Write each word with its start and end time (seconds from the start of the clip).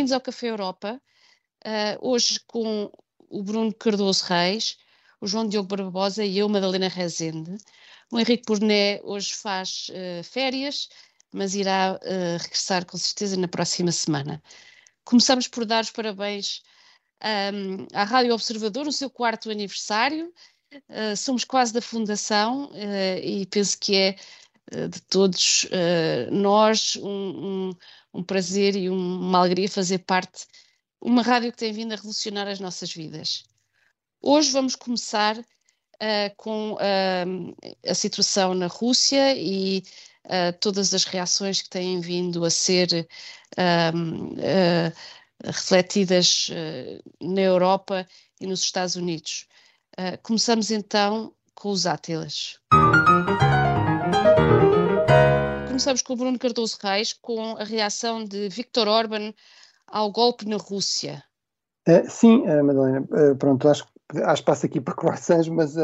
Bem-vindos 0.00 0.12
ao 0.12 0.20
Café 0.22 0.48
Europa. 0.48 0.98
Uh, 1.62 2.08
hoje 2.08 2.40
com 2.46 2.90
o 3.28 3.42
Bruno 3.42 3.70
Cardoso 3.74 4.24
Reis, 4.24 4.78
o 5.20 5.26
João 5.26 5.46
Diogo 5.46 5.68
Barbosa 5.68 6.24
e 6.24 6.38
eu, 6.38 6.48
Madalena 6.48 6.88
Rezende. 6.88 7.54
O 8.10 8.18
Henrique 8.18 8.44
Burné 8.46 8.98
hoje 9.04 9.34
faz 9.34 9.90
uh, 9.90 10.24
férias, 10.24 10.88
mas 11.30 11.54
irá 11.54 12.00
uh, 12.02 12.42
regressar 12.42 12.86
com 12.86 12.96
certeza 12.96 13.36
na 13.36 13.46
próxima 13.46 13.92
semana. 13.92 14.42
Começamos 15.04 15.46
por 15.46 15.66
dar 15.66 15.84
os 15.84 15.90
parabéns 15.90 16.62
um, 17.52 17.86
à 17.92 18.02
Rádio 18.04 18.32
Observador, 18.32 18.86
no 18.86 18.92
seu 18.92 19.10
quarto 19.10 19.50
aniversário. 19.50 20.32
Uh, 20.88 21.14
somos 21.14 21.44
quase 21.44 21.74
da 21.74 21.82
fundação 21.82 22.70
e 23.22 23.44
penso 23.44 23.78
que 23.78 23.96
é 23.96 24.16
de 24.88 25.02
todos 25.02 25.66
nós 26.30 26.94
um, 26.96 27.08
um, 27.68 27.70
um, 28.12 28.22
prazer 28.22 28.76
e 28.76 28.88
uma 28.88 29.38
alegria 29.38 29.68
fazer 29.68 29.98
parte 29.98 30.46
uma 31.00 31.22
rádio 31.22 31.50
que 31.50 31.58
tem 31.58 31.72
vindo 31.72 31.92
a 31.92 31.96
revolucionar 31.96 32.46
as 32.46 32.60
nossas 32.60 32.92
vidas. 32.92 33.44
Hoje 34.20 34.52
vamos 34.52 34.76
começar 34.76 35.38
uh, 35.38 36.36
com 36.36 36.74
uh, 36.74 37.56
a 37.86 37.94
situação 37.94 38.54
na 38.54 38.66
Rússia 38.66 39.34
e 39.34 39.82
uh, 40.26 40.52
todas 40.60 40.92
as 40.92 41.04
reações 41.04 41.62
que 41.62 41.70
têm 41.70 42.00
vindo 42.00 42.44
a 42.44 42.50
ser 42.50 43.08
refletidas 45.42 46.50
na 47.20 47.40
Europa 47.40 48.06
e 48.40 48.46
nos 48.46 48.62
Estados 48.62 48.94
Unidos. 48.94 49.46
começamos 50.22 50.70
então 50.70 51.34
com 51.54 51.70
os 51.70 51.86
Átilas. 51.86 52.60
Começamos 55.80 56.02
com 56.02 56.12
o 56.12 56.16
Bruno 56.16 56.38
Cardoso 56.38 56.76
Reis, 56.82 57.14
com 57.14 57.56
a 57.56 57.64
reação 57.64 58.22
de 58.22 58.50
Viktor 58.50 58.86
Orban 58.86 59.32
ao 59.86 60.12
golpe 60.12 60.46
na 60.46 60.58
Rússia. 60.58 61.24
Uh, 61.88 62.06
sim, 62.06 62.42
uh, 62.42 62.62
Madalena, 62.62 63.00
uh, 63.00 63.34
pronto, 63.36 63.66
acho 63.66 63.86
que 63.86 64.18
há 64.22 64.34
espaço 64.34 64.66
aqui 64.66 64.78
para 64.78 64.92
croissants, 64.94 65.48
mas 65.48 65.74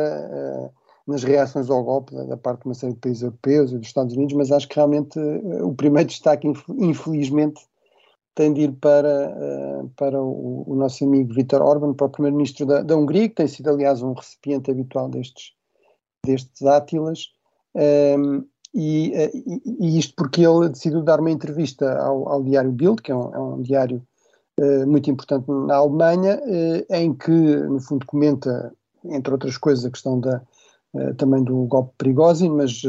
nas 1.06 1.24
reações 1.24 1.70
ao 1.70 1.82
golpe 1.82 2.14
da, 2.14 2.24
da, 2.24 2.36
parte 2.36 2.60
de 2.60 2.66
uma 2.66 2.74
série 2.74 2.92
de 2.92 2.98
países 2.98 3.22
europeus 3.22 3.72
e 3.72 3.78
dos 3.78 3.86
Estados 3.86 4.14
Unidos, 4.14 4.36
mas 4.36 4.52
acho 4.52 4.68
que 4.68 4.76
realmente 4.76 5.18
o 5.62 5.74
primeiro 5.74 6.10
destaque, 6.10 6.46
infelizmente, 6.76 7.66
tem 8.34 8.52
de 8.52 8.64
ir 8.64 8.72
para, 8.72 9.34
para 9.96 10.20
o, 10.20 10.72
o 10.72 10.76
nosso 10.76 11.04
amigo 11.04 11.32
Vítor 11.32 11.62
Orban, 11.62 11.94
para 11.94 12.06
o 12.06 12.10
primeiro-ministro 12.10 12.66
da, 12.66 12.82
da, 12.82 12.94
Hungria, 12.94 13.30
que 13.30 13.36
tem 13.36 13.48
sido, 13.48 13.70
aliás, 13.70 14.02
um 14.02 14.12
recipiente 14.12 14.70
habitual 14.70 15.08
destes, 15.08 15.54
destes 16.22 16.66
átilas. 16.66 17.34
Ehm, 17.74 18.44
e, 18.78 19.10
e, 19.14 19.62
e, 19.80 19.98
isto 19.98 20.12
porque 20.14 20.46
ele 20.46 20.68
decidiu 20.68 21.02
dar 21.02 21.18
uma 21.18 21.30
entrevista 21.30 21.98
ao, 21.98 22.28
ao 22.28 22.42
diário 22.42 22.70
Bild, 22.70 23.00
que 23.00 23.10
é 23.10 23.16
um, 23.16 23.34
é 23.34 23.38
um 23.40 23.62
diário 23.62 24.06
uh, 24.60 24.86
muito 24.86 25.10
importante 25.10 25.50
na 25.50 25.76
Alemanha, 25.76 26.38
uh, 26.44 26.94
em 26.94 27.14
que, 27.14 27.30
no 27.30 27.80
fundo, 27.80 28.04
comenta, 28.04 28.70
entre 29.06 29.32
outras 29.32 29.56
coisas, 29.56 29.86
a 29.86 29.90
questão 29.90 30.20
da, 30.20 30.42
uh, 30.92 31.14
também 31.14 31.42
do 31.42 31.64
golpe 31.64 31.94
Prigozhin, 31.96 32.50
mas, 32.50 32.82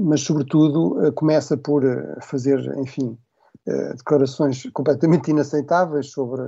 mas 0.00 0.20
sobretudo, 0.22 1.12
começa 1.14 1.56
por 1.56 1.84
fazer, 2.20 2.58
enfim, 2.78 3.16
declarações 3.96 4.68
completamente 4.72 5.30
inaceitáveis 5.30 6.10
sobre 6.10 6.42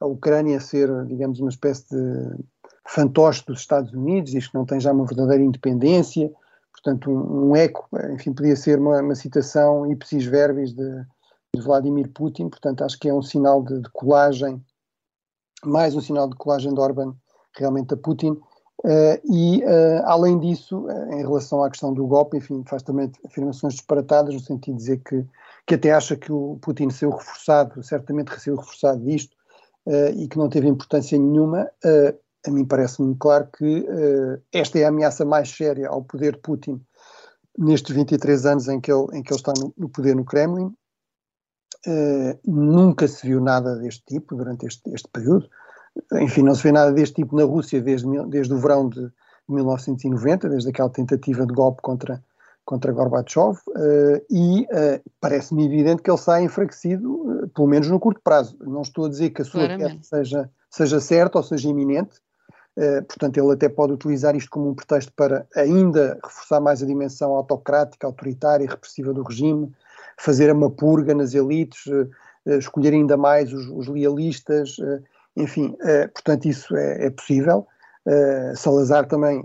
a 0.00 0.06
Ucrânia 0.06 0.58
ser, 0.58 0.88
digamos, 1.04 1.40
uma 1.40 1.50
espécie 1.50 1.84
de 1.90 2.44
fantoche 2.88 3.44
dos 3.46 3.60
Estados 3.60 3.92
Unidos, 3.92 4.32
diz 4.32 4.48
que 4.48 4.54
não 4.54 4.64
tem 4.64 4.80
já 4.80 4.92
uma 4.92 5.04
verdadeira 5.04 5.44
independência, 5.44 6.32
portanto, 6.74 7.10
um, 7.10 7.54
eco, 7.54 7.88
enfim, 8.12 8.32
podia 8.32 8.56
ser 8.56 8.78
uma, 8.78 9.00
uma 9.00 9.14
citação 9.14 9.90
ipsis 9.90 10.24
verbis 10.24 10.74
de, 10.74 11.06
de, 11.54 11.62
Vladimir 11.62 12.10
Putin, 12.12 12.48
portanto, 12.48 12.82
acho 12.82 12.98
que 12.98 13.08
é 13.08 13.14
um 13.14 13.22
sinal 13.22 13.62
de, 13.62 13.80
de 13.80 13.88
colagem, 13.90 14.62
mais 15.64 15.94
um 15.94 16.00
sinal 16.00 16.28
de 16.28 16.36
colagem 16.36 16.74
de 16.74 16.80
Orban 16.80 17.14
realmente 17.56 17.94
a 17.94 17.96
Putin. 17.96 18.38
Uh, 18.84 19.16
e, 19.24 19.64
uh, 19.64 20.02
além 20.04 20.38
disso, 20.38 20.80
uh, 20.80 21.12
em 21.12 21.22
relação 21.22 21.62
à 21.62 21.70
questão 21.70 21.94
do 21.94 22.06
golpe, 22.06 22.36
enfim, 22.36 22.62
faz 22.66 22.82
também 22.82 23.10
afirmações 23.24 23.74
disparatadas, 23.74 24.34
no 24.34 24.40
sentido 24.40 24.74
de 24.74 24.80
dizer 24.80 24.98
que, 24.98 25.24
que 25.66 25.74
até 25.76 25.92
acha 25.92 26.16
que 26.16 26.30
o 26.30 26.58
Putin 26.60 26.90
saiu 26.90 27.10
reforçado, 27.10 27.82
certamente 27.82 28.38
saiu 28.38 28.56
reforçado 28.56 29.02
disto, 29.02 29.34
e 30.16 30.26
que 30.28 30.38
não 30.38 30.48
teve 30.48 30.66
importância 30.66 31.18
nenhuma 31.18 31.70
a 32.46 32.50
mim 32.50 32.64
parece-me 32.64 33.16
claro 33.16 33.48
que 33.56 33.80
uh, 33.80 34.42
esta 34.52 34.78
é 34.78 34.84
a 34.84 34.88
ameaça 34.88 35.24
mais 35.24 35.48
séria 35.48 35.88
ao 35.88 36.02
poder 36.02 36.34
de 36.34 36.40
Putin 36.40 36.80
nestes 37.58 37.94
23 37.94 38.46
anos 38.46 38.68
em 38.68 38.80
que 38.80 38.92
ele, 38.92 39.06
em 39.12 39.22
que 39.22 39.32
ele 39.32 39.40
está 39.40 39.52
no, 39.58 39.72
no 39.76 39.88
poder 39.88 40.14
no 40.14 40.24
Kremlin. 40.24 40.74
Uh, 41.86 42.38
nunca 42.44 43.06
se 43.08 43.26
viu 43.26 43.40
nada 43.40 43.76
deste 43.76 44.04
tipo 44.06 44.34
durante 44.34 44.66
este, 44.66 44.90
este, 44.92 45.08
período. 45.08 45.48
Enfim, 46.14 46.42
não 46.42 46.54
se 46.54 46.62
vê 46.62 46.72
nada 46.72 46.92
deste 46.92 47.16
tipo 47.16 47.36
na 47.36 47.44
Rússia 47.44 47.80
desde, 47.80 48.06
desde 48.26 48.52
o 48.52 48.58
verão 48.58 48.88
de 48.88 49.10
1990, 49.48 50.48
desde 50.48 50.68
aquela 50.68 50.90
tentativa 50.90 51.46
de 51.46 51.52
golpe 51.52 51.82
contra, 51.82 52.22
contra 52.64 52.92
Gorbachev, 52.92 53.58
uh, 53.68 54.24
e 54.30 54.66
parece-me 55.20 55.66
evidente 55.66 56.02
que 56.02 56.10
ele 56.10 56.18
sai 56.18 56.44
enfraquecido, 56.44 57.50
pelo 57.54 57.68
menos 57.68 57.88
no 57.88 58.00
curto 58.00 58.20
prazo. 58.22 58.56
Não 58.60 58.82
estou 58.82 59.04
a 59.04 59.10
dizer 59.10 59.30
que 59.30 59.42
a 59.42 59.44
sua 59.44 59.68
queda 59.68 59.98
seja, 60.02 60.50
seja 60.70 61.00
certa 61.00 61.38
ou 61.38 61.44
seja 61.44 61.68
iminente, 61.68 62.23
portanto, 63.08 63.38
ele 63.38 63.52
até 63.52 63.68
pode 63.68 63.92
utilizar 63.92 64.34
isto 64.34 64.50
como 64.50 64.70
um 64.70 64.74
pretexto 64.74 65.12
para 65.12 65.46
ainda 65.54 66.18
reforçar 66.24 66.60
mais 66.60 66.82
a 66.82 66.86
dimensão 66.86 67.32
autocrática, 67.34 68.06
autoritária 68.06 68.64
e 68.64 68.68
repressiva 68.68 69.12
do 69.12 69.22
regime, 69.22 69.72
fazer 70.18 70.52
uma 70.52 70.70
purga 70.70 71.14
nas 71.14 71.34
elites, 71.34 71.86
uh, 71.86 72.08
uh, 72.46 72.58
escolher 72.58 72.92
ainda 72.92 73.16
mais 73.16 73.52
os, 73.52 73.68
os 73.68 73.88
lealistas, 73.88 74.76
enfim, 75.36 75.76
portanto, 76.12 76.46
isso 76.46 76.76
é, 76.76 77.06
é 77.06 77.10
possível. 77.10 77.66
Salazar 78.54 79.06
também 79.06 79.42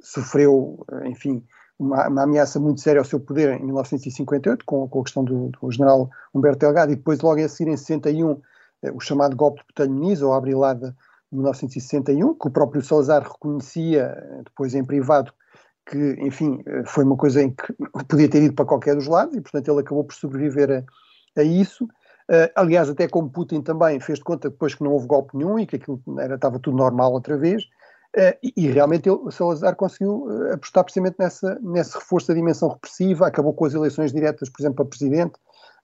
sofreu, 0.00 0.84
enfim, 1.04 1.44
uma, 1.78 2.08
uma, 2.08 2.22
ameaça 2.22 2.58
muito 2.58 2.80
séria 2.80 3.00
ao 3.00 3.04
seu 3.04 3.20
poder 3.20 3.60
em 3.60 3.64
1958, 3.64 4.64
com, 4.64 4.88
com 4.88 5.00
a 5.00 5.04
questão 5.04 5.22
do, 5.22 5.50
do, 5.50 5.70
general 5.70 6.10
Humberto 6.34 6.60
Delgado, 6.60 6.92
e 6.92 6.96
depois, 6.96 7.20
logo 7.20 7.40
a 7.40 7.48
seguir, 7.48 7.70
em 7.70 7.76
61, 7.76 8.40
o 8.94 9.00
chamado 9.00 9.36
golpe 9.36 9.62
de 9.76 9.88
Muniz, 9.88 10.22
ou 10.22 10.32
a 10.32 10.38
abrilada 10.38 10.96
1961, 11.36 12.34
que 12.34 12.48
o 12.48 12.50
próprio 12.50 12.82
Salazar 12.82 13.22
reconhecia 13.22 14.14
depois 14.44 14.74
em 14.74 14.84
privado 14.84 15.32
que, 15.86 16.16
enfim, 16.20 16.62
foi 16.86 17.04
uma 17.04 17.16
coisa 17.16 17.42
em 17.42 17.50
que 17.50 17.74
podia 18.08 18.28
ter 18.28 18.42
ido 18.42 18.54
para 18.54 18.64
qualquer 18.64 18.94
dos 18.94 19.06
lados 19.06 19.34
e, 19.36 19.40
portanto, 19.40 19.68
ele 19.68 19.80
acabou 19.80 20.04
por 20.04 20.14
sobreviver 20.14 20.84
a, 21.36 21.40
a 21.40 21.42
isso. 21.42 21.84
Uh, 21.84 22.48
aliás, 22.54 22.88
até 22.88 23.08
como 23.08 23.30
Putin 23.30 23.62
também 23.62 23.98
fez 23.98 24.18
de 24.18 24.24
conta 24.24 24.48
depois 24.48 24.74
que 24.74 24.84
não 24.84 24.92
houve 24.92 25.06
golpe 25.06 25.36
nenhum 25.36 25.58
e 25.58 25.66
que 25.66 25.76
aquilo 25.76 26.00
era, 26.18 26.36
estava 26.36 26.58
tudo 26.58 26.76
normal 26.76 27.12
outra 27.12 27.36
vez. 27.36 27.64
Uh, 28.16 28.36
e, 28.42 28.52
e, 28.56 28.70
realmente 28.70 29.08
ele, 29.08 29.30
Salazar 29.30 29.74
conseguiu 29.74 30.26
uh, 30.26 30.52
apostar 30.52 30.84
precisamente 30.84 31.16
nessa, 31.18 31.58
nesse 31.60 31.94
reforço 31.94 32.28
da 32.28 32.34
dimensão 32.34 32.68
repressiva, 32.68 33.26
acabou 33.26 33.52
com 33.52 33.64
as 33.64 33.74
eleições 33.74 34.12
diretas, 34.12 34.48
por 34.48 34.62
exemplo, 34.62 34.76
para 34.76 34.84
presidente, 34.84 35.32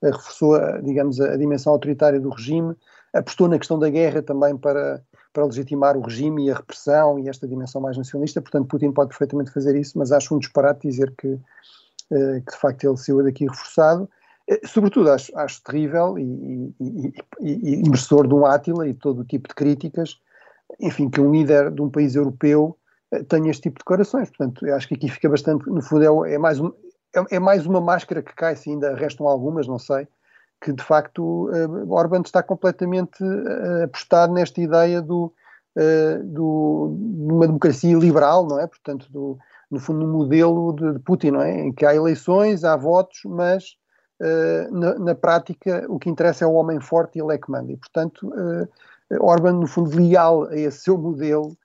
reforçou, 0.03 0.59
digamos, 0.82 1.20
a, 1.20 1.32
a 1.32 1.36
dimensão 1.36 1.72
autoritária 1.72 2.20
do 2.20 2.28
regime, 2.28 2.76
apostou 3.12 3.48
na 3.48 3.59
questão 3.59 3.78
da 3.78 3.88
guerra 3.88 4.22
também 4.22 4.56
para, 4.56 5.03
para 5.33 5.44
legitimar 5.44 5.97
o 5.97 6.00
regime 6.00 6.47
e 6.47 6.50
a 6.50 6.56
repressão 6.56 7.19
e 7.19 7.28
esta 7.28 7.47
dimensão 7.47 7.81
mais 7.81 7.97
nacionalista. 7.97 8.41
Portanto, 8.41 8.69
Putin 8.69 8.93
pode 8.93 9.11
perfeitamente 9.11 9.50
fazer 9.50 9.77
isso, 9.77 9.99
mas 9.99 10.12
acho 10.12 10.34
um 10.34 10.39
disparate 10.39 10.89
dizer 10.89 11.15
que, 11.16 11.28
uh, 11.28 12.43
que 12.44 12.53
de 12.53 12.59
facto 12.59 12.84
ele 12.84 12.97
saiu 12.97 13.22
daqui 13.22 13.47
reforçado. 13.47 14.09
Uh, 14.50 14.66
sobretudo, 14.66 15.11
acho, 15.11 15.37
acho 15.39 15.62
terrível 15.62 16.19
e, 16.19 16.75
e, 16.80 17.15
e, 17.41 17.75
e 17.75 17.83
merecedor 17.83 18.27
de 18.27 18.34
um 18.34 18.47
Átila 18.47 18.89
e 18.89 18.95
todo 18.95 19.21
o 19.21 19.25
tipo 19.25 19.48
de 19.48 19.54
críticas, 19.54 20.21
enfim, 20.80 21.09
que 21.09 21.21
um 21.21 21.31
líder 21.31 21.71
de 21.71 21.83
um 21.83 21.91
país 21.91 22.15
europeu 22.15 22.77
uh, 23.13 23.24
tenha 23.24 23.51
este 23.51 23.65
tipo 23.65 23.78
de 23.78 23.84
declarações. 23.84 24.31
Portanto, 24.31 24.66
acho 24.72 24.89
que 24.89 24.95
aqui 24.95 25.09
fica 25.09 25.28
bastante, 25.28 25.69
no 25.69 25.83
fundo, 25.83 26.24
é, 26.24 26.34
é 26.34 26.39
mais, 26.39 26.59
um, 26.59 26.72
é, 27.15 27.36
é 27.36 27.39
mais 27.39 27.66
uma 27.66 27.81
máscara 27.81 28.22
que 28.22 28.34
cai, 28.34 28.57
se 28.57 28.71
ainda 28.71 28.95
restam 28.95 29.27
algumas, 29.27 29.66
não 29.66 29.78
sei, 29.78 30.09
que 30.60 30.72
de 30.72 30.83
facto 30.83 31.49
uh, 31.51 31.93
Orban 31.93 32.22
está 32.22 32.43
completamente 32.43 33.22
uh, 33.22 33.84
apostado 33.84 34.33
nesta 34.33 34.60
ideia 34.60 35.01
do, 35.01 35.33
uh, 35.77 36.25
do, 36.25 36.97
de 36.99 37.33
uma 37.33 37.47
democracia 37.47 37.97
liberal, 37.97 38.47
não 38.47 38.59
é? 38.59 38.66
Portanto, 38.66 39.10
do, 39.10 39.39
no 39.71 39.78
fundo, 39.78 40.05
um 40.05 40.10
modelo 40.10 40.75
de, 40.75 40.95
de, 40.95 40.99
Putin, 40.99 41.33
não 41.33 41.43
é? 41.43 41.66
Em 41.66 41.72
que 41.72 41.87
há 41.87 41.95
eleições, 41.95 42.65
há 42.65 42.77
votos, 42.77 43.21
mas 43.25 43.77
na, 44.72 44.99
na, 44.99 45.15
prática 45.15 45.87
o 45.89 45.97
que 45.97 46.10
interessa 46.10 46.45
é 46.45 46.49
o 46.49 46.55
homem 46.55 46.81
forte 46.81 47.16
e 47.16 47.22
ele 47.22 47.34
é 47.34 47.39
que 47.39 47.49
manda. 47.49 47.71
E, 47.71 47.77
portanto, 47.77 48.28
Orban, 49.21 49.53
no 49.53 49.69
fundo, 49.69 49.97
leal 49.97 50.49
a 50.49 50.57
esse 50.57 50.81
seu 50.81 50.99
modelo, 50.99 51.57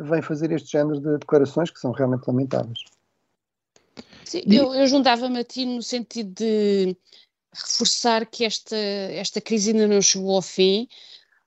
vem 0.00 0.20
fazer 0.20 0.50
este 0.50 0.72
género 0.72 0.98
de 0.98 1.18
declarações 1.18 1.70
que 1.70 1.78
são 1.78 1.92
realmente 1.92 2.26
lamentáveis. 2.26 2.80
Sim, 4.24 4.42
eu, 4.46 4.74
eu 4.74 4.84
juntava-me 4.88 5.38
a 5.38 5.44
ti 5.44 5.64
no 5.64 5.80
sentido 5.80 6.32
de 6.34 6.96
reforçar 7.54 8.26
que 8.26 8.44
esta, 8.44 8.76
esta 8.76 9.40
crise 9.40 9.70
ainda 9.70 9.86
não 9.86 10.00
chegou 10.00 10.36
ao 10.36 10.42
fim, 10.42 10.88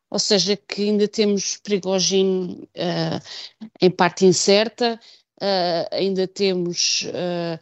ou 0.09 0.19
seja, 0.19 0.55
que 0.55 0.83
ainda 0.83 1.07
temos 1.07 1.57
Prigogine 1.57 2.69
uh, 2.77 3.59
em 3.81 3.89
parte 3.89 4.25
incerta, 4.25 4.99
uh, 5.41 5.87
ainda 5.91 6.27
temos 6.27 7.03
uh, 7.03 7.59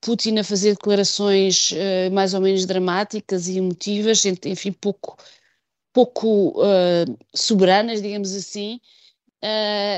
Putin 0.00 0.38
a 0.38 0.44
fazer 0.44 0.72
declarações 0.72 1.72
mais 2.12 2.34
ou 2.34 2.40
menos 2.40 2.66
dramáticas 2.66 3.48
e 3.48 3.56
emotivas, 3.56 4.22
enfim, 4.26 4.70
pouco, 4.70 5.16
pouco 5.94 6.56
soberanas, 7.34 8.02
digamos 8.02 8.34
assim, 8.34 8.78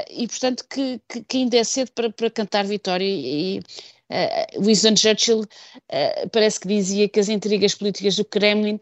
e 0.09 0.29
portanto 0.29 0.65
que, 0.71 1.01
que, 1.09 1.25
que, 1.25 1.37
ainda 1.39 1.57
é 1.57 1.65
cedo 1.65 1.91
para, 1.91 2.09
para 2.09 2.31
cantar 2.31 2.65
vitória. 2.65 3.05
E, 3.05 3.61
Winston 4.61 4.97
Churchill 4.97 5.45
parece 6.33 6.61
que 6.61 6.69
dizia 6.69 7.09
que 7.09 7.21
as 7.21 7.29
intrigas 7.29 7.75
políticas 7.75 8.17
do 8.17 8.25
Kremlin 8.25 8.79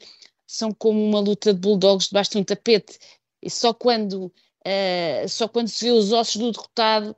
são 0.46 0.72
como 0.72 1.02
uma 1.02 1.20
luta 1.20 1.54
de 1.54 1.60
bulldogs 1.60 2.08
debaixo 2.08 2.32
de 2.32 2.38
um 2.38 2.44
tapete, 2.44 2.98
e 3.42 3.48
só 3.48 3.72
quando, 3.72 4.32
só 5.28 5.48
quando 5.48 5.68
se 5.68 5.86
vê 5.86 5.90
os 5.92 6.12
ossos 6.12 6.36
do 6.36 6.52
derrotado 6.52 7.16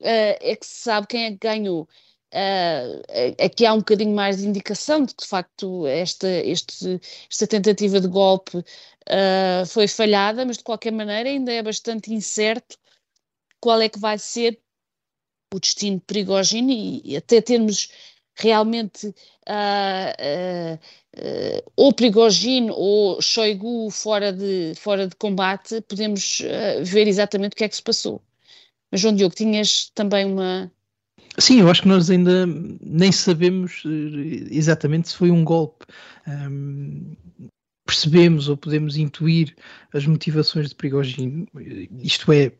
é 0.00 0.54
que 0.54 0.66
se 0.66 0.82
sabe 0.82 1.06
quem 1.06 1.24
é 1.24 1.30
que 1.30 1.38
ganhou. 1.38 1.88
Uh, 2.30 3.42
aqui 3.42 3.64
há 3.64 3.72
um 3.72 3.78
bocadinho 3.78 4.14
mais 4.14 4.36
de 4.36 4.46
indicação 4.46 5.02
de 5.02 5.14
que, 5.14 5.22
de 5.22 5.28
facto, 5.28 5.86
esta, 5.86 6.28
este, 6.28 7.00
esta 7.30 7.46
tentativa 7.46 8.00
de 8.00 8.06
golpe 8.06 8.58
uh, 8.58 9.66
foi 9.66 9.88
falhada, 9.88 10.44
mas 10.44 10.58
de 10.58 10.64
qualquer 10.64 10.92
maneira 10.92 11.28
ainda 11.30 11.50
é 11.50 11.62
bastante 11.62 12.12
incerto 12.12 12.76
qual 13.60 13.80
é 13.80 13.88
que 13.88 13.98
vai 13.98 14.18
ser 14.18 14.60
o 15.54 15.60
destino 15.60 15.96
de 15.96 16.04
Prigogine 16.04 17.02
e, 17.04 17.16
até 17.16 17.40
termos 17.40 17.90
realmente 18.34 19.08
uh, 19.48 20.78
ou 21.76 21.92
Prigogine 21.92 22.70
ou 22.70 23.20
Shoigu 23.20 23.90
fora 23.90 24.32
de, 24.32 24.74
fora 24.76 25.08
de 25.08 25.16
combate, 25.16 25.80
podemos 25.82 26.42
ver 26.82 27.08
exatamente 27.08 27.54
o 27.54 27.56
que 27.56 27.64
é 27.64 27.68
que 27.68 27.74
se 27.74 27.82
passou. 27.82 28.22
Mas, 28.92 29.00
João 29.00 29.14
Diogo, 29.14 29.34
tinhas 29.34 29.90
também 29.94 30.24
uma, 30.24 30.70
Sim, 31.38 31.60
eu 31.60 31.70
acho 31.70 31.82
que 31.82 31.88
nós 31.88 32.10
ainda 32.10 32.46
nem 32.80 33.12
sabemos 33.12 33.84
eh, 33.86 34.48
exatamente 34.50 35.10
se 35.10 35.16
foi 35.16 35.30
um 35.30 35.44
golpe. 35.44 35.86
Um, 36.26 37.14
percebemos 37.86 38.48
ou 38.48 38.56
podemos 38.56 38.98
intuir 38.98 39.56
as 39.94 40.04
motivações 40.04 40.68
de 40.68 40.74
Prigogine, 40.74 41.48
isto 42.02 42.30
é, 42.30 42.52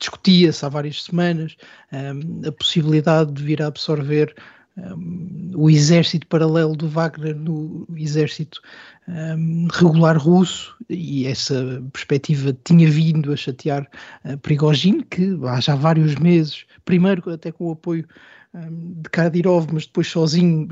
discutia-se 0.00 0.64
há 0.64 0.68
várias 0.68 1.04
semanas 1.04 1.56
um, 1.92 2.48
a 2.48 2.52
possibilidade 2.52 3.32
de 3.32 3.42
vir 3.42 3.62
a 3.62 3.66
absorver 3.66 4.34
um, 4.76 5.52
o 5.54 5.68
exército 5.68 6.26
paralelo 6.26 6.74
do 6.74 6.88
Wagner 6.88 7.36
no 7.36 7.86
exército 7.94 8.60
um, 9.06 9.68
regular 9.72 10.16
russo 10.16 10.74
e 10.88 11.26
essa 11.26 11.82
perspectiva 11.92 12.56
tinha 12.64 12.90
vindo 12.90 13.32
a 13.32 13.36
chatear 13.36 13.86
uh, 14.24 14.38
Prigogine, 14.38 15.04
que 15.04 15.38
há 15.44 15.60
já 15.60 15.74
vários 15.74 16.14
meses, 16.16 16.64
primeiro 16.84 17.30
até 17.30 17.52
com 17.52 17.68
o 17.68 17.72
apoio 17.72 18.06
de 18.52 19.08
Kadyrov, 19.10 19.68
mas 19.72 19.86
depois 19.86 20.08
sozinho, 20.08 20.66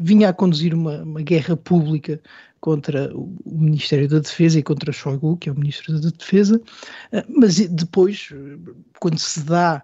vinha 0.00 0.28
a 0.28 0.32
conduzir 0.32 0.74
uma, 0.74 1.02
uma 1.02 1.22
guerra 1.22 1.56
pública 1.56 2.20
contra 2.62 3.14
o, 3.14 3.36
Ministério 3.44 4.08
da 4.08 4.20
Defesa 4.20 4.58
e 4.58 4.62
contra 4.62 4.92
Shoigu, 4.92 5.36
que 5.36 5.50
é 5.50 5.52
o 5.52 5.58
Ministro 5.58 6.00
da 6.00 6.08
Defesa, 6.08 6.58
uh, 6.58 7.40
mas 7.40 7.58
depois, 7.68 8.30
quando 8.98 9.18
se 9.18 9.42
dá 9.42 9.82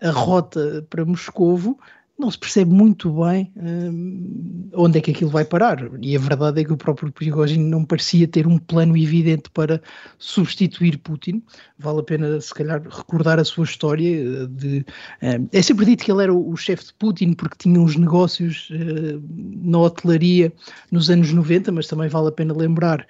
a 0.00 0.10
rota 0.10 0.86
para 0.90 1.04
Moscovo, 1.04 1.78
não 2.18 2.30
se 2.30 2.38
percebe 2.38 2.72
muito 2.72 3.10
bem 3.10 3.52
hum, 3.56 4.68
onde 4.74 4.98
é 4.98 5.00
que 5.00 5.10
aquilo 5.10 5.30
vai 5.30 5.44
parar. 5.44 5.90
E 6.00 6.14
a 6.14 6.20
verdade 6.20 6.60
é 6.60 6.64
que 6.64 6.72
o 6.72 6.76
próprio 6.76 7.10
Prigogine 7.10 7.64
não 7.64 7.84
parecia 7.84 8.28
ter 8.28 8.46
um 8.46 8.58
plano 8.58 8.96
evidente 8.96 9.50
para 9.50 9.82
substituir 10.18 10.98
Putin. 10.98 11.42
Vale 11.78 12.00
a 12.00 12.02
pena, 12.02 12.40
se 12.40 12.54
calhar, 12.54 12.82
recordar 12.82 13.40
a 13.40 13.44
sua 13.44 13.64
história. 13.64 14.46
De, 14.46 14.84
hum, 15.22 15.48
é 15.52 15.62
sempre 15.62 15.84
dito 15.84 16.04
que 16.04 16.12
ele 16.12 16.22
era 16.22 16.32
o, 16.32 16.50
o 16.50 16.56
chefe 16.56 16.86
de 16.86 16.94
Putin 16.94 17.32
porque 17.32 17.56
tinha 17.58 17.80
uns 17.80 17.96
negócios 17.96 18.68
hum, 18.70 19.22
na 19.62 19.78
hotelaria 19.78 20.52
nos 20.90 21.10
anos 21.10 21.32
90, 21.32 21.72
mas 21.72 21.88
também 21.88 22.08
vale 22.08 22.28
a 22.28 22.32
pena 22.32 22.54
lembrar 22.54 23.06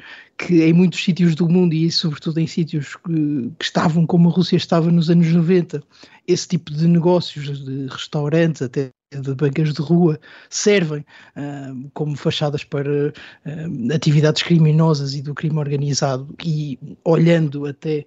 que 0.47 0.62
em 0.62 0.73
muitos 0.73 1.03
sítios 1.03 1.35
do 1.35 1.49
mundo, 1.49 1.75
e 1.75 1.91
sobretudo 1.91 2.41
em 2.41 2.47
sítios 2.47 2.97
que, 2.97 3.50
que, 3.59 3.65
estavam 3.65 4.06
como 4.06 4.29
a 4.29 4.33
Rússia 4.33 4.56
estava 4.56 4.91
nos 4.91 5.09
anos 5.09 5.29
90, 5.29 5.83
esse 6.27 6.49
tipo 6.49 6.73
de 6.73 6.87
negócios, 6.87 7.65
de 7.65 7.87
restaurantes, 7.87 8.62
até 8.62 8.91
de 9.12 9.35
bancas 9.35 9.73
de 9.73 9.83
rua, 9.83 10.19
servem 10.49 11.00
uh, 11.37 11.91
como 11.93 12.17
fachadas 12.17 12.65
para 12.65 13.09
uh, 13.09 13.94
atividades 13.94 14.43
criminosas 14.43 15.15
e 15.15 15.23
do 15.23 15.35
crime 15.35 15.59
organizado, 15.59 16.35
e 16.44 16.79
olhando 17.05 17.67
até 17.67 18.06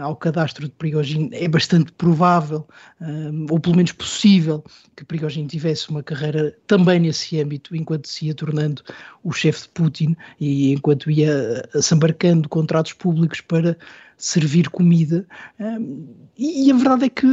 ao 0.00 0.16
cadastro 0.16 0.66
de 0.66 0.72
Prigogine, 0.72 1.28
é 1.32 1.46
bastante 1.46 1.92
provável, 1.92 2.66
ou 3.50 3.60
pelo 3.60 3.76
menos 3.76 3.92
possível, 3.92 4.64
que 4.96 5.04
Prigogine 5.04 5.46
tivesse 5.46 5.90
uma 5.90 6.02
carreira 6.02 6.56
também 6.66 7.00
nesse 7.00 7.40
âmbito, 7.40 7.76
enquanto 7.76 8.08
se 8.08 8.26
ia 8.26 8.34
tornando 8.34 8.82
o 9.22 9.30
chefe 9.32 9.62
de 9.62 9.68
Putin 9.70 10.16
e 10.40 10.72
enquanto 10.72 11.10
ia 11.10 11.68
embarcando 11.92 12.48
contratos 12.48 12.94
públicos 12.94 13.40
para 13.42 13.76
servir 14.16 14.70
comida. 14.70 15.26
E, 16.38 16.70
a 16.70 16.74
verdade 16.74 17.04
é 17.04 17.08
que 17.10 17.26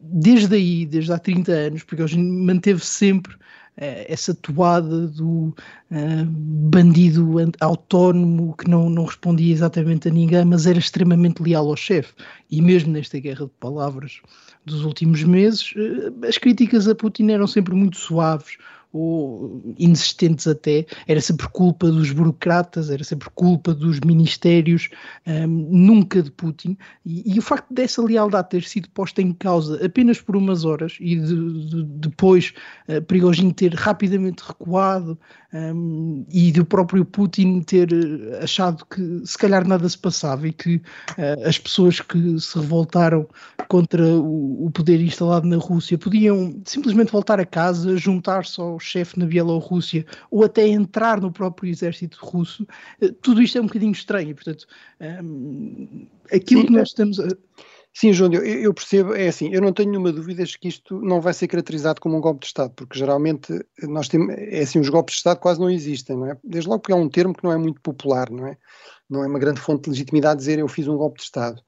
desde 0.00 0.56
aí, 0.56 0.86
desde 0.86 1.12
há 1.12 1.18
30 1.18 1.52
anos, 1.52 1.84
hoje 2.00 2.18
manteve 2.18 2.84
sempre 2.84 3.36
essa 3.76 4.34
toada 4.34 5.08
do 5.08 5.54
uh, 5.90 6.24
bandido 6.26 7.34
autónomo 7.60 8.54
que 8.56 8.68
não, 8.68 8.88
não 8.88 9.04
respondia 9.04 9.52
exatamente 9.52 10.08
a 10.08 10.12
ninguém, 10.12 10.44
mas 10.44 10.66
era 10.66 10.78
extremamente 10.78 11.42
leal 11.42 11.68
ao 11.68 11.76
chefe. 11.76 12.14
E 12.50 12.62
mesmo 12.62 12.92
nesta 12.92 13.18
guerra 13.18 13.46
de 13.46 13.52
palavras 13.58 14.20
dos 14.64 14.84
últimos 14.84 15.24
meses, 15.24 15.72
uh, 15.72 16.26
as 16.26 16.38
críticas 16.38 16.86
a 16.86 16.94
Putin 16.94 17.30
eram 17.30 17.46
sempre 17.46 17.74
muito 17.74 17.96
suaves 17.96 18.56
ou 18.94 19.60
inexistentes 19.76 20.46
até, 20.46 20.86
era 21.08 21.20
sempre 21.20 21.48
culpa 21.48 21.90
dos 21.90 22.12
burocratas, 22.12 22.90
era 22.90 23.02
sempre 23.02 23.28
culpa 23.34 23.74
dos 23.74 23.98
ministérios, 23.98 24.88
um, 25.26 25.46
nunca 25.48 26.22
de 26.22 26.30
Putin. 26.30 26.78
E, 27.04 27.34
e, 27.34 27.38
o 27.38 27.42
facto 27.42 27.74
dessa 27.74 28.00
lealdade 28.00 28.50
ter 28.50 28.62
sido 28.62 28.88
posta 28.90 29.20
em 29.20 29.32
causa 29.32 29.84
apenas 29.84 30.20
por 30.20 30.36
umas 30.36 30.64
horas 30.64 30.96
e 31.00 31.16
de, 31.16 31.68
de, 31.68 31.82
depois 31.82 32.54
uh, 32.88 33.52
ter 33.52 33.74
rapidamente 33.74 34.44
recuado 34.46 35.18
um, 35.54 36.26
e 36.32 36.50
do 36.50 36.64
próprio 36.64 37.04
Putin 37.04 37.60
ter 37.60 37.88
eh, 37.92 38.42
achado 38.42 38.84
que 38.86 39.22
se 39.24 39.38
calhar 39.38 39.66
nada 39.66 39.88
se 39.88 39.96
passava 39.96 40.48
e 40.48 40.52
que 40.52 40.76
uh, 40.76 41.46
as 41.46 41.58
pessoas 41.58 42.00
que 42.00 42.40
se 42.40 42.58
revoltaram 42.58 43.28
contra 43.68 44.04
o, 44.04 44.66
o 44.66 44.70
poder 44.72 45.00
instalado 45.00 45.46
na 45.46 45.56
Rússia 45.56 45.96
podiam 45.96 46.60
simplesmente 46.64 47.12
voltar 47.12 47.38
a 47.38 47.46
casa, 47.46 47.96
juntar-se 47.96 48.60
aos 48.60 48.82
chefe 48.82 49.16
na 49.18 49.26
Bielorrússia 49.26 50.04
ou 50.28 50.44
até 50.44 50.66
entrar 50.66 51.20
no 51.20 51.30
próprio 51.30 51.70
exército 51.70 52.18
russo, 52.20 52.66
eh, 53.00 53.12
tudo 53.22 53.40
isto 53.40 53.56
é 53.56 53.60
um 53.60 53.66
bocadinho 53.66 53.92
estranho. 53.92 54.34
Portanto, 54.34 54.66
um, 55.00 56.06
aquilo 56.32 56.62
Sim, 56.62 56.66
que 56.66 56.72
nós 56.72 56.88
estamos 56.88 57.20
a. 57.20 57.28
Sim, 57.96 58.12
João, 58.12 58.32
eu, 58.32 58.74
percebo, 58.74 59.14
é 59.14 59.28
assim, 59.28 59.54
eu 59.54 59.62
não 59.62 59.72
tenho 59.72 59.90
nenhuma 59.90 60.12
dúvida 60.12 60.42
que 60.44 60.66
isto 60.66 61.00
não 61.00 61.20
vai 61.20 61.32
ser 61.32 61.46
caracterizado 61.46 62.00
como 62.00 62.16
um 62.16 62.20
golpe 62.20 62.40
de 62.40 62.46
Estado, 62.46 62.72
porque 62.74 62.98
geralmente 62.98 63.52
nós 63.84 64.08
temos, 64.08 64.34
é 64.36 64.62
assim, 64.62 64.80
os 64.80 64.88
golpes 64.88 65.14
de 65.14 65.18
Estado 65.18 65.38
quase 65.38 65.60
não 65.60 65.70
existem, 65.70 66.16
não 66.16 66.26
é? 66.26 66.36
Desde 66.42 66.68
logo 66.68 66.80
porque 66.80 66.92
é 66.92 66.96
um 66.96 67.08
termo 67.08 67.32
que 67.32 67.44
não 67.44 67.52
é 67.52 67.56
muito 67.56 67.80
popular, 67.80 68.28
não 68.30 68.48
é? 68.48 68.58
Não 69.08 69.22
é 69.22 69.28
uma 69.28 69.38
grande 69.38 69.60
fonte 69.60 69.84
de 69.84 69.90
legitimidade 69.90 70.38
dizer 70.38 70.58
eu 70.58 70.66
fiz 70.66 70.88
um 70.88 70.96
golpe 70.96 71.18
de 71.18 71.24
Estado. 71.24 71.62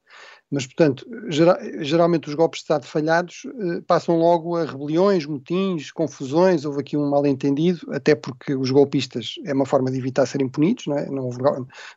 Mas, 0.51 0.65
portanto, 0.65 1.05
geral, 1.29 1.57
geralmente 1.79 2.27
os 2.27 2.35
golpes 2.35 2.59
de 2.59 2.63
Estado 2.63 2.85
falhados 2.85 3.43
eh, 3.45 3.81
passam 3.87 4.17
logo 4.17 4.57
a 4.57 4.65
rebeliões, 4.65 5.25
motins, 5.25 5.91
confusões, 5.91 6.65
houve 6.65 6.81
aqui 6.81 6.97
um 6.97 7.09
mal-entendido, 7.09 7.87
até 7.91 8.15
porque 8.15 8.53
os 8.53 8.71
golpistas 8.71 9.35
é 9.45 9.53
uma 9.53 9.65
forma 9.65 9.91
de 9.91 9.97
evitar 9.97 10.25
serem 10.25 10.49
punidos, 10.49 10.87
não 10.87 10.97
é? 10.97 11.05
não 11.09 11.29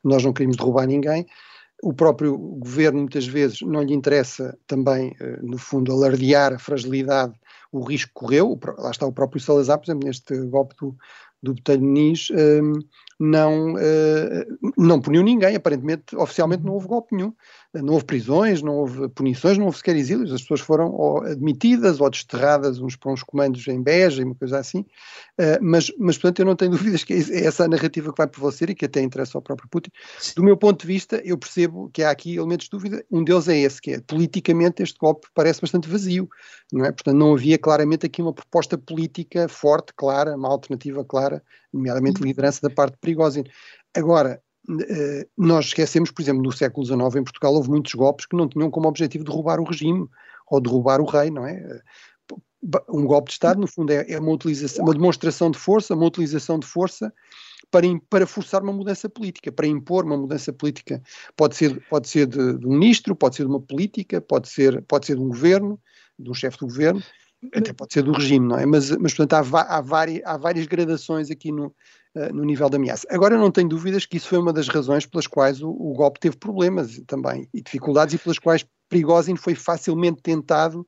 nós 0.05 0.25
não 0.25 0.33
queríamos 0.33 0.57
derrubar 0.57 0.87
ninguém. 0.87 1.27
O 1.83 1.93
próprio 1.93 2.37
governo, 2.37 3.01
muitas 3.01 3.27
vezes, 3.27 3.63
não 3.63 3.83
lhe 3.83 3.95
interessa 3.95 4.57
também, 4.67 5.17
eh, 5.21 5.39
no 5.43 5.57
fundo, 5.57 5.93
alardear 5.93 6.53
a 6.53 6.59
fragilidade, 6.59 7.35
o 7.73 7.81
risco 7.81 8.09
que 8.09 8.15
correu, 8.15 8.59
lá 8.79 8.91
está 8.91 9.07
o 9.07 9.13
próprio 9.13 9.41
Salazar, 9.41 9.79
por 9.79 9.87
exemplo, 9.87 10.07
neste 10.07 10.37
golpe 10.47 10.75
do, 10.79 10.97
do 11.43 11.55
Botelho 11.55 11.83
Nis, 11.83 12.29
um, 12.31 12.73
não, 13.19 13.75
uh, 13.75 14.73
não 14.77 15.01
puniu 15.01 15.23
ninguém, 15.23 15.55
aparentemente, 15.55 16.17
oficialmente 16.17 16.65
não 16.65 16.73
houve 16.73 16.89
golpe 16.89 17.15
nenhum 17.15 17.35
não 17.75 17.95
houve 17.95 18.05
prisões, 18.05 18.63
não 18.63 18.75
houve 18.75 19.09
punições, 19.11 19.57
não 19.57 19.67
houve 19.67 19.79
sequer 19.79 19.95
exílios, 19.95 20.33
as 20.33 20.41
pessoas 20.43 20.61
foram 20.61 20.91
ou 20.91 21.23
admitidas 21.23 22.01
ou 22.01 22.11
desterradas 22.11 22.81
uns 22.81 22.97
para 22.97 23.13
uns 23.13 23.23
comandos 23.23 23.67
em 23.69 23.81
Beja 23.81 24.23
e 24.23 24.25
uma 24.25 24.35
coisa 24.35 24.59
assim, 24.59 24.81
uh, 24.81 25.59
mas, 25.63 25.93
mas 25.97 26.17
portanto 26.19 26.41
eu 26.41 26.47
não 26.47 26.57
tenho 26.57 26.73
dúvidas 26.77 27.05
que 27.05 27.13
é 27.13 27.45
essa 27.45 27.65
a 27.65 27.69
narrativa 27.69 28.11
que 28.11 28.19
vai 28.19 28.27
prevalecer 28.27 28.71
e 28.71 28.75
que 28.75 28.87
até 28.87 29.01
interessa 29.01 29.39
ao 29.39 29.43
próprio 29.43 29.69
Putin. 29.69 29.91
Do 30.35 30.43
meu 30.43 30.57
ponto 30.57 30.81
de 30.81 30.87
vista, 30.87 31.23
eu 31.25 31.39
percebo 31.39 31.89
que 31.93 32.03
há 32.03 32.11
aqui 32.11 32.37
elementos 32.37 32.65
de 32.65 32.71
dúvida, 32.71 33.05
um 33.11 33.23
deles 33.23 33.49
é 33.49 33.57
esse, 33.57 33.81
que 33.81 33.93
é 33.93 34.01
politicamente 34.01 34.83
este 34.83 34.99
golpe 34.99 35.29
parece 35.33 35.61
bastante 35.61 35.89
vazio, 35.89 36.29
não 36.73 36.85
é? 36.85 36.91
Portanto 36.91 37.17
não 37.17 37.35
havia 37.35 37.59
claramente 37.59 38.05
aqui 38.05 38.21
uma 38.21 38.33
proposta 38.33 38.77
política 38.77 39.49
forte, 39.49 39.93
clara, 39.95 40.35
uma 40.37 40.49
alternativa 40.49 41.05
clara, 41.05 41.43
nomeadamente 41.73 42.21
uhum. 42.21 42.27
liderança 42.27 42.61
da 42.63 42.75
parte 42.75 42.97
Prigozhin. 43.01 43.45
Agora, 43.95 44.31
eh, 44.33 44.50
nós 45.37 45.67
esquecemos, 45.67 46.11
por 46.11 46.23
exemplo, 46.23 46.43
no 46.43 46.53
século 46.53 46.87
XIX 46.87 47.17
em 47.17 47.25
Portugal 47.25 47.55
houve 47.55 47.71
muitos 47.71 47.95
golpes 47.95 48.27
que 48.27 48.37
não 48.37 48.49
tinham 48.49 48.71
como 48.71 48.89
objetivo 48.89 49.25
derrubar 49.25 49.59
o 49.61 49.65
regime 49.65 50.07
ou 50.47 50.61
derrubar 50.61 51.01
o 51.01 51.05
rei, 51.05 51.31
não 51.31 51.47
é? 51.47 51.81
um 52.89 53.07
golpe 53.07 53.29
de 53.29 53.33
Estado, 53.33 53.61
no 53.61 53.67
fundo, 53.67 53.91
é, 53.91 54.05
é 54.09 54.19
uma 54.19 54.33
utilização, 54.33 54.85
uma 54.85 54.93
demonstração 54.93 55.51
de 55.51 55.59
força, 55.59 55.95
uma 55.95 56.07
utilização 56.07 56.59
de 56.59 56.67
força 56.67 57.13
para, 57.71 57.87
para 58.09 58.27
forçar 58.27 58.63
uma 58.63 58.73
mudança 58.73 59.09
política, 59.09 59.51
para 59.51 59.67
impor 59.67 60.05
uma 60.05 60.17
mudança 60.17 60.53
política. 60.53 61.03
Pode 61.37 61.57
ser, 61.57 61.81
pode 61.89 62.09
ser 62.09 62.27
de, 62.27 62.59
de 62.59 62.67
um 62.67 62.73
ministro, 62.79 63.17
pode 63.17 63.37
ser 63.37 63.45
de 63.45 63.49
uma 63.49 63.61
política, 63.61 64.21
pode 64.21 64.49
ser, 64.49 64.83
pode 64.83 65.07
ser 65.07 65.17
de 65.17 65.23
um 65.23 65.29
governo, 65.29 65.81
de 66.19 66.31
um 66.31 66.35
chefe 66.35 66.59
do 66.59 66.67
governo, 66.67 67.03
até 67.55 67.73
pode 67.73 67.95
ser 67.95 68.03
do 68.03 68.13
regime, 68.13 68.47
não 68.47 68.59
é? 68.59 68.67
Mas, 68.67 68.91
mas 68.91 69.15
portanto, 69.15 69.55
há, 69.55 69.63
há, 69.63 69.81
várias, 69.81 70.23
há 70.27 70.37
várias 70.37 70.67
gradações 70.67 71.31
aqui 71.31 71.51
no, 71.51 71.75
uh, 72.15 72.35
no 72.35 72.45
nível 72.45 72.69
da 72.69 72.77
ameaça. 72.77 73.07
Agora, 73.11 73.37
não 73.37 73.51
tenho 73.51 73.69
dúvidas 73.69 74.07
que 74.07 74.17
isso 74.17 74.29
foi 74.29 74.39
uma 74.39 74.53
das 74.53 74.69
razões 74.69 75.07
pelas 75.07 75.27
quais 75.27 75.63
o, 75.63 75.71
o 75.71 75.93
golpe 75.95 76.21
teve 76.21 76.37
problemas 76.37 77.01
também 77.07 77.49
e 77.53 77.63
dificuldades 77.63 78.15
e 78.15 78.19
pelas 78.19 78.39
quais 78.39 78.65
Prigozhin 78.89 79.37
foi 79.37 79.55
facilmente 79.55 80.21
tentado 80.21 80.87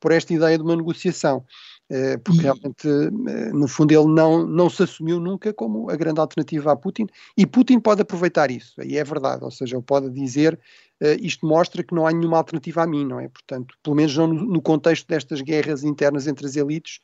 por 0.00 0.12
esta 0.12 0.34
ideia 0.34 0.58
de 0.58 0.64
uma 0.64 0.76
negociação. 0.76 1.44
Eh, 1.88 2.16
porque 2.18 2.42
realmente, 2.42 2.88
eh, 2.88 3.52
no 3.52 3.68
fundo, 3.68 3.92
ele 3.92 4.12
não, 4.12 4.44
não 4.44 4.68
se 4.68 4.82
assumiu 4.82 5.20
nunca 5.20 5.52
como 5.52 5.88
a 5.88 5.94
grande 5.94 6.18
alternativa 6.18 6.72
a 6.72 6.76
Putin, 6.76 7.06
e 7.36 7.46
Putin 7.46 7.78
pode 7.78 8.02
aproveitar 8.02 8.50
isso, 8.50 8.80
aí 8.80 8.96
é 8.96 9.04
verdade, 9.04 9.44
ou 9.44 9.52
seja, 9.52 9.76
ele 9.76 9.84
pode 9.84 10.10
dizer 10.10 10.58
uh, 11.00 11.16
isto 11.20 11.46
mostra 11.46 11.84
que 11.84 11.94
não 11.94 12.04
há 12.04 12.12
nenhuma 12.12 12.38
alternativa 12.38 12.82
a 12.82 12.86
mim, 12.88 13.04
não 13.04 13.20
é? 13.20 13.28
Portanto, 13.28 13.76
pelo 13.84 13.94
menos 13.94 14.16
não 14.16 14.26
no, 14.26 14.60
contexto 14.60 15.06
destas 15.06 15.40
guerras 15.40 15.84
internas 15.84 16.26
entre 16.26 16.44
as 16.44 16.56
elites, 16.56 16.98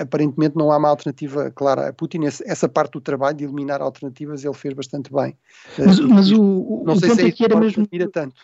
aparentemente 0.00 0.56
não 0.56 0.72
há 0.72 0.76
uma 0.76 0.88
alternativa 0.88 1.48
clara 1.52 1.88
a 1.88 1.92
Putin, 1.92 2.24
essa, 2.24 2.68
parte 2.68 2.94
do 2.94 3.00
trabalho 3.00 3.36
de 3.36 3.44
eliminar 3.44 3.80
alternativas 3.80 4.44
ele 4.44 4.54
fez 4.54 4.74
bastante 4.74 5.12
bem. 5.12 5.38
Mas, 5.78 6.00
mas 6.00 6.32
o, 6.32 6.42
o, 6.42 6.82
não 6.84 6.94
o 6.94 6.98
sei 6.98 7.10
se 7.10 7.26
é 7.26 7.30
que 7.30 7.44
era 7.44 7.54
mesmo... 7.54 7.86
tanto. 8.12 8.42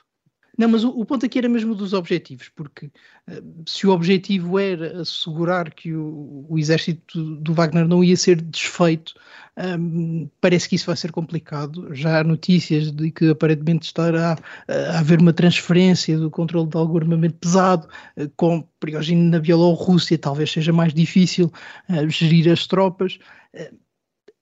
Não, 0.57 0.69
mas 0.69 0.85
o, 0.85 0.91
o, 0.91 1.05
ponto 1.05 1.25
aqui 1.25 1.39
era 1.39 1.49
mesmo 1.49 1.75
dos 1.75 1.93
objetivos, 1.95 2.51
porque 2.55 2.87
uh, 2.87 3.63
se 3.67 3.87
o 3.87 3.91
objetivo 3.91 4.59
era 4.59 5.01
assegurar 5.01 5.73
que 5.73 5.95
o, 5.95 6.45
o 6.49 6.59
exército 6.59 7.37
do 7.37 7.55
Wagner 7.55 7.89
não 7.89 8.05
ia 8.05 8.17
ser 8.17 8.41
desfeito, 8.41 9.15
um, 9.57 10.29
parece 10.41 10.69
que 10.69 10.77
isso 10.77 10.87
vai 10.87 10.97
ser 10.97 11.11
complicado. 11.11 11.95
Já 11.95 12.21
há 12.21 12.25
notícias 12.25 12.91
de 12.91 13.11
que 13.11 13.31
aparentemente 13.31 13.87
estará 13.87 14.37
a 14.69 14.99
haver 14.99 15.21
uma 15.21 15.33
transferência 15.33 16.19
do 16.19 16.31
controle 16.31 16.69
de 16.69 16.77
algum 16.77 16.99
armamento 16.99 17.37
pesado, 17.37 17.89
uh, 18.19 18.31
com 18.37 18.63
Prigogine 18.79 19.31
na 19.31 19.39
Bielorrússia, 19.39 20.19
talvez 20.19 20.51
seja 20.51 20.73
mais 20.73 20.93
difícil 20.93 21.51
uh, 21.89 22.09
gerir 22.11 22.51
as 22.53 22.67
tropas 22.67 23.19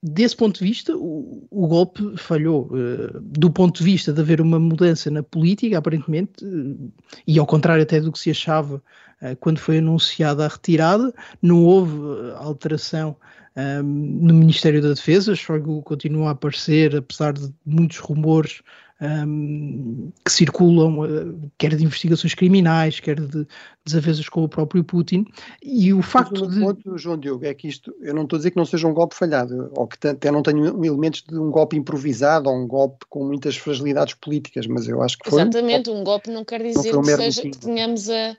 desse 0.03 0.37
ponto 0.37 0.59
de 0.59 0.65
vista, 0.65 0.97
o, 0.97 1.47
o 1.51 1.67
golpe 1.67 2.17
falhou. 2.17 2.67
Uh, 2.67 3.21
do 3.21 3.51
ponto 3.51 3.79
de 3.79 3.85
vista 3.85 4.13
de 4.13 4.21
haver 4.21 4.41
uma 4.41 4.59
mudança 4.59 5.11
na 5.11 5.23
política, 5.23 5.79
aparentemente, 5.79 6.45
uh, 6.45 6.93
e 7.27 7.39
ao 7.39 7.47
contrário 7.47 7.83
até 7.83 8.01
do 8.01 8.11
que 8.11 8.19
se 8.19 8.31
achava 8.31 8.77
uh, 8.77 9.37
quando 9.41 9.59
foi 9.59 9.79
anunciada 9.79 10.45
a 10.45 10.49
retirada, 10.49 11.13
não 11.43 11.65
houve 11.65 11.99
alteração 12.37 13.17
um, 13.57 13.83
no 13.83 14.35
Ministério 14.35 14.81
da 14.81 14.91
Defesa. 14.91 15.35
Shoigu 15.35 15.83
continua 15.83 16.29
a 16.29 16.33
aparecer, 16.33 16.97
apesar 16.97 17.33
de 17.33 17.53
muitos 17.67 17.99
rumores 17.99 18.63
um, 19.01 20.13
que 20.25 20.31
circulam, 20.31 21.01
uh, 21.01 21.51
quer 21.57 21.75
de 21.75 21.85
investigações 21.85 22.35
criminais, 22.35 23.01
quer 23.01 23.19
de 23.19 23.47
desavenças 23.85 24.29
com 24.29 24.45
o 24.45 24.49
próprio 24.49 24.85
Putin, 24.85 25.25
e 25.63 25.93
o 25.93 26.03
facto 26.03 26.45
Mas 26.45 26.55
de... 26.55 26.61
ponto, 26.61 26.99
João 26.99 27.19
Diogo, 27.19 27.45
é 27.47 27.55
que 27.55 27.69
isto, 27.69 27.95
eu 28.01 28.15
não 28.15 28.25
estou 28.25 28.37
a 28.37 28.39
dizer 28.39 28.51
que 28.51 28.57
não 28.57 28.67
seja 28.67 28.87
um 28.87 28.93
golpe 28.93 29.15
falhado, 29.15 29.71
ou 29.75 29.87
que 29.87 30.07
até 30.07 30.31
não 30.31 30.43
tenha 30.43 30.69
elementos 30.69 31.23
de 31.23 31.39
um 31.39 31.51
golpe 31.51 31.77
improvisado, 31.77 32.51
ou 32.51 32.57
um 32.57 32.67
golpe 32.67 33.07
com 33.09 33.25
muitas 33.25 33.57
fragilidades 33.57 34.15
políticas, 34.15 34.67
mas 34.67 34.87
eu 34.87 35.03
acho 35.03 35.19
que 35.19 35.31
foi... 35.31 35.41
Exatamente, 35.41 35.91
um 35.91 36.05
golpe 36.05 36.31
não 36.31 36.45
quer 36.45 36.63
dizer 36.63 36.93
não 36.93 37.03
que, 37.03 37.17
seja, 37.17 37.43
que 37.43 37.59
tenhamos 37.59 38.11
a, 38.11 38.37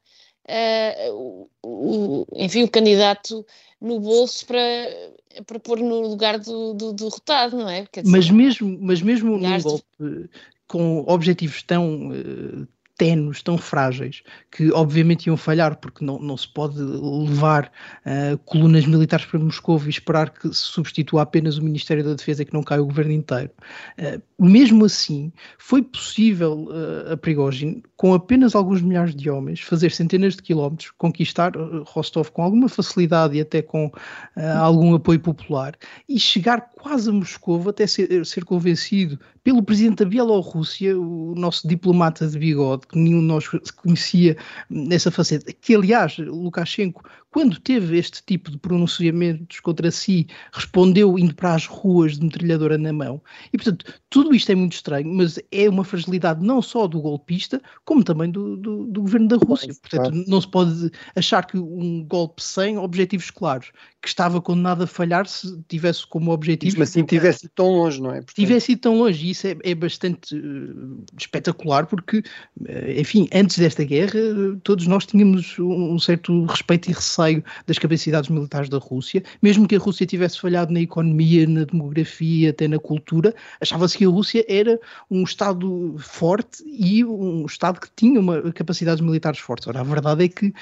a, 0.48 1.12
o, 1.12 1.50
o, 1.64 2.26
enfim, 2.36 2.64
o 2.64 2.70
candidato 2.70 3.46
no 3.80 4.00
bolso 4.00 4.46
para, 4.46 4.60
para 5.46 5.60
pôr 5.60 5.80
no 5.80 6.02
lugar 6.02 6.40
do, 6.40 6.74
do, 6.74 6.94
do 6.94 7.10
derrotado, 7.10 7.58
não 7.58 7.70
é? 7.70 7.86
Dizer, 7.94 8.10
mas 8.10 8.30
mesmo, 8.30 8.78
mas 8.82 9.02
mesmo 9.02 9.38
num 9.38 9.62
golpe 9.62 9.86
com 10.68 11.04
objetivos 11.08 11.62
tão 11.64 12.10
uh, 12.10 12.68
tenos, 13.02 13.42
tão 13.42 13.58
frágeis, 13.58 14.22
que 14.52 14.72
obviamente 14.72 15.26
iam 15.26 15.36
falhar, 15.36 15.76
porque 15.78 16.06
não, 16.06 16.20
não 16.20 16.38
se 16.38 16.48
pode 16.48 16.80
levar 16.80 17.72
uh, 18.06 18.38
colunas 18.46 18.86
militares 18.86 19.26
para 19.26 19.40
Moscou 19.40 19.82
e 19.84 19.90
esperar 19.90 20.30
que 20.30 20.48
se 20.50 20.68
substitua 20.68 21.24
apenas 21.24 21.58
o 21.58 21.64
Ministério 21.64 22.04
da 22.04 22.14
Defesa 22.14 22.44
e 22.44 22.46
que 22.46 22.54
não 22.54 22.62
caia 22.62 22.80
o 22.80 22.86
governo 22.86 23.12
inteiro. 23.12 23.50
Uh, 23.98 24.22
mesmo 24.38 24.86
assim, 24.86 25.34
foi 25.58 25.82
possível 25.82 26.68
uh, 26.70 27.14
a 27.14 27.18
Prigozhin, 27.18 27.82
com 27.98 28.14
apenas 28.14 28.54
alguns 28.54 28.84
milhares 28.84 29.16
de 29.16 29.32
homens, 29.32 29.62
fazer 29.62 29.90
centenas 29.92 30.36
de 30.36 30.44
quilómetros, 30.44 30.92
conquistar 30.92 31.54
Rostov 31.88 32.30
com 32.30 32.44
alguma 32.44 32.70
facilidade 32.70 33.36
e 33.36 33.42
até 33.42 33.64
com 33.64 33.92
algum 34.58 34.96
apoio 34.96 35.20
popular, 35.20 35.76
e 36.10 36.20
chegar 36.20 36.70
quase 36.76 37.10
a 37.10 37.14
Moscou 37.14 37.68
até 37.70 37.86
ser, 37.86 38.26
ser 38.26 38.44
convencido 38.44 39.20
pelo 39.44 39.64
presidente 39.64 40.04
da 40.04 40.10
Bielorrússia, 40.10 41.00
o 41.00 41.34
nosso 41.36 41.68
diplomata 41.68 42.28
de 42.28 42.38
bigode, 42.38 42.88
que 42.88 42.98
nenhum 42.98 43.20
de 43.20 43.26
nós 43.26 43.48
conhecia 43.76 44.38
nessa 44.70 45.10
faceta, 45.10 45.52
que 45.52 45.76
aliás 45.76 46.18
Lukashenko 46.18 47.04
quando 47.32 47.58
teve 47.60 47.98
este 47.98 48.22
tipo 48.24 48.52
de 48.52 48.58
pronunciamentos 48.58 49.62
contra 49.62 49.90
si, 49.90 50.28
respondeu 50.52 51.18
indo 51.18 51.34
para 51.34 51.56
as 51.56 51.66
ruas 51.66 52.18
de 52.18 52.26
metralhadora 52.26 52.78
na 52.78 52.92
mão. 52.92 53.22
E, 53.54 53.58
portanto, 53.58 53.86
tudo 54.10 54.36
isto 54.36 54.52
é 54.52 54.56
muito 54.56 54.74
estranho, 54.74 55.08
mas 55.08 55.40
é 55.50 55.70
uma 55.70 55.86
fragilidade 55.86 56.46
não 56.46 56.62
só 56.62 56.88
do 56.88 57.00
golpista, 57.00 57.62
como 57.86 58.04
também 58.04 58.30
do, 58.30 58.58
do, 58.58 58.86
do 58.86 59.02
governo 59.02 59.30
da 59.30 59.38
Rússia. 59.38 59.74
Portanto, 59.82 60.26
não 60.28 60.42
se 60.42 60.48
pode 60.50 60.92
achar 61.16 61.48
que 61.48 61.58
um 61.58 62.04
golpe 62.04 62.44
sem 62.44 62.78
objetivos 62.78 63.32
claros, 63.32 63.72
que 64.02 64.10
estava 64.10 64.42
condenado 64.42 64.84
a 64.84 64.88
falhar 64.88 65.26
se 65.26 65.58
tivesse 65.70 66.06
como 66.06 66.32
objetivo. 66.32 66.80
Mas 66.80 66.90
assim 66.90 67.06
tivesse 67.06 67.46
ido 67.46 67.54
tão 67.56 67.68
longe, 67.68 68.02
não 68.02 68.10
é? 68.10 68.16
Portanto... 68.16 68.36
Tivesse 68.36 68.74
ido 68.74 68.82
tão 68.82 68.98
longe, 68.98 69.30
isso 69.32 69.48
é, 69.48 69.58
é 69.64 69.76
bastante 69.76 70.36
uh, 70.36 71.04
espetacular, 71.18 71.86
porque, 71.86 72.20
uh, 72.20 72.92
enfim, 72.98 73.28
antes 73.34 73.58
desta 73.58 73.84
guerra, 73.84 74.20
todos 74.64 74.88
nós 74.88 75.06
tínhamos 75.06 75.58
um 75.60 75.98
certo 76.00 76.46
respeito 76.46 76.90
e 76.90 76.94
receio 76.94 77.44
das 77.66 77.78
capacidades 77.78 78.30
militares 78.30 78.70
da 78.70 78.78
Rússia, 78.78 79.24
mesmo 79.42 79.68
que 79.68 79.76
a 79.76 79.80
Rússia 79.80 80.06
tivesse 80.06 80.40
falhado 80.40 80.74
na 80.74 80.82
economia, 80.82 81.48
na 81.48 81.64
demografia, 81.64 82.52
até 82.52 82.68
na 82.68 82.80
cultura, 82.80 83.34
achava-se 83.60 83.98
que 83.98 84.06
a 84.06 84.10
Rússia 84.10 84.46
era 84.48 84.80
um 85.10 85.24
Estado 85.24 85.96
forte 86.00 86.64
e 86.66 87.04
um 87.04 87.46
Estado 87.46 87.80
que 87.80 87.88
tinha 87.96 88.20
uma, 88.20 88.52
capacidades 88.52 89.02
militares 89.02 89.40
fortes. 89.40 89.68
Ora, 89.68 89.82
a 89.82 89.84
verdade 89.84 90.26
é 90.26 90.28
que, 90.28 90.54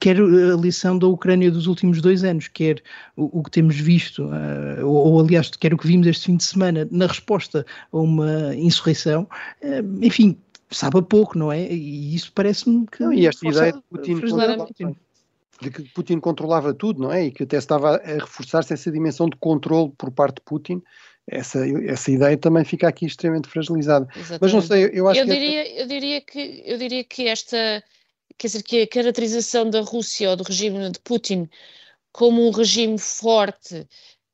quer 0.00 0.16
a 0.18 0.56
lição 0.56 0.98
da 0.98 1.06
Ucrânia 1.06 1.50
dos 1.50 1.66
últimos 1.66 2.00
dois 2.00 2.24
anos, 2.24 2.48
quer 2.48 2.82
o, 3.16 3.40
o 3.40 3.42
que 3.42 3.50
temos 3.50 3.76
visto, 3.78 4.24
uh, 4.24 4.84
ou, 4.84 5.12
ou, 5.12 5.20
aliás, 5.20 5.50
quer 5.50 5.72
o 5.72 5.78
que 5.78 5.86
vimos 5.86 6.06
este 6.06 6.26
fim 6.26 6.36
de 6.36 6.44
semana 6.44 6.88
na 6.90 7.06
resposta 7.06 7.64
a 7.92 7.98
uma 7.98 8.54
insurreição, 8.54 9.28
uh, 9.62 10.04
enfim, 10.04 10.36
sabe 10.70 10.98
a 10.98 11.02
pouco, 11.02 11.38
não 11.38 11.50
é? 11.50 11.70
E 11.70 12.14
isso 12.14 12.32
parece-me 12.34 12.86
que. 12.86 13.02
Não, 13.02 13.12
e 13.12 13.26
esta 13.26 13.46
ideia 13.46 13.72
de 13.72 13.82
Putin, 13.90 14.20
Putin 14.20 14.96
de 15.60 15.70
que 15.70 15.82
Putin 15.90 16.20
controlava 16.20 16.72
tudo, 16.72 17.02
não 17.02 17.12
é? 17.12 17.26
E 17.26 17.30
que 17.30 17.42
até 17.42 17.56
estava 17.56 17.96
a 17.96 18.14
reforçar-se 18.14 18.72
essa 18.72 18.90
dimensão 18.90 19.28
de 19.28 19.36
controle 19.36 19.92
por 19.98 20.10
parte 20.10 20.36
de 20.36 20.42
Putin. 20.42 20.82
Essa, 21.26 21.58
essa 21.84 22.10
ideia 22.10 22.36
também 22.38 22.64
fica 22.64 22.88
aqui 22.88 23.04
extremamente 23.04 23.48
fragilizada. 23.48 24.08
Exatamente. 24.14 24.40
Mas 24.40 24.52
não 24.52 24.62
sei, 24.62 24.90
eu 24.92 25.08
acho 25.08 25.20
eu 25.20 25.26
que. 25.26 25.32
Diria, 25.32 25.62
esta... 25.62 25.80
eu, 25.80 25.86
diria 25.86 26.20
que, 26.20 26.62
eu 26.64 26.78
diria 26.78 27.04
que 27.04 27.28
esta. 27.28 27.82
Quer 28.36 28.46
dizer, 28.46 28.62
que 28.62 28.82
a 28.82 28.86
caracterização 28.86 29.68
da 29.68 29.80
Rússia 29.80 30.30
ou 30.30 30.36
do 30.36 30.44
regime 30.44 30.90
de 30.90 31.00
Putin 31.00 31.48
como 32.12 32.46
um 32.46 32.50
regime 32.50 32.98
forte, 32.98 33.86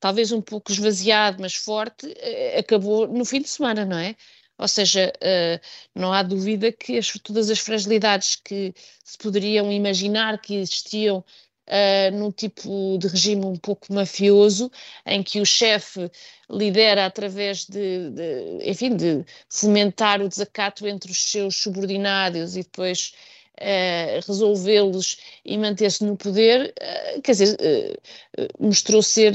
talvez 0.04 0.32
um 0.32 0.42
pouco 0.42 0.70
esvaziado, 0.70 1.40
mas 1.40 1.54
forte, 1.54 2.06
eh, 2.18 2.58
acabou 2.58 3.08
no 3.08 3.25
fim 3.25 3.40
de 3.40 3.49
semana, 3.49 3.87
não 3.87 3.96
é? 3.96 4.14
Ou 4.58 4.68
seja, 4.68 5.11
uh, 5.16 5.61
não 5.94 6.12
há 6.12 6.23
dúvida 6.23 6.70
que 6.70 6.99
as, 6.99 7.11
todas 7.23 7.49
as 7.49 7.58
fragilidades 7.58 8.37
que 8.37 8.75
se 9.02 9.16
poderiam 9.16 9.73
imaginar 9.73 10.42
que 10.42 10.56
existiam 10.56 11.25
uh, 11.68 12.16
num 12.16 12.30
tipo 12.30 12.99
de 12.99 13.08
regime 13.08 13.46
um 13.46 13.56
pouco 13.56 13.90
mafioso, 13.94 14.70
em 15.06 15.23
que 15.23 15.40
o 15.40 15.46
chefe 15.46 16.11
lidera 16.50 17.06
através 17.06 17.64
de, 17.64 18.11
de, 18.11 18.58
enfim, 18.70 18.94
de 18.94 19.25
fomentar 19.49 20.20
o 20.20 20.28
desacato 20.28 20.87
entre 20.87 21.11
os 21.11 21.30
seus 21.30 21.56
subordinados 21.56 22.56
e 22.56 22.62
depois 22.62 23.14
uh, 23.61 24.26
resolvê-los 24.26 25.18
e 25.44 25.56
manter-se 25.56 26.04
no 26.04 26.16
poder, 26.16 26.75
uh, 26.80 27.23
quer 27.23 27.32
dizer, 27.32 27.56
uh, 27.61 28.49
mostrou 28.58 29.02
ser 29.02 29.34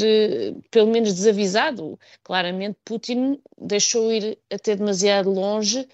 pelo 0.72 0.92
menos 0.92 1.14
desavisado. 1.14 2.00
Claramente, 2.24 2.78
Putin 2.86 3.40
deixou 3.60 4.12
ir 4.12 4.38
até 4.50 4.76
demasiado 4.76 5.30
longe 5.30 5.88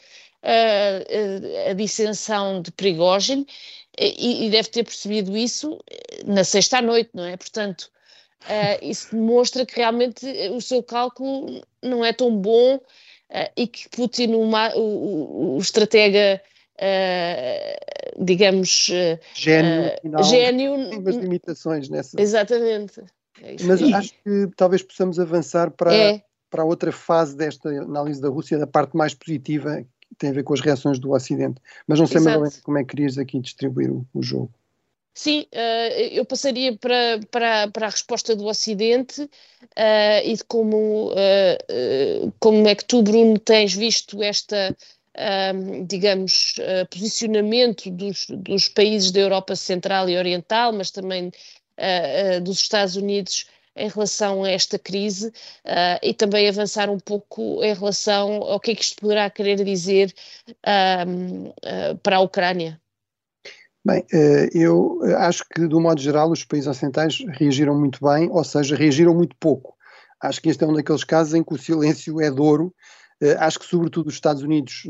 a, 0.43 1.73
dissensão 1.73 2.61
de 2.61 2.71
Prigozhin 2.71 3.47
e, 3.97 4.45
e, 4.45 4.49
deve 4.51 4.69
ter 4.69 4.83
percebido 4.83 5.35
isso 5.35 5.79
na 6.23 6.43
sexta 6.43 6.81
noite, 6.83 7.09
não 7.15 7.25
é? 7.25 7.35
Portanto, 7.35 7.89
isso 8.79 9.15
demonstra 9.15 9.65
que 9.65 9.77
realmente 9.77 10.23
o 10.51 10.61
seu 10.61 10.83
cálculo 10.83 11.65
não 11.81 12.05
é 12.05 12.13
tão 12.13 12.35
bom 12.37 12.79
e 13.57 13.65
que 13.65 13.89
Putin, 13.89 14.33
o, 14.35 14.51
o, 14.77 15.55
o 15.55 15.59
estratega 15.59 16.39
uh, 16.79 18.23
digamos, 18.23 18.91
gênio, 19.33 19.91
uh, 20.03 20.23
gênio. 20.23 20.73
Umas 20.73 21.15
limitações 21.15 21.89
nessa. 21.89 22.19
Exatamente. 22.19 23.01
É 23.41 23.55
Mas 23.63 23.81
acho 23.81 24.13
que 24.23 24.49
talvez 24.55 24.81
possamos 24.81 25.19
avançar 25.19 25.71
para, 25.71 25.93
é. 25.93 26.23
para 26.49 26.63
a 26.63 26.65
outra 26.65 26.91
fase 26.91 27.35
desta 27.35 27.69
análise 27.69 28.21
da 28.21 28.29
Rússia, 28.29 28.57
da 28.57 28.67
parte 28.67 28.95
mais 28.95 29.13
positiva, 29.13 29.81
que 29.81 30.15
tem 30.17 30.29
a 30.29 30.33
ver 30.33 30.43
com 30.43 30.53
as 30.53 30.61
reações 30.61 30.99
do 30.99 31.11
Ocidente. 31.11 31.61
Mas 31.87 31.99
não 31.99 32.07
sei, 32.07 32.21
mais 32.21 32.61
como 32.61 32.77
é 32.77 32.83
que 32.83 32.95
querias 32.95 33.17
aqui 33.17 33.39
distribuir 33.39 33.91
o, 33.91 34.05
o 34.13 34.21
jogo. 34.21 34.51
Sim, 35.17 35.45
uh, 35.53 35.99
eu 36.11 36.25
passaria 36.25 36.77
para, 36.77 37.21
para, 37.31 37.69
para 37.69 37.87
a 37.87 37.89
resposta 37.89 38.35
do 38.35 38.47
Ocidente 38.47 39.21
uh, 39.21 40.21
e 40.25 40.33
de 40.33 40.43
como, 40.43 41.13
uh, 41.13 42.33
como 42.37 42.67
é 42.67 42.75
que 42.75 42.83
tu, 42.83 43.01
Bruno, 43.01 43.39
tens 43.39 43.73
visto 43.73 44.21
esta, 44.21 44.75
digamos, 45.87 46.55
posicionamento 46.89 47.89
dos, 47.89 48.27
dos 48.29 48.67
países 48.67 49.11
da 49.11 49.21
Europa 49.21 49.55
Central 49.55 50.09
e 50.09 50.17
Oriental, 50.17 50.73
mas 50.73 50.91
também 50.91 51.31
dos 52.43 52.59
Estados 52.59 52.95
Unidos 52.95 53.45
em 53.75 53.89
relação 53.89 54.43
a 54.43 54.49
esta 54.49 54.79
crise 54.79 55.31
e 56.01 56.13
também 56.13 56.47
avançar 56.47 56.89
um 56.89 56.99
pouco 56.99 57.63
em 57.63 57.73
relação 57.73 58.43
ao 58.43 58.59
que 58.59 58.71
é 58.71 58.75
que 58.75 58.83
isto 58.83 59.01
poderá 59.01 59.29
querer 59.29 59.63
dizer 59.63 60.13
para 62.03 62.17
a 62.17 62.21
Ucrânia. 62.21 62.79
Bem, 63.85 64.03
eu 64.51 64.99
acho 65.17 65.43
que, 65.47 65.67
do 65.67 65.79
modo 65.79 66.01
geral, 66.01 66.31
os 66.31 66.43
países 66.43 66.67
ocidentais 66.67 67.23
reagiram 67.37 67.79
muito 67.79 67.99
bem, 68.03 68.29
ou 68.31 68.43
seja, 68.43 68.75
reagiram 68.75 69.13
muito 69.13 69.35
pouco. 69.39 69.75
Acho 70.19 70.41
que 70.41 70.49
este 70.49 70.63
é 70.63 70.67
um 70.67 70.73
daqueles 70.73 71.03
casos 71.03 71.35
em 71.35 71.43
que 71.43 71.53
o 71.53 71.57
silêncio 71.57 72.19
é 72.19 72.31
douro. 72.31 72.73
Eh, 72.73 73.04
acho 73.39 73.59
que, 73.59 73.65
sobretudo, 73.65 74.07
os 74.07 74.13
Estados 74.13 74.43
Unidos, 74.43 74.83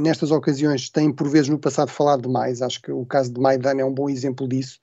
nestas 0.00 0.30
ocasiões, 0.30 0.88
têm 0.88 1.12
por 1.12 1.28
vezes 1.28 1.48
no 1.48 1.58
passado 1.58 1.90
falado 1.90 2.22
demais. 2.22 2.62
Acho 2.62 2.80
que 2.80 2.92
o 2.92 3.04
caso 3.04 3.32
de 3.32 3.40
Maidan 3.40 3.80
é 3.80 3.84
um 3.84 3.92
bom 3.92 4.08
exemplo 4.08 4.48
disso, 4.48 4.78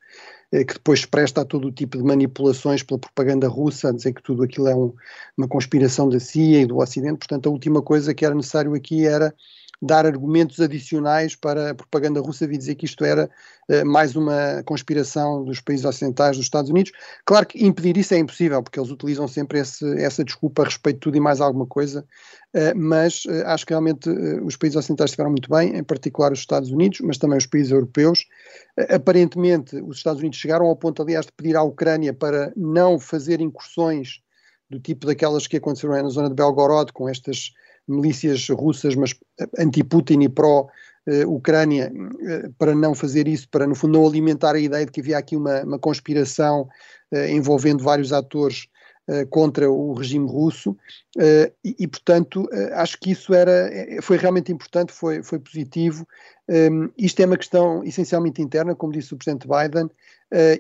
eh, 0.51 0.65
que 0.65 0.73
depois 0.73 1.01
se 1.01 1.07
presta 1.07 1.41
a 1.41 1.45
todo 1.45 1.67
o 1.67 1.71
tipo 1.71 1.97
de 1.97 2.03
manipulações 2.03 2.83
pela 2.83 2.99
propaganda 2.99 3.47
russa, 3.47 3.89
a 3.89 3.91
dizer 3.93 4.13
que 4.13 4.21
tudo 4.21 4.43
aquilo 4.43 4.67
é 4.67 4.75
um, 4.75 4.93
uma 5.37 5.47
conspiração 5.47 6.09
da 6.09 6.19
CIA 6.19 6.61
e 6.61 6.65
do 6.65 6.77
Ocidente. 6.77 7.19
Portanto, 7.19 7.47
a 7.47 7.51
última 7.51 7.81
coisa 7.81 8.13
que 8.13 8.25
era 8.25 8.35
necessário 8.35 8.73
aqui 8.73 9.05
era 9.05 9.33
dar 9.81 10.05
argumentos 10.05 10.59
adicionais 10.59 11.35
para 11.35 11.71
a 11.71 11.75
propaganda 11.75 12.21
russa 12.21 12.45
vir 12.45 12.57
dizer 12.57 12.75
que 12.75 12.85
isto 12.85 13.03
era 13.03 13.29
uh, 13.69 13.85
mais 13.85 14.15
uma 14.15 14.61
conspiração 14.63 15.43
dos 15.43 15.59
países 15.59 15.85
ocidentais 15.85 16.37
dos 16.37 16.45
Estados 16.45 16.69
Unidos. 16.69 16.91
Claro 17.25 17.47
que 17.47 17.65
impedir 17.65 17.97
isso 17.97 18.13
é 18.13 18.19
impossível, 18.19 18.61
porque 18.61 18.79
eles 18.79 18.91
utilizam 18.91 19.27
sempre 19.27 19.59
esse, 19.59 19.83
essa 19.99 20.23
desculpa 20.23 20.61
a 20.61 20.65
respeito 20.65 20.97
de 20.97 21.01
tudo 21.01 21.17
e 21.17 21.19
mais 21.19 21.41
alguma 21.41 21.65
coisa, 21.65 22.05
uh, 22.55 22.77
mas 22.77 23.25
uh, 23.25 23.47
acho 23.47 23.65
que 23.65 23.73
realmente 23.73 24.07
os 24.43 24.55
países 24.55 24.77
ocidentais 24.77 25.09
estiveram 25.09 25.31
muito 25.31 25.49
bem, 25.49 25.75
em 25.75 25.83
particular 25.83 26.31
os 26.31 26.39
Estados 26.39 26.69
Unidos, 26.69 26.99
mas 27.01 27.17
também 27.17 27.37
os 27.37 27.47
países 27.47 27.71
europeus. 27.71 28.25
aparentemente, 28.89 29.75
os 29.81 29.97
Estados 29.97 30.21
Unidos 30.21 30.37
chegaram 30.37 30.67
ao 30.67 30.75
ponto, 30.75 31.01
aliás, 31.01 31.25
de 31.25 31.31
pedir 31.31 31.55
à 31.55 31.63
Ucrânia 31.63 32.13
para 32.13 32.53
não 32.55 32.99
fazer 32.99 33.41
incursões 33.41 34.21
do 34.69 34.79
tipo 34.79 35.05
daquelas 35.05 35.47
que 35.47 35.57
aconteceram 35.57 36.01
na 36.01 36.09
zona 36.09 36.29
de 36.29 36.35
Belgorod, 36.35 36.93
com 36.93 37.09
estas 37.09 37.51
milícias 37.91 38.47
russas, 38.49 38.95
mas 38.95 39.15
anti-Putin 39.57 40.21
e 40.21 40.29
pró-Ucrânia, 40.29 41.91
eh, 42.21 42.49
para 42.57 42.73
não 42.73 42.95
fazer 42.95 43.27
isso, 43.27 43.47
para 43.49 43.67
no 43.67 43.75
fundo 43.75 43.99
não 43.99 44.07
alimentar 44.07 44.55
a 44.55 44.59
ideia 44.59 44.85
de 44.85 44.91
que 44.91 45.01
havia 45.01 45.17
aqui 45.17 45.35
uma, 45.35 45.61
uma 45.63 45.79
conspiração 45.79 46.67
eh, 47.11 47.31
envolvendo 47.31 47.83
vários 47.83 48.13
atores 48.13 48.67
eh, 49.07 49.25
contra 49.25 49.69
o 49.69 49.93
regime 49.93 50.27
russo. 50.27 50.75
E, 51.17 51.75
e, 51.79 51.87
portanto 51.87 52.47
acho 52.73 52.97
que 52.99 53.11
isso 53.11 53.33
era 53.33 53.69
foi 54.01 54.17
realmente 54.17 54.51
importante 54.51 54.93
foi 54.93 55.21
foi 55.21 55.39
positivo. 55.39 56.07
Um, 56.47 56.89
isto 56.97 57.19
é 57.21 57.25
uma 57.25 57.37
questão 57.37 57.83
essencialmente 57.83 58.41
interna 58.41 58.75
como 58.75 58.93
disse 58.93 59.13
o 59.13 59.17
presidente 59.17 59.47
Biden 59.47 59.89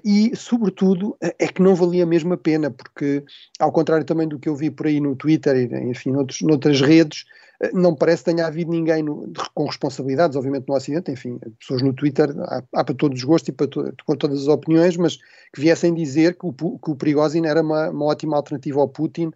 e, 0.03 0.35
sobretudo, 0.35 1.15
é 1.21 1.47
que 1.47 1.61
não 1.61 1.75
valia 1.75 2.05
mesmo 2.05 2.33
a 2.33 2.37
pena, 2.37 2.69
porque, 2.69 3.23
ao 3.57 3.71
contrário 3.71 4.05
também 4.05 4.27
do 4.27 4.37
que 4.37 4.49
eu 4.49 4.55
vi 4.55 4.69
por 4.69 4.87
aí 4.87 4.99
no 4.99 5.15
Twitter 5.15 5.55
e, 5.55 5.89
enfim, 5.89 6.11
noutros, 6.11 6.41
noutras 6.41 6.81
redes, 6.81 7.23
uh, 7.63 7.69
não 7.73 7.95
parece 7.95 8.23
que 8.23 8.31
tenha 8.31 8.47
havido 8.47 8.69
ninguém 8.69 9.01
no, 9.01 9.31
com 9.53 9.65
responsabilidades, 9.65 10.35
obviamente, 10.35 10.67
no 10.67 10.75
Ocidente, 10.75 11.09
enfim, 11.09 11.39
pessoas 11.57 11.81
no 11.81 11.93
Twitter, 11.93 12.29
há, 12.41 12.61
há 12.73 12.83
para 12.83 12.95
todos 12.95 13.17
os 13.19 13.23
gostos 13.23 13.47
e 13.47 13.51
para 13.53 13.67
to, 13.67 13.93
com 14.05 14.15
todas 14.17 14.41
as 14.41 14.47
opiniões, 14.49 14.97
mas 14.97 15.15
que 15.53 15.61
viessem 15.61 15.93
dizer 15.93 16.35
que 16.35 16.45
o, 16.45 16.53
que 16.53 16.91
o 16.91 16.95
Prigozhin 16.95 17.45
era 17.45 17.61
uma, 17.61 17.89
uma 17.89 18.05
ótima 18.05 18.35
alternativa 18.35 18.81
ao 18.81 18.89
Putin 18.89 19.31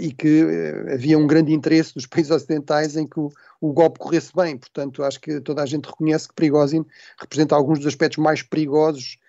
e 0.00 0.12
que 0.12 0.44
havia 0.92 1.18
um 1.18 1.26
grande 1.26 1.52
interesse 1.52 1.94
dos 1.94 2.06
países 2.06 2.30
ocidentais 2.30 2.96
em 2.96 3.06
que 3.06 3.18
o, 3.18 3.30
o 3.60 3.72
golpe 3.72 3.98
corresse 3.98 4.32
bem. 4.34 4.56
Portanto, 4.56 5.02
acho 5.02 5.20
que 5.20 5.40
toda 5.40 5.62
a 5.62 5.66
gente 5.66 5.86
reconhece 5.86 6.28
que 6.28 6.34
Prigozhin 6.34 6.84
representa 7.20 7.54
alguns 7.54 7.78
dos 7.78 7.88
aspectos 7.88 8.18
mais 8.18 8.42
perigosos 8.42 9.18
eh, 9.18 9.21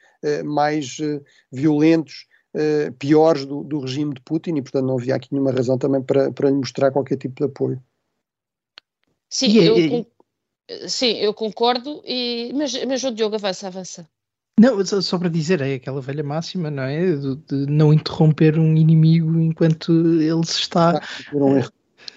mais 0.43 0.97
eh, 1.01 1.21
violentos, 1.51 2.27
eh, 2.53 2.91
piores 2.99 3.45
do, 3.45 3.63
do, 3.63 3.79
regime 3.79 4.13
de 4.13 4.21
Putin 4.21 4.55
e, 4.55 4.62
portanto, 4.62 4.86
não 4.86 4.97
havia 4.97 5.15
aqui 5.15 5.29
nenhuma 5.31 5.51
razão 5.51 5.77
também 5.77 6.01
para, 6.01 6.31
para 6.31 6.49
lhe 6.49 6.55
mostrar 6.55 6.91
qualquer 6.91 7.17
tipo 7.17 7.36
de 7.36 7.43
apoio. 7.43 7.83
Sim, 9.29 9.47
e, 9.47 9.65
eu, 9.65 9.77
e, 9.77 10.89
sim 10.89 11.17
eu 11.17 11.33
concordo, 11.33 12.01
e, 12.05 12.51
mas, 12.55 12.73
mas 12.86 13.03
o 13.03 13.12
Diogo 13.12 13.36
avança, 13.36 13.67
avança. 13.67 14.07
Não, 14.59 14.86
só 14.86 15.17
para 15.17 15.29
dizer, 15.29 15.62
é 15.62 15.73
aquela 15.73 15.99
velha 15.99 16.23
máxima, 16.23 16.69
não 16.69 16.83
é? 16.83 17.15
De, 17.15 17.36
de 17.36 17.65
não 17.71 17.91
interromper 17.91 18.59
um 18.59 18.77
inimigo 18.77 19.39
enquanto 19.39 19.91
ele 20.21 20.45
se 20.45 20.59
está. 20.59 20.99
Ah, 20.99 21.36
um 21.36 21.57
erro 21.57 21.71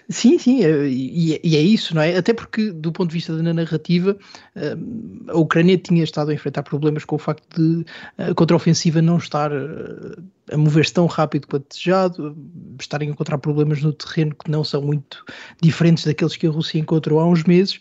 Sim, 0.09 0.38
sim, 0.38 0.64
é, 0.64 0.87
e, 0.87 1.40
e, 1.42 1.57
é 1.57 1.61
isso, 1.61 1.92
não 1.92 2.01
é? 2.01 2.16
Até 2.16 2.33
porque, 2.33 2.71
do 2.71 2.92
ponto 2.92 3.11
de 3.11 3.14
vista 3.14 3.37
da 3.37 3.53
narrativa, 3.53 4.16
eh, 4.55 4.77
a 5.29 5.37
Ucrânia 5.37 5.77
tinha 5.77 6.05
estado 6.05 6.31
a 6.31 6.35
enfrentar 6.35 6.62
problemas 6.62 7.05
com 7.05 7.16
o 7.16 7.19
facto 7.19 7.45
de 7.59 7.85
a 8.16 8.33
contraofensiva 8.33 9.03
não 9.03 9.16
estar 9.16 9.51
eh, 9.51 10.16
a 10.53 10.57
mover-se 10.57 10.92
tão 10.92 11.07
rápido 11.07 11.49
quanto 11.49 11.69
desejado, 11.71 12.37
estarem 12.81 13.09
a 13.09 13.12
encontrar 13.12 13.38
problemas 13.38 13.83
no 13.83 13.92
terreno 13.92 14.33
que 14.37 14.49
não 14.49 14.62
são 14.62 14.81
muito 14.81 15.25
diferentes 15.61 16.05
daqueles 16.05 16.37
que 16.37 16.47
a 16.47 16.51
Rússia 16.51 16.79
encontrou 16.79 17.19
há 17.19 17.27
uns 17.27 17.42
meses, 17.42 17.81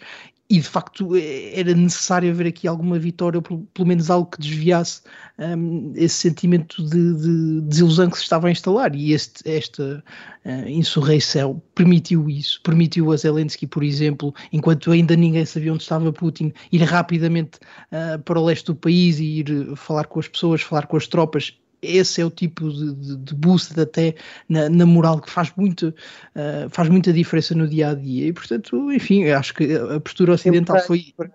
e 0.49 0.59
de 0.59 0.67
facto 0.67 1.15
é, 1.15 1.59
era 1.59 1.73
necessário 1.73 2.29
haver 2.29 2.47
aqui 2.47 2.67
alguma 2.67 2.99
vitória, 2.99 3.37
ou 3.37 3.41
pelo 3.41 3.87
menos 3.87 4.09
algo 4.09 4.29
que 4.29 4.39
desviasse 4.39 5.01
um, 5.39 5.91
esse 5.95 6.15
sentimento 6.15 6.83
de, 6.87 7.13
de, 7.15 7.61
desilusão 7.61 8.09
que 8.09 8.17
se 8.17 8.23
estava 8.23 8.47
a 8.47 8.51
instalar. 8.51 8.95
E 8.95 9.11
este, 9.11 9.47
esta 9.49 10.03
uh, 10.45 10.69
insurreição 10.69 11.61
permitiu 11.73 12.29
isso, 12.29 12.61
permitiu 12.63 13.11
a 13.11 13.17
Zelensky, 13.17 13.65
por 13.65 13.83
exemplo, 13.83 14.33
enquanto 14.53 14.91
ainda 14.91 15.15
ninguém 15.15 15.45
sabia 15.45 15.73
onde 15.73 15.83
estava 15.83 16.13
Putin, 16.13 16.53
ir 16.71 16.83
rapidamente 16.83 17.57
uh, 17.91 18.19
para 18.19 18.39
o 18.39 18.45
leste 18.45 18.67
do 18.67 18.75
país 18.75 19.19
e 19.19 19.39
ir 19.39 19.75
falar 19.75 20.05
com 20.05 20.19
as 20.19 20.27
pessoas, 20.27 20.61
falar 20.61 20.85
com 20.85 20.97
as 20.97 21.07
tropas 21.07 21.57
esse 21.85 22.21
é 22.21 22.25
o 22.25 22.29
tipo 22.29 22.69
de, 22.69 23.15
de 23.17 23.35
boost 23.35 23.79
até 23.79 24.15
na, 24.49 24.69
na, 24.69 24.85
moral 24.85 25.21
que 25.21 25.29
faz 25.29 25.51
muito, 25.55 25.89
uh, 25.89 26.69
faz 26.69 26.89
muita 26.89 27.13
diferença 27.13 27.55
no 27.55 27.67
dia 27.67 27.89
a 27.89 27.93
dia. 27.93 28.27
E, 28.27 28.33
portanto, 28.33 28.91
enfim, 28.91 29.29
acho 29.29 29.53
que 29.53 29.75
a 29.75 29.99
postura 29.99 30.33
ocidental 30.33 30.79
foi. 30.81 31.13
Para 31.15 31.31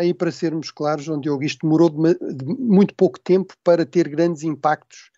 aí, 0.00 0.12
para 0.12 0.30
sermos 0.30 0.70
claros, 0.70 1.04
João 1.04 1.20
Diogo, 1.20 1.44
isto 1.44 1.60
demorou 1.62 1.90
de, 1.90 2.34
de 2.34 2.44
muito 2.44 2.94
pouco 2.94 3.18
tempo 3.20 3.54
para 3.62 3.86
ter 3.86 4.08
grandes 4.08 4.42
impactos 4.42 5.11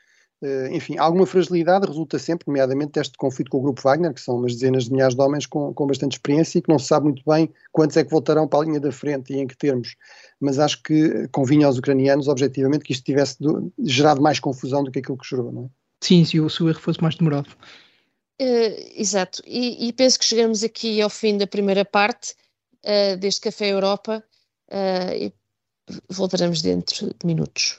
enfim, 0.73 0.99
alguma 0.99 1.27
fragilidade 1.27 1.87
resulta 1.87 2.19
sempre, 2.19 2.47
nomeadamente 2.47 2.93
deste 2.93 3.17
conflito 3.17 3.51
com 3.51 3.59
o 3.59 3.63
Grupo 3.63 3.83
Wagner, 3.83 4.13
que 4.13 4.21
são 4.21 4.37
umas 4.37 4.55
dezenas 4.55 4.85
de 4.85 4.93
milhares 4.93 5.15
de 5.15 5.21
homens 5.21 5.47
com, 5.47 5.73
com 5.73 5.87
bastante 5.87 6.13
experiência 6.13 6.59
e 6.59 6.63
que 6.63 6.69
não 6.69 6.79
se 6.79 6.87
sabe 6.87 7.07
muito 7.07 7.23
bem 7.27 7.53
quantos 7.73 7.97
é 7.97 8.05
que 8.05 8.11
voltarão 8.11 8.47
para 8.47 8.61
a 8.61 8.65
linha 8.65 8.81
da 8.81 8.93
frente 8.93 9.33
e 9.33 9.39
em 9.39 9.47
que 9.47 9.57
termos. 9.57 9.97
Mas 10.41 10.59
acho 10.59 10.83
que 10.83 11.29
convinha 11.29 11.67
aos 11.67 11.79
ucranianos, 11.79 12.29
objetivamente, 12.29 12.85
que 12.85 12.93
isto 12.93 13.05
tivesse 13.05 13.41
do, 13.41 13.73
gerado 13.79 14.21
mais 14.21 14.39
confusão 14.39 14.83
do 14.85 14.91
que 14.91 14.99
aquilo 14.99 15.19
que 15.19 15.29
gerou, 15.29 15.53
não 15.53 15.65
é? 15.65 15.69
Sim, 16.03 16.25
se 16.25 16.39
o 16.41 16.51
seu 16.51 16.69
erro 16.69 16.81
fosse 16.81 17.01
mais 17.01 17.15
demorado. 17.17 17.49
Uh, 18.41 18.93
exato, 18.97 19.43
e, 19.47 19.89
e, 19.89 19.93
penso 19.93 20.19
que 20.19 20.25
chegamos 20.25 20.65
aqui 20.65 21.01
ao 21.01 21.09
fim 21.09 21.39
da 21.39 21.47
primeira 21.47 21.85
parte 21.85 22.35
uh, 22.85 23.17
deste 23.17 23.41
Café 23.41 23.73
Europa 23.73 24.23
e 25.17 25.33
voltaremos 26.11 26.61
dentro 26.63 27.07
de 27.07 27.27
minutos. 27.27 27.79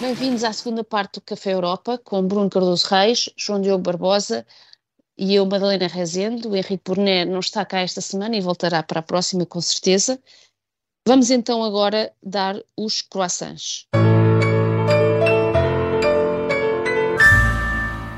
Bem-vindos 0.00 0.44
à 0.44 0.52
segunda 0.54 0.82
parte 0.82 1.16
do 1.16 1.20
Café 1.20 1.52
Europa 1.52 1.98
com 1.98 2.26
Bruno 2.26 2.48
Cardoso 2.48 2.86
Reis, 2.88 3.28
João 3.36 3.60
Diogo 3.60 3.82
Barbosa 3.82 4.46
e 5.14 5.34
eu, 5.34 5.44
Madalena 5.44 5.88
Rezende. 5.88 6.48
O 6.48 6.56
Henrique 6.56 6.82
Burné 6.82 7.26
não 7.26 7.40
está 7.40 7.66
cá 7.66 7.80
esta 7.80 8.00
semana 8.00 8.34
e 8.34 8.40
voltará 8.40 8.82
para 8.82 9.00
a 9.00 9.02
próxima 9.02 9.44
com 9.44 9.60
certeza. 9.60 10.18
Vamos 11.06 11.30
então 11.30 11.62
agora 11.62 12.10
dar 12.22 12.58
os 12.74 13.02
croissants. 13.02 13.88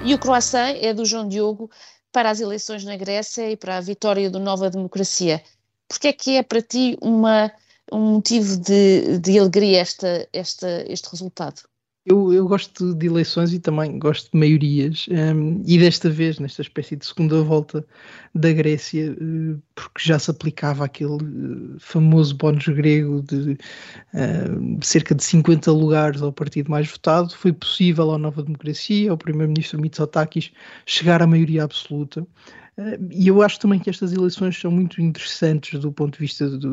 E 0.04 0.14
o 0.14 0.18
croissant 0.20 0.76
é 0.80 0.94
do 0.94 1.04
João 1.04 1.26
Diogo 1.26 1.68
para 2.12 2.30
as 2.30 2.40
eleições 2.40 2.84
na 2.84 2.96
Grécia 2.96 3.50
e 3.50 3.56
para 3.56 3.78
a 3.78 3.80
vitória 3.80 4.30
do 4.30 4.38
Nova 4.38 4.70
Democracia. 4.70 5.42
Porque 5.88 6.06
é 6.06 6.12
que 6.12 6.36
é 6.36 6.44
para 6.44 6.62
ti 6.62 6.96
uma, 7.02 7.50
um 7.90 8.12
motivo 8.12 8.56
de, 8.56 9.18
de 9.18 9.36
alegria 9.36 9.80
esta, 9.80 10.28
esta, 10.32 10.84
este 10.86 11.10
resultado? 11.10 11.71
Eu, 12.04 12.32
eu 12.32 12.48
gosto 12.48 12.92
de 12.94 13.06
eleições 13.06 13.52
e 13.52 13.60
também 13.60 13.96
gosto 13.96 14.32
de 14.32 14.36
maiorias, 14.36 15.06
um, 15.08 15.62
e 15.64 15.78
desta 15.78 16.10
vez, 16.10 16.40
nesta 16.40 16.60
espécie 16.60 16.96
de 16.96 17.06
segunda 17.06 17.40
volta 17.42 17.86
da 18.34 18.52
Grécia, 18.52 19.12
uh, 19.12 19.62
porque 19.72 20.00
já 20.00 20.18
se 20.18 20.28
aplicava 20.28 20.84
aquele 20.84 21.22
uh, 21.22 21.76
famoso 21.78 22.36
bónus 22.36 22.66
grego 22.66 23.22
de 23.22 23.52
uh, 23.52 24.84
cerca 24.84 25.14
de 25.14 25.22
50 25.22 25.70
lugares 25.70 26.22
ao 26.22 26.32
partido 26.32 26.68
mais 26.72 26.90
votado, 26.90 27.36
foi 27.36 27.52
possível 27.52 28.10
à 28.10 28.18
Nova 28.18 28.42
Democracia, 28.42 29.12
ao 29.12 29.16
primeiro-ministro 29.16 29.80
Mitsotakis, 29.80 30.50
chegar 30.84 31.22
à 31.22 31.26
maioria 31.26 31.62
absoluta. 31.62 32.26
Eh, 32.78 32.98
e 33.10 33.28
eu 33.28 33.42
acho 33.42 33.60
também 33.60 33.78
que 33.78 33.90
estas 33.90 34.12
eleições 34.12 34.58
são 34.58 34.70
muito 34.70 35.00
interessantes 35.02 35.78
do 35.78 35.92
ponto 35.92 36.14
de 36.14 36.20
vista 36.20 36.48
do, 36.48 36.68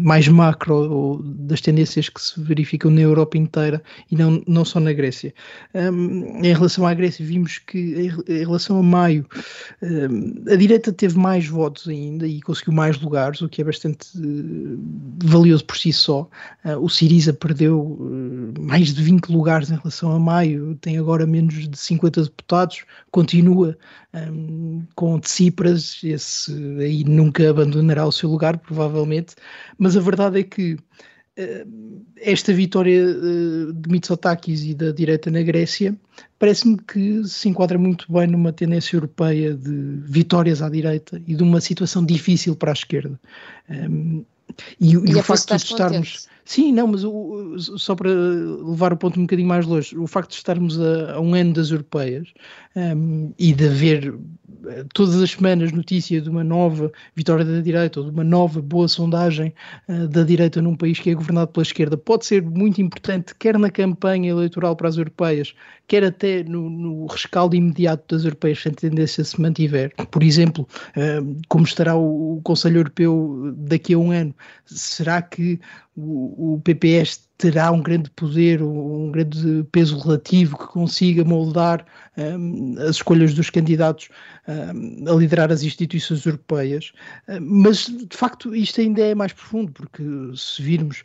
mais 0.00 0.26
macro 0.26 0.74
ou 0.90 1.22
das 1.22 1.60
tendências 1.60 2.08
que 2.08 2.20
se 2.20 2.40
verificam 2.40 2.90
na 2.90 3.00
Europa 3.00 3.38
inteira 3.38 3.82
e 4.10 4.16
não, 4.16 4.42
não 4.46 4.64
só 4.64 4.80
na 4.80 4.92
Grécia. 4.92 5.32
Um, 5.74 6.44
em 6.44 6.52
relação 6.52 6.86
à 6.86 6.92
Grécia, 6.94 7.24
vimos 7.24 7.58
que 7.58 8.12
em, 8.28 8.38
relação 8.38 8.78
a 8.78 8.82
maio 8.82 9.26
um, 9.82 10.52
a 10.52 10.56
direita 10.56 10.92
teve 10.92 11.16
mais 11.16 11.46
votos 11.46 11.88
ainda 11.88 12.26
e 12.26 12.40
conseguiu 12.40 12.72
mais 12.72 13.00
lugares, 13.00 13.40
o 13.40 13.48
que 13.48 13.60
é 13.60 13.64
bastante 13.64 14.08
uh, 14.18 14.78
valioso 15.24 15.64
por 15.64 15.76
si 15.76 15.92
só. 15.92 16.28
Uh, 16.64 16.78
o 16.80 16.88
Siriza 16.88 17.32
perdeu 17.32 17.80
uh, 17.80 18.60
mais 18.60 18.92
de 18.92 19.02
20 19.02 19.28
lugares 19.28 19.70
em 19.70 19.76
relação 19.76 20.10
a 20.10 20.18
maio, 20.18 20.74
tem 20.80 20.98
agora 20.98 21.26
menos 21.26 21.68
de 21.68 21.78
50 21.78 22.22
deputados, 22.24 22.84
continua 23.10 23.76
um, 24.16 24.82
com 24.96 25.20
Tsipras, 25.20 26.00
esse 26.02 26.50
aí 26.80 27.04
nunca 27.04 27.48
abandonará 27.48 28.04
o 28.06 28.10
seu 28.10 28.30
lugar, 28.30 28.56
provavelmente, 28.56 29.36
mas 29.78 29.94
a 29.94 30.00
verdade 30.00 30.40
é 30.40 30.42
que 30.42 30.72
uh, 30.74 32.04
esta 32.16 32.52
vitória 32.52 33.04
uh, 33.04 33.72
de 33.74 33.90
Mitsotakis 33.90 34.64
e 34.64 34.74
da 34.74 34.90
direita 34.90 35.30
na 35.30 35.42
Grécia 35.42 35.94
parece-me 36.38 36.78
que 36.78 37.22
se 37.24 37.48
enquadra 37.48 37.78
muito 37.78 38.10
bem 38.10 38.26
numa 38.26 38.54
tendência 38.54 38.96
europeia 38.96 39.54
de 39.54 40.00
vitórias 40.06 40.62
à 40.62 40.70
direita 40.70 41.22
e 41.26 41.34
de 41.34 41.42
uma 41.42 41.60
situação 41.60 42.04
difícil 42.04 42.56
para 42.56 42.72
a 42.72 42.74
esquerda. 42.74 43.20
Um, 43.68 44.24
e, 44.80 44.92
e, 44.92 44.92
e 44.92 45.14
o 45.14 45.22
facto 45.22 45.54
de 45.54 45.62
estarmos. 45.62 46.08
Contente. 46.08 46.35
Sim, 46.46 46.70
não, 46.70 46.86
mas 46.86 47.02
o, 47.02 47.58
só 47.58 47.96
para 47.96 48.08
levar 48.08 48.92
o 48.92 48.96
ponto 48.96 49.18
um 49.18 49.24
bocadinho 49.24 49.48
mais 49.48 49.66
longe, 49.66 49.98
o 49.98 50.06
facto 50.06 50.30
de 50.30 50.36
estarmos 50.36 50.80
a, 50.80 51.14
a 51.14 51.20
um 51.20 51.34
ano 51.34 51.52
das 51.52 51.72
europeias 51.72 52.32
um, 52.76 53.32
e 53.36 53.52
de 53.52 53.66
haver 53.66 54.14
eh, 54.68 54.84
todas 54.94 55.20
as 55.20 55.32
semanas 55.32 55.72
notícia 55.72 56.20
de 56.20 56.30
uma 56.30 56.44
nova 56.44 56.92
vitória 57.16 57.44
da 57.44 57.60
direita 57.60 57.98
ou 57.98 58.06
de 58.06 58.12
uma 58.12 58.22
nova 58.22 58.62
boa 58.62 58.86
sondagem 58.86 59.52
uh, 59.88 60.06
da 60.06 60.22
direita 60.22 60.62
num 60.62 60.76
país 60.76 61.00
que 61.00 61.10
é 61.10 61.14
governado 61.14 61.48
pela 61.48 61.64
esquerda 61.64 61.96
pode 61.96 62.24
ser 62.24 62.42
muito 62.42 62.80
importante, 62.80 63.34
quer 63.34 63.58
na 63.58 63.68
campanha 63.68 64.30
eleitoral 64.30 64.76
para 64.76 64.88
as 64.88 64.96
europeias, 64.96 65.52
quer 65.88 66.04
até 66.04 66.44
no, 66.44 66.70
no 66.70 67.06
rescaldo 67.06 67.56
imediato 67.56 68.14
das 68.14 68.24
europeias, 68.24 68.60
se 68.62 68.68
a 68.68 68.72
tendência 68.72 69.24
se 69.24 69.40
mantiver. 69.40 69.92
Por 70.12 70.22
exemplo, 70.22 70.68
uh, 70.96 71.36
como 71.48 71.64
estará 71.64 71.96
o, 71.96 72.36
o 72.36 72.42
Conselho 72.42 72.78
Europeu 72.78 73.52
daqui 73.56 73.94
a 73.94 73.98
um 73.98 74.12
ano? 74.12 74.32
Será 74.64 75.20
que 75.22 75.58
o, 75.96 76.54
o 76.54 76.60
PPS 76.60 77.26
terá 77.38 77.70
um 77.70 77.82
grande 77.82 78.10
poder, 78.10 78.62
um 78.62 79.10
grande 79.10 79.64
peso 79.72 79.98
relativo 79.98 80.56
que 80.58 80.66
consiga 80.66 81.24
moldar 81.24 81.84
um, 82.16 82.74
as 82.78 82.96
escolhas 82.96 83.34
dos 83.34 83.50
candidatos 83.50 84.08
um, 84.46 85.10
a 85.10 85.14
liderar 85.14 85.50
as 85.50 85.62
instituições 85.62 86.24
europeias. 86.24 86.92
Um, 87.28 87.62
mas, 87.62 87.86
de 87.86 88.16
facto, 88.16 88.54
isto 88.54 88.80
ainda 88.80 89.02
é 89.02 89.14
mais 89.14 89.32
profundo, 89.32 89.72
porque 89.72 90.02
se 90.34 90.62
virmos 90.62 91.02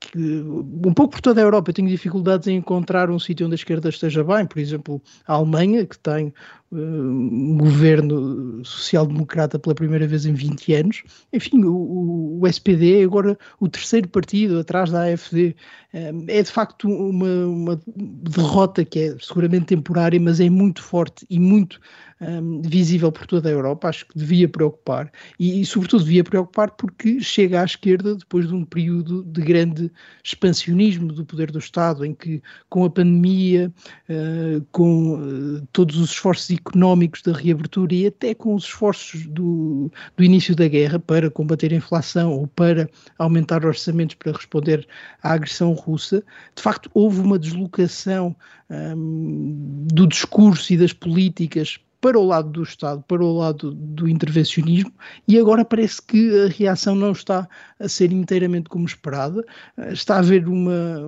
que 0.00 0.18
um 0.18 0.92
pouco 0.92 1.12
por 1.12 1.20
toda 1.20 1.40
a 1.40 1.44
Europa 1.44 1.70
eu 1.70 1.74
tenho 1.74 1.88
dificuldades 1.88 2.48
em 2.48 2.56
encontrar 2.56 3.08
um 3.08 3.20
sítio 3.20 3.46
onde 3.46 3.54
a 3.54 3.56
esquerda 3.56 3.88
esteja 3.88 4.24
bem, 4.24 4.44
por 4.44 4.58
exemplo, 4.58 5.00
a 5.26 5.34
Alemanha, 5.34 5.86
que 5.86 5.96
tem 5.96 6.34
um 6.72 7.58
governo 7.58 8.64
social-democrata 8.64 9.58
pela 9.58 9.74
primeira 9.74 10.06
vez 10.06 10.24
em 10.24 10.32
20 10.32 10.74
anos. 10.74 11.02
Enfim, 11.32 11.64
o, 11.64 12.40
o, 12.40 12.46
SPD 12.46 13.00
é 13.00 13.04
agora 13.04 13.38
o 13.60 13.68
terceiro 13.68 14.08
partido 14.08 14.58
atrás 14.58 14.90
da 14.90 15.04
AFD. 15.04 15.54
É 15.92 16.42
de 16.42 16.50
facto 16.50 16.88
uma, 16.88 17.46
uma 17.46 17.80
derrota 17.86 18.84
que 18.84 18.98
é 18.98 19.16
seguramente 19.20 19.66
temporária, 19.66 20.18
mas 20.18 20.40
é 20.40 20.48
muito 20.48 20.82
forte 20.82 21.26
e 21.28 21.38
muito 21.38 21.78
um, 22.22 22.62
visível 22.62 23.10
por 23.10 23.26
toda 23.26 23.48
a 23.48 23.52
Europa. 23.52 23.88
Acho 23.88 24.06
que 24.06 24.18
devia 24.18 24.48
preocupar 24.48 25.10
e, 25.38 25.60
e, 25.60 25.66
sobretudo, 25.66 26.04
devia 26.04 26.24
preocupar 26.24 26.70
porque 26.70 27.20
chega 27.20 27.60
à 27.60 27.64
esquerda 27.64 28.14
depois 28.14 28.48
de 28.48 28.54
um 28.54 28.64
período 28.64 29.22
de 29.24 29.42
grande 29.42 29.92
expansionismo 30.24 31.12
do 31.12 31.26
poder 31.26 31.50
do 31.50 31.58
Estado, 31.58 32.04
em 32.04 32.14
que, 32.14 32.42
com 32.70 32.84
a 32.84 32.90
pandemia, 32.90 33.72
uh, 34.08 34.64
com 34.70 35.14
uh, 35.14 35.66
todos 35.72 35.96
os 35.98 36.10
esforços 36.10 36.50
económicos 36.66 37.22
da 37.22 37.32
reabertura 37.32 37.94
e 37.94 38.06
até 38.06 38.34
com 38.34 38.54
os 38.54 38.64
esforços 38.64 39.26
do, 39.26 39.90
do 40.16 40.24
início 40.24 40.54
da 40.54 40.68
guerra 40.68 40.98
para 40.98 41.30
combater 41.30 41.72
a 41.72 41.76
inflação 41.76 42.32
ou 42.32 42.46
para 42.46 42.88
aumentar 43.18 43.64
orçamentos 43.64 44.14
para 44.14 44.32
responder 44.32 44.86
à 45.22 45.32
agressão 45.32 45.72
russa, 45.72 46.22
de 46.54 46.62
facto 46.62 46.90
houve 46.94 47.20
uma 47.20 47.38
deslocação 47.38 48.34
um, 48.70 49.86
do 49.92 50.06
discurso 50.06 50.72
e 50.72 50.76
das 50.76 50.92
políticas 50.92 51.78
para 52.02 52.18
o 52.18 52.26
lado 52.26 52.50
do 52.50 52.64
Estado, 52.64 53.02
para 53.06 53.22
o 53.24 53.32
lado 53.32 53.72
do 53.72 54.08
intervencionismo, 54.08 54.92
e 55.28 55.38
agora 55.38 55.64
parece 55.64 56.02
que 56.02 56.36
a 56.40 56.48
reação 56.48 56.96
não 56.96 57.12
está 57.12 57.48
a 57.78 57.88
ser 57.88 58.10
inteiramente 58.12 58.68
como 58.68 58.84
esperada, 58.84 59.44
está 59.92 60.16
a 60.16 60.18
haver 60.18 60.48
uma, 60.48 60.98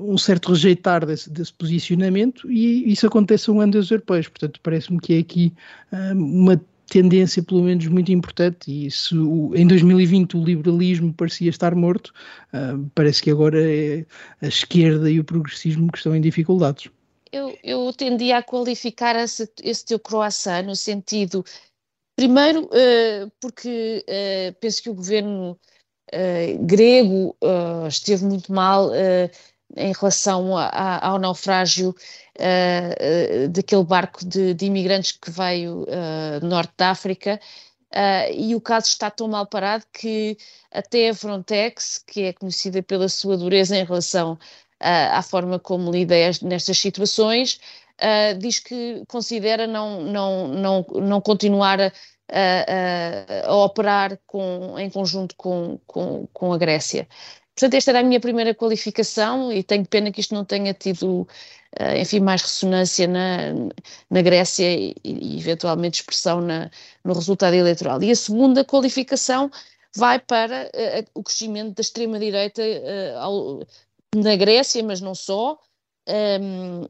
um 0.00 0.16
certo 0.16 0.50
rejeitar 0.52 1.04
desse, 1.04 1.30
desse 1.30 1.52
posicionamento, 1.52 2.50
e 2.50 2.90
isso 2.90 3.06
acontece 3.06 3.50
um 3.50 3.60
ano 3.60 3.72
dos 3.72 3.90
europeus, 3.90 4.26
portanto 4.26 4.58
parece-me 4.62 4.98
que 4.98 5.14
é 5.14 5.18
aqui 5.18 5.52
uma 6.14 6.58
tendência, 6.88 7.42
pelo 7.42 7.62
menos, 7.62 7.86
muito 7.86 8.12
importante. 8.12 8.86
E 8.86 8.90
se 8.90 9.14
em 9.14 9.66
2020 9.66 10.36
o 10.36 10.44
liberalismo 10.44 11.12
parecia 11.12 11.50
estar 11.50 11.74
morto, 11.74 12.12
uh, 12.52 12.90
parece 12.94 13.22
que 13.22 13.30
agora 13.30 13.60
é 13.60 14.06
a 14.40 14.46
esquerda 14.46 15.10
e 15.10 15.18
o 15.18 15.24
progressismo 15.24 15.90
que 15.90 15.98
estão 15.98 16.14
em 16.14 16.20
dificuldades 16.20 16.90
eu, 17.34 17.58
eu 17.62 17.92
tendia 17.92 18.38
a 18.38 18.42
qualificar 18.42 19.16
esse, 19.16 19.50
esse 19.62 19.84
teu 19.84 19.98
croissant 19.98 20.62
no 20.64 20.76
sentido, 20.76 21.44
primeiro, 22.16 22.66
uh, 22.66 23.30
porque 23.40 24.04
uh, 24.08 24.54
penso 24.60 24.82
que 24.82 24.90
o 24.90 24.94
governo 24.94 25.58
uh, 26.12 26.64
grego 26.64 27.36
esteve 27.88 28.24
muito 28.24 28.52
mal 28.52 28.90
em 29.76 29.92
relação 29.92 30.56
a, 30.56 30.66
a, 30.66 31.08
ao 31.08 31.18
naufrágio 31.18 31.94
daquele 33.50 33.84
barco 33.84 34.24
de, 34.24 34.54
de, 34.54 34.66
imigrantes 34.66 35.12
que 35.12 35.30
veio 35.30 35.86
do 36.40 36.46
norte 36.46 36.72
da 36.76 36.90
África. 36.90 37.40
e 38.32 38.54
o 38.54 38.60
caso 38.60 38.86
está 38.86 39.10
tão 39.10 39.26
mal 39.26 39.46
parado 39.46 39.84
que 39.92 40.36
até 40.70 41.08
a 41.08 41.14
Frontex, 41.14 41.98
que 42.06 42.22
é 42.22 42.32
conhecida 42.32 42.82
pela 42.82 43.08
sua 43.08 43.36
dureza 43.36 43.76
em 43.76 43.84
relação 43.84 44.38
à 44.84 45.22
forma 45.22 45.58
como 45.58 45.90
lida 45.90 46.14
nestas 46.42 46.78
situações, 46.78 47.60
uh, 48.00 48.38
diz 48.38 48.58
que 48.58 49.02
considera 49.08 49.66
não, 49.66 50.02
não, 50.02 50.48
não, 50.48 50.86
não 50.94 51.20
continuar 51.20 51.80
a, 51.80 51.92
a, 52.30 53.48
a 53.48 53.56
operar 53.56 54.18
com, 54.26 54.78
em 54.78 54.90
conjunto 54.90 55.34
com, 55.36 55.78
com, 55.86 56.26
com 56.32 56.52
a 56.52 56.58
Grécia. 56.58 57.08
Portanto, 57.54 57.74
esta 57.74 57.92
era 57.92 58.00
a 58.00 58.02
minha 58.02 58.18
primeira 58.18 58.52
qualificação 58.54 59.52
e 59.52 59.62
tenho 59.62 59.86
pena 59.86 60.10
que 60.10 60.20
isto 60.20 60.34
não 60.34 60.44
tenha 60.44 60.74
tido, 60.74 61.22
uh, 61.80 61.96
enfim, 61.96 62.20
mais 62.20 62.42
ressonância 62.42 63.06
na, 63.06 63.52
na 64.10 64.22
Grécia 64.22 64.68
e, 64.68 64.94
e 65.04 65.38
eventualmente 65.38 66.00
expressão 66.00 66.40
na, 66.40 66.70
no 67.04 67.14
resultado 67.14 67.54
eleitoral. 67.54 68.02
E 68.02 68.10
a 68.10 68.16
segunda 68.16 68.64
qualificação 68.64 69.50
vai 69.96 70.18
para 70.18 70.68
uh, 70.74 71.10
o 71.14 71.22
crescimento 71.22 71.76
da 71.76 71.80
extrema-direita 71.80 72.60
uh, 72.60 73.64
na 74.16 74.36
Grécia, 74.36 74.82
mas 74.82 75.00
não 75.00 75.14
só, 75.14 75.58
um, 76.08 76.82
uh, 76.82 76.86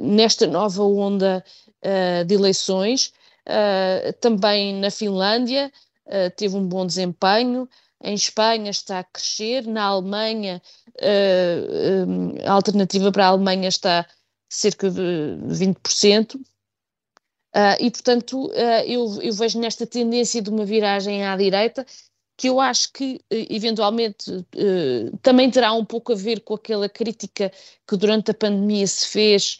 nesta 0.00 0.46
nova 0.46 0.82
onda 0.82 1.44
uh, 1.84 2.24
de 2.24 2.34
eleições, 2.34 3.12
uh, 3.46 4.12
também 4.20 4.74
na 4.74 4.90
Finlândia 4.90 5.72
teve 6.36 6.56
um 6.56 6.66
bom 6.66 6.86
desempenho, 6.86 7.68
em 8.02 8.14
Espanha 8.14 8.70
está 8.70 9.00
a 9.00 9.04
crescer, 9.04 9.66
na 9.66 9.84
Alemanha, 9.84 10.62
uh, 10.96 12.48
a 12.48 12.52
alternativa 12.52 13.10
para 13.10 13.26
a 13.26 13.28
Alemanha 13.28 13.68
está 13.68 14.06
cerca 14.48 14.90
de 14.90 15.36
20%. 15.46 16.36
Uh, 16.36 17.76
e, 17.80 17.90
portanto, 17.90 18.50
eu, 18.86 19.20
eu, 19.20 19.32
vejo 19.32 19.58
nesta 19.58 19.86
tendência 19.86 20.40
de 20.40 20.48
uma 20.48 20.64
viragem 20.64 21.26
à 21.26 21.36
direita, 21.36 21.84
que 22.38 22.48
eu 22.48 22.60
acho 22.60 22.92
que, 22.92 23.20
eventualmente, 23.30 24.30
uh, 24.30 25.16
também 25.20 25.50
terá 25.50 25.72
um 25.72 25.84
pouco 25.84 26.12
a 26.12 26.16
ver 26.16 26.40
com 26.40 26.54
aquela 26.54 26.88
crítica 26.88 27.52
que 27.86 27.96
durante 27.96 28.30
a 28.30 28.34
pandemia 28.34 28.86
se 28.86 29.08
fez 29.08 29.58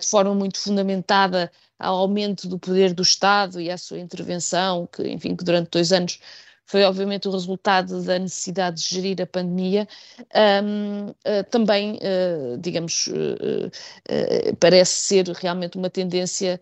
de 0.00 0.06
forma 0.06 0.34
muito 0.34 0.58
fundamentada 0.58 1.50
ao 1.78 1.96
aumento 1.96 2.48
do 2.48 2.58
poder 2.58 2.92
do 2.92 3.02
Estado 3.02 3.60
e 3.60 3.70
à 3.70 3.78
sua 3.78 3.98
intervenção, 3.98 4.88
que, 4.90 5.06
enfim, 5.08 5.36
que 5.36 5.44
durante 5.44 5.70
dois 5.70 5.92
anos 5.92 6.18
foi 6.66 6.82
obviamente 6.82 7.28
o 7.28 7.30
resultado 7.30 8.02
da 8.02 8.18
necessidade 8.18 8.82
de 8.82 8.88
gerir 8.88 9.22
a 9.22 9.26
pandemia, 9.26 9.86
um, 10.64 11.08
uh, 11.08 11.44
também, 11.50 11.94
uh, 11.94 12.58
digamos, 12.58 13.06
uh, 13.06 13.70
parece 14.58 14.92
ser 14.92 15.28
realmente 15.28 15.78
uma 15.78 15.88
tendência 15.88 16.60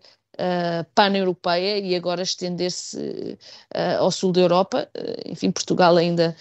pan-europeia 0.93 1.77
e 1.79 1.95
agora 1.95 2.21
estender-se 2.21 3.37
ao 3.99 4.11
sul 4.11 4.31
da 4.31 4.41
Europa. 4.41 4.89
enfim, 5.25 5.51
Portugal 5.51 5.95
ainda 5.97 6.35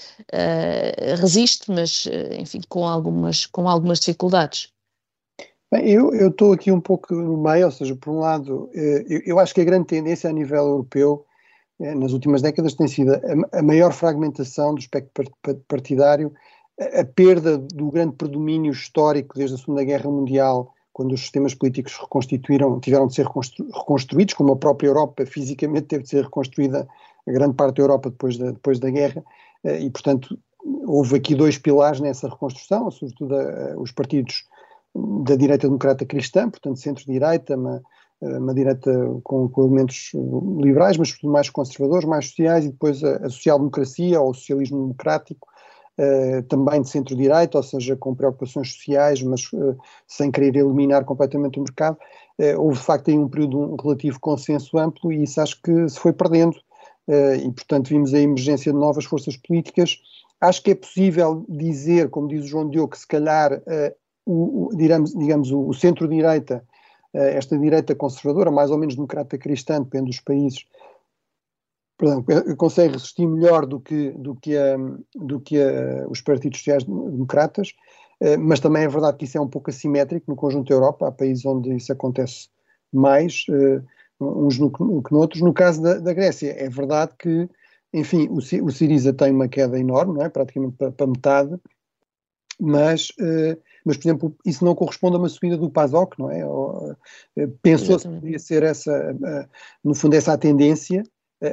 resiste, 1.20 1.70
mas, 1.70 2.08
enfim, 2.38 2.60
com 2.68 2.86
algumas, 2.86 3.46
com 3.46 3.68
algumas 3.68 4.00
dificuldades. 4.00 4.72
Bem, 5.72 5.88
eu 5.88 6.28
estou 6.28 6.52
aqui 6.52 6.70
um 6.70 6.80
pouco 6.80 7.14
no 7.14 7.36
meio, 7.36 7.66
ou 7.66 7.72
seja, 7.72 7.96
por 7.96 8.10
um 8.12 8.18
lado, 8.18 8.70
eu, 8.72 9.20
eu 9.26 9.38
acho 9.38 9.54
que 9.54 9.60
a 9.60 9.64
grande 9.64 9.86
tendência 9.86 10.30
a 10.30 10.32
nível 10.32 10.58
europeu 10.58 11.26
nas 11.78 12.12
últimas 12.12 12.42
décadas 12.42 12.74
tem 12.74 12.86
sido 12.86 13.14
a, 13.14 13.58
a 13.58 13.62
maior 13.62 13.92
fragmentação 13.92 14.74
do 14.74 14.80
espectro 14.80 15.32
partidário, 15.66 16.32
a, 16.80 17.00
a, 17.00 17.04
perda 17.04 17.58
do 17.58 17.90
grande 17.90 18.16
predomínio 18.16 18.72
histórico 18.72 19.34
desde 19.36 19.56
a 19.56 19.58
Segunda 19.58 19.84
Guerra 19.84 20.10
Mundial, 20.10 20.72
quando 20.94 21.12
os 21.12 21.20
sistemas 21.20 21.54
políticos 21.54 21.98
reconstituíram, 22.00 22.80
tiveram 22.80 23.08
de 23.08 23.16
ser 23.16 23.26
reconstru, 23.26 23.66
reconstruídos, 23.74 24.32
como 24.34 24.52
a 24.52 24.56
própria 24.56 24.86
Europa 24.86 25.26
fisicamente 25.26 25.88
teve 25.88 26.04
de 26.04 26.08
ser 26.08 26.24
reconstruída, 26.24 26.88
a 27.26 27.32
grande 27.32 27.54
parte 27.54 27.76
da 27.76 27.82
Europa 27.82 28.10
depois 28.10 28.38
da, 28.38 28.52
depois 28.52 28.78
da 28.78 28.88
guerra, 28.88 29.22
eh, 29.64 29.80
e 29.80 29.90
portanto 29.90 30.38
houve 30.86 31.16
aqui 31.16 31.34
dois 31.34 31.58
pilares 31.58 32.00
nessa 32.00 32.28
reconstrução, 32.28 32.90
sobretudo 32.90 33.34
a, 33.34 33.76
os 33.76 33.90
partidos 33.90 34.44
da 35.24 35.34
direita 35.34 35.66
democrata 35.66 36.06
cristã, 36.06 36.48
portanto 36.48 36.78
centro-direita, 36.78 37.54
eh, 38.22 38.38
uma 38.38 38.54
direita 38.54 38.92
com, 39.24 39.48
com, 39.48 39.62
elementos 39.64 40.12
liberais, 40.60 40.96
mas 40.96 41.12
mais 41.24 41.50
conservadores, 41.50 42.08
mais 42.08 42.28
sociais, 42.28 42.66
e 42.66 42.68
depois 42.68 43.02
a, 43.02 43.16
a 43.16 43.28
social-democracia 43.28 44.20
ou 44.20 44.30
o 44.30 44.34
socialismo 44.34 44.82
democrático, 44.82 45.48
uh, 45.98 46.42
também 46.44 46.82
de 46.82 46.88
centro-direita, 46.88 47.58
ou 47.58 47.62
seja, 47.62 47.96
com 47.96 48.14
preocupações 48.14 48.72
sociais, 48.72 49.22
mas 49.22 49.52
uh, 49.52 49.76
sem 50.06 50.30
querer 50.30 50.56
eliminar 50.56 51.04
completamente 51.04 51.58
o 51.58 51.62
mercado. 51.62 51.98
Uh, 52.38 52.60
houve, 52.60 52.78
de 52.78 52.84
facto, 52.84 53.08
aí 53.08 53.18
um 53.18 53.28
período 53.28 53.58
um 53.58 53.76
relativo 53.76 54.18
consenso 54.20 54.78
amplo 54.78 55.12
e 55.12 55.22
isso 55.22 55.40
acho 55.40 55.60
que 55.62 55.88
se 55.88 55.98
foi 55.98 56.12
perdendo. 56.12 56.56
e, 57.08 57.52
portanto, 57.52 57.88
vimos 57.88 58.14
a 58.14 58.18
emergência 58.18 58.72
de 58.72 58.78
novas 58.78 59.04
forças 59.04 59.36
políticas. 59.36 59.98
Acho 60.40 60.62
que 60.62 60.70
é 60.70 60.74
possível 60.74 61.44
dizer, 61.48 62.08
como 62.10 62.28
diz 62.28 62.44
o 62.44 62.48
João 62.48 62.68
Diogo, 62.68 62.92
que 62.92 62.98
se 62.98 63.06
calhar 63.06 63.62
o, 64.24 64.68
o, 64.68 64.76
digamos, 64.76 65.12
digamos, 65.12 65.50
o, 65.50 65.68
o 65.68 65.74
centro-direita 65.74 66.64
eh, 67.14 67.36
esta 67.36 67.56
direita 67.56 67.94
conservadora, 67.94 68.50
mais 68.50 68.70
ou 68.70 68.78
menos 68.78 68.96
democrata 68.96 69.38
cristã, 69.38 69.80
depende 69.80 70.06
dos 70.06 70.20
países, 70.20 70.66
perdão, 71.96 72.24
eh, 72.28 72.54
consegue 72.56 72.94
resistir 72.94 73.26
melhor 73.26 73.66
do 73.66 73.80
que, 73.80 74.10
do 74.12 74.34
que, 74.34 74.56
a, 74.56 74.76
do 75.14 75.40
que 75.40 75.60
a, 75.60 76.06
os 76.08 76.20
partidos 76.20 76.58
sociais-democratas, 76.58 77.74
eh, 78.20 78.36
mas 78.36 78.60
também 78.60 78.84
é 78.84 78.88
verdade 78.88 79.16
que 79.16 79.24
isso 79.24 79.38
é 79.38 79.40
um 79.40 79.48
pouco 79.48 79.70
assimétrico 79.70 80.30
no 80.30 80.36
conjunto 80.36 80.68
da 80.68 80.74
Europa, 80.74 81.08
há 81.08 81.12
países 81.12 81.44
onde 81.44 81.74
isso 81.74 81.92
acontece 81.92 82.48
mais, 82.92 83.44
uns 84.20 84.58
no, 84.58 84.70
que 84.70 85.12
noutros. 85.12 85.42
No 85.42 85.52
caso 85.52 85.82
da, 85.82 85.98
da 85.98 86.12
Grécia, 86.12 86.54
é 86.56 86.68
verdade 86.68 87.12
que, 87.18 87.48
enfim, 87.92 88.28
o, 88.28 88.36
o 88.36 88.70
Siriza 88.70 89.12
tem 89.12 89.32
uma 89.32 89.48
queda 89.48 89.78
enorme, 89.78 90.14
não 90.14 90.22
é? 90.24 90.28
praticamente 90.28 90.76
para, 90.76 90.92
para 90.92 91.06
metade, 91.06 91.58
mas 92.60 93.08
mas, 93.84 93.98
por 93.98 94.08
exemplo, 94.08 94.36
isso 94.46 94.64
não 94.64 94.74
corresponde 94.74 95.16
a 95.16 95.18
uma 95.18 95.28
subida 95.28 95.58
do 95.58 95.70
PASOK, 95.70 96.18
não 96.18 96.30
é? 96.30 96.40
Eh, 97.36 97.48
pensou-se 97.62 98.08
que 98.08 98.14
podia 98.14 98.38
ser 98.38 98.62
essa, 98.62 98.90
eh, 98.92 99.48
no 99.84 99.94
fundo, 99.94 100.14
essa 100.14 100.32
a 100.32 100.38
tendência, 100.38 101.02
eh, 101.02 101.06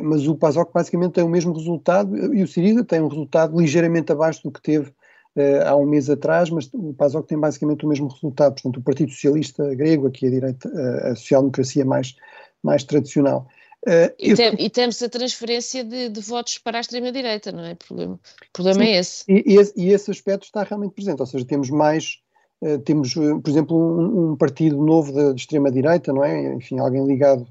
mas 0.03 0.27
o 0.27 0.35
PASOK 0.35 0.71
basicamente 0.73 1.13
tem 1.13 1.23
o 1.23 1.29
mesmo 1.29 1.53
resultado 1.53 2.33
e 2.33 2.43
o 2.43 2.47
Siriza 2.47 2.83
tem 2.83 3.01
um 3.01 3.07
resultado 3.07 3.59
ligeiramente 3.59 4.11
abaixo 4.11 4.41
do 4.43 4.51
que 4.51 4.61
teve 4.61 4.93
há 5.65 5.75
um 5.75 5.85
mês 5.85 6.09
atrás, 6.09 6.49
mas 6.49 6.69
o 6.73 6.93
PASOK 6.93 7.27
tem 7.27 7.37
basicamente 7.37 7.85
o 7.85 7.89
mesmo 7.89 8.07
resultado. 8.07 8.53
Portanto, 8.53 8.77
o 8.77 8.83
Partido 8.83 9.11
Socialista 9.11 9.75
grego, 9.75 10.07
aqui 10.07 10.27
a 10.27 10.29
direita, 10.29 10.69
a 11.03 11.15
social-democracia 11.15 11.83
mais, 11.83 12.15
mais 12.63 12.83
tradicional. 12.83 13.47
Uh, 13.87 14.13
e, 14.19 14.35
tem, 14.35 14.53
e, 14.59 14.69
temos 14.69 15.01
a 15.01 15.09
transferência 15.09 15.83
de, 15.83 16.09
de 16.09 16.21
votos 16.21 16.59
para 16.59 16.77
a 16.77 16.81
extrema-direita, 16.81 17.51
não 17.51 17.65
é? 17.65 17.71
O 17.73 17.75
problema, 17.77 18.13
o 18.13 18.53
problema 18.53 18.83
é 18.83 18.99
esse. 18.99 19.23
E, 19.27 19.43
e, 19.53 19.57
esse. 19.57 19.73
e, 19.75 19.89
esse. 19.89 20.11
aspecto 20.11 20.43
está 20.43 20.61
realmente 20.61 20.93
presente, 20.93 21.19
ou 21.19 21.25
seja, 21.25 21.43
temos 21.43 21.71
mais, 21.71 22.19
uh, 22.61 22.77
temos, 22.79 23.15
uh, 23.15 23.39
por 23.41 23.49
exemplo, 23.49 23.75
um, 23.75 24.33
um, 24.33 24.35
partido 24.35 24.77
novo 24.77 25.11
de 25.33 25.41
extrema-direita, 25.41 26.13
não 26.13 26.23
é? 26.23 26.53
Enfim, 26.53 26.77
alguém 26.77 27.03
ligado, 27.07 27.47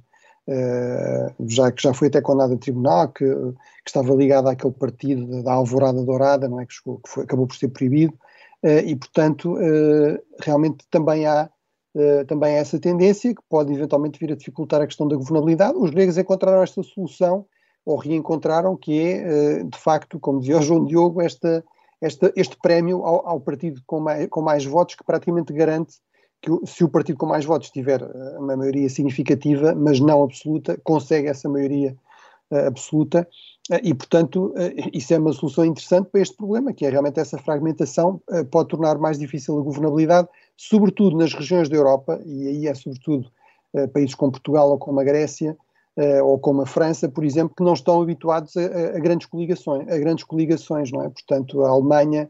já 1.46 1.70
que 1.70 1.83
já 1.83 1.94
foi 1.94 2.09
até 2.09 2.20
condenado 2.20 2.55
a 2.55 2.59
tribunal, 2.59 3.09
que, 3.09 3.24
que, 3.24 3.55
estava 3.87 4.14
ligado 4.14 4.48
àquele 4.48 4.72
partido 4.72 5.42
da 5.42 5.53
Alvorada 5.53 6.03
Dourada, 6.03 6.48
não 6.48 6.61
é? 6.61 6.66
Que, 6.66 6.74
chegou, 6.74 6.98
que 6.98 7.09
foi, 7.09 7.24
acabou 7.24 7.46
por 7.46 7.57
ser 7.57 7.68
proibido, 7.68 8.14
e 8.62 8.94
portanto, 8.96 9.57
realmente 10.40 10.85
também 10.90 11.26
há 11.26 11.48
também 12.26 12.55
essa 12.55 12.79
tendência, 12.79 13.35
que 13.35 13.42
pode 13.48 13.72
eventualmente 13.72 14.18
vir 14.18 14.33
a 14.33 14.37
dificultar 14.37 14.81
a 14.81 14.87
questão 14.87 15.09
da 15.09 15.16
governabilidade. 15.16 15.76
Os 15.76 15.90
gregos 15.90 16.16
encontraram 16.16 16.62
esta 16.62 16.83
solução, 16.83 17.46
ou 17.85 17.96
reencontraram, 17.96 18.76
que 18.76 19.00
é, 19.00 19.64
de 19.64 19.79
facto, 19.79 20.18
como 20.20 20.40
dizia 20.40 20.59
o 20.59 20.62
João 20.62 20.85
Diogo, 20.85 21.20
esta, 21.20 21.64
esta, 22.00 22.33
este 22.37 22.57
prémio 22.62 23.05
ao, 23.05 23.26
ao 23.26 23.40
partido 23.40 23.81
com 23.87 24.00
mais, 24.00 24.26
com 24.29 24.40
mais, 24.40 24.64
votos, 24.64 24.94
que 24.94 25.05
praticamente 25.05 25.53
garante 25.53 25.94
que 26.40 26.50
se 26.66 26.83
o 26.83 26.88
partido 26.88 27.18
com 27.18 27.26
mais 27.26 27.44
votos 27.44 27.70
tiver 27.70 28.03
eh, 28.03 28.38
uma 28.38 28.57
maioria 28.57 28.88
significativa, 28.88 29.74
mas 29.74 30.00
não 30.00 30.22
absoluta, 30.22 30.79
consegue 30.83 31.29
essa 31.29 31.48
maioria 31.48 31.96
uh, 32.50 32.66
absoluta. 32.66 33.29
E, 33.85 33.94
portanto, 33.94 34.53
isso 34.92 35.14
é 35.14 35.18
uma 35.18 35.33
solução 35.33 35.64
interessante 35.64 36.09
para 36.11 36.20
este 36.20 36.37
problema, 36.37 36.72
que 36.72 36.85
é 36.85 36.90
realmente 36.90 37.20
essa 37.20 37.38
fragmentação 37.38 38.20
pode 38.50 38.68
tornar 38.68 38.98
mais 38.98 39.16
difícil 39.16 39.57
a 39.57 39.62
governabilidade, 39.62 40.26
sobretudo 40.57 41.16
nas 41.16 41.33
regiões 41.33 41.68
da 41.68 41.76
Europa, 41.76 42.20
e 42.26 42.48
aí 42.48 42.66
é 42.66 42.74
sobretudo 42.74 43.31
países 43.92 44.16
como 44.16 44.33
Portugal 44.33 44.70
ou 44.70 44.76
como 44.76 44.98
a 44.98 45.05
Grécia, 45.05 45.57
ou 46.24 46.37
como 46.40 46.62
a 46.62 46.66
França, 46.66 47.09
por 47.09 47.24
exemplo, 47.24 47.55
que 47.57 47.62
não 47.62 47.74
estão 47.74 48.03
habituados 48.03 48.57
a, 48.57 48.96
a, 48.96 48.98
grandes 48.98 49.29
coligações, 49.29 49.87
a 49.88 49.98
grandes 49.98 50.24
coligações, 50.24 50.90
não 50.90 51.03
é? 51.03 51.09
Portanto, 51.09 51.62
a 51.62 51.68
Alemanha, 51.68 52.29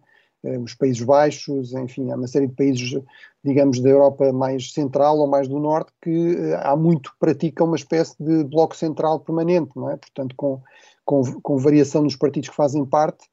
os 0.62 0.74
Países 0.74 1.02
Baixos, 1.02 1.72
enfim, 1.74 2.10
há 2.10 2.16
uma 2.16 2.26
série 2.26 2.46
de 2.46 2.54
países, 2.54 3.00
digamos, 3.44 3.80
da 3.80 3.88
Europa 3.90 4.32
mais 4.32 4.72
central 4.72 5.18
ou 5.18 5.26
mais 5.26 5.48
do 5.48 5.58
norte 5.58 5.92
que 6.02 6.36
há 6.62 6.74
muito 6.76 7.12
praticam 7.18 7.66
uma 7.66 7.76
espécie 7.76 8.14
de 8.18 8.44
bloco 8.44 8.76
central 8.76 9.20
permanente, 9.20 9.70
não 9.76 9.90
é? 9.90 9.96
Portanto, 9.96 10.34
com, 10.36 10.60
com, 11.04 11.22
com 11.40 11.58
variação 11.58 12.02
nos 12.02 12.16
partidos 12.16 12.48
que 12.48 12.56
fazem 12.56 12.84
parte, 12.84 13.28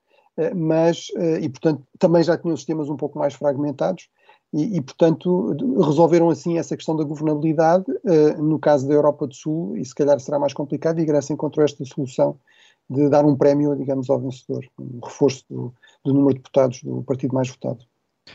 mas, 0.56 1.08
e 1.42 1.50
portanto, 1.50 1.82
também 1.98 2.22
já 2.24 2.38
tinham 2.38 2.56
sistemas 2.56 2.90
um 2.90 2.98
pouco 2.98 3.18
mais 3.18 3.34
fragmentados, 3.34 4.10
e, 4.54 4.78
e, 4.78 4.82
portanto, 4.82 5.56
resolveram 5.82 6.30
assim 6.30 6.58
essa 6.58 6.76
questão 6.76 6.96
da 6.96 7.04
governabilidade. 7.04 7.86
Uh, 7.92 8.42
no 8.42 8.58
caso 8.58 8.88
da 8.88 8.94
Europa 8.94 9.28
do 9.28 9.36
Sul, 9.36 9.78
e 9.78 9.84
se 9.84 9.94
calhar 9.94 10.20
será 10.20 10.40
mais 10.40 10.54
complicado, 10.54 11.00
e 11.00 11.04
a 11.04 11.06
Grécia 11.06 11.34
encontrou 11.34 11.66
esta 11.66 11.84
solução 11.86 12.38
de 12.90 13.10
dar 13.10 13.26
um 13.26 13.36
prémio, 13.36 13.76
digamos, 13.76 14.10
ao 14.10 14.20
vencedor, 14.20 14.66
um 14.80 15.00
reforço 15.04 15.44
do, 15.50 15.74
do 16.04 16.14
número 16.14 16.36
de 16.36 16.40
deputados 16.40 16.82
do 16.84 17.04
partido 17.04 17.34
mais 17.34 17.50
votado. 17.50 17.86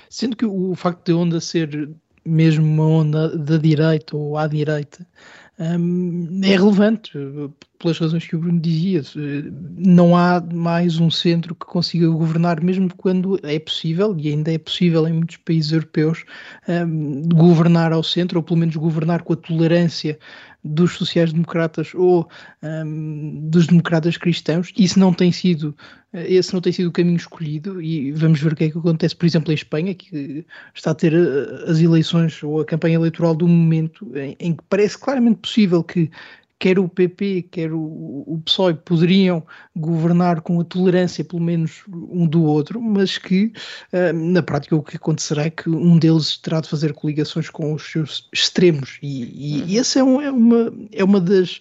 Sendo 0.08 0.36
que 0.36 0.46
o 0.46 0.74
facto 0.74 1.06
de 1.06 1.12
onda 1.12 1.40
ser 1.40 1.90
mesmo 2.24 2.64
uma 2.64 2.86
onda 2.86 3.36
da 3.36 3.56
direita 3.56 4.16
ou 4.16 4.38
à 4.38 4.46
direita 4.46 5.06
um, 5.58 6.40
é 6.42 6.56
relevante 6.56 7.12
pelas 7.78 7.98
razões 7.98 8.26
que 8.26 8.34
o 8.34 8.38
Bruno 8.38 8.60
dizia. 8.60 9.02
Não 9.76 10.16
há 10.16 10.40
mais 10.40 10.98
um 10.98 11.10
centro 11.10 11.54
que 11.54 11.66
consiga 11.66 12.08
governar, 12.08 12.62
mesmo 12.62 12.88
quando 12.96 13.38
é 13.42 13.58
possível, 13.58 14.16
e 14.18 14.28
ainda 14.28 14.52
é 14.52 14.58
possível 14.58 15.06
em 15.06 15.12
muitos 15.12 15.36
países 15.36 15.72
europeus, 15.72 16.24
um, 16.68 17.22
governar 17.28 17.92
ao 17.92 18.02
centro, 18.02 18.38
ou 18.38 18.42
pelo 18.42 18.60
menos 18.60 18.76
governar 18.76 19.22
com 19.22 19.34
a 19.34 19.36
tolerância 19.36 20.18
dos 20.64 20.94
sociais-democratas 20.94 21.94
ou 21.94 22.28
um, 22.62 23.48
dos 23.48 23.66
democratas 23.66 24.16
cristãos. 24.16 24.72
Isso 24.76 24.98
não 24.98 25.12
tem 25.12 25.32
sido 25.32 25.74
esse 26.14 26.52
não 26.52 26.60
tem 26.60 26.72
sido 26.72 26.88
o 26.88 26.92
caminho 26.92 27.16
escolhido 27.16 27.80
e 27.80 28.12
vamos 28.12 28.38
ver 28.38 28.52
o 28.52 28.56
que 28.56 28.64
é 28.64 28.70
que 28.70 28.76
acontece, 28.76 29.16
por 29.16 29.24
exemplo, 29.24 29.50
em 29.50 29.54
Espanha, 29.54 29.94
que 29.94 30.44
está 30.74 30.90
a 30.90 30.94
ter 30.94 31.14
uh, 31.14 31.70
as 31.70 31.80
eleições 31.80 32.42
ou 32.42 32.60
a 32.60 32.66
campanha 32.66 32.96
eleitoral 32.96 33.34
do 33.34 33.48
momento 33.48 34.06
em, 34.14 34.36
em 34.38 34.54
que 34.54 34.62
parece 34.68 34.98
claramente 34.98 35.38
possível 35.38 35.82
que 35.82 36.10
quer 36.62 36.78
o 36.78 36.88
PP, 36.88 37.48
quer 37.50 37.72
o, 37.72 37.80
o 38.24 38.40
PSOE 38.44 38.74
poderiam 38.74 39.44
governar 39.74 40.42
com 40.42 40.60
a 40.60 40.64
tolerância, 40.64 41.24
pelo 41.24 41.42
menos 41.42 41.82
um 41.88 42.24
do 42.24 42.44
outro, 42.44 42.80
mas 42.80 43.18
que 43.18 43.52
uh, 43.92 44.12
na 44.12 44.40
prática 44.44 44.76
o 44.76 44.82
que 44.82 44.96
acontecerá 44.96 45.46
é 45.46 45.50
que 45.50 45.68
um 45.68 45.98
deles 45.98 46.36
terá 46.36 46.60
de 46.60 46.68
fazer 46.68 46.92
coligações 46.92 47.50
com 47.50 47.74
os 47.74 47.90
seus 47.90 48.28
extremos, 48.32 49.00
e, 49.02 49.24
e, 49.24 49.72
e 49.72 49.78
essa 49.78 49.98
é, 49.98 50.04
um, 50.04 50.20
é, 50.20 50.30
uma, 50.30 50.72
é 50.92 51.02
uma 51.02 51.20
das 51.20 51.60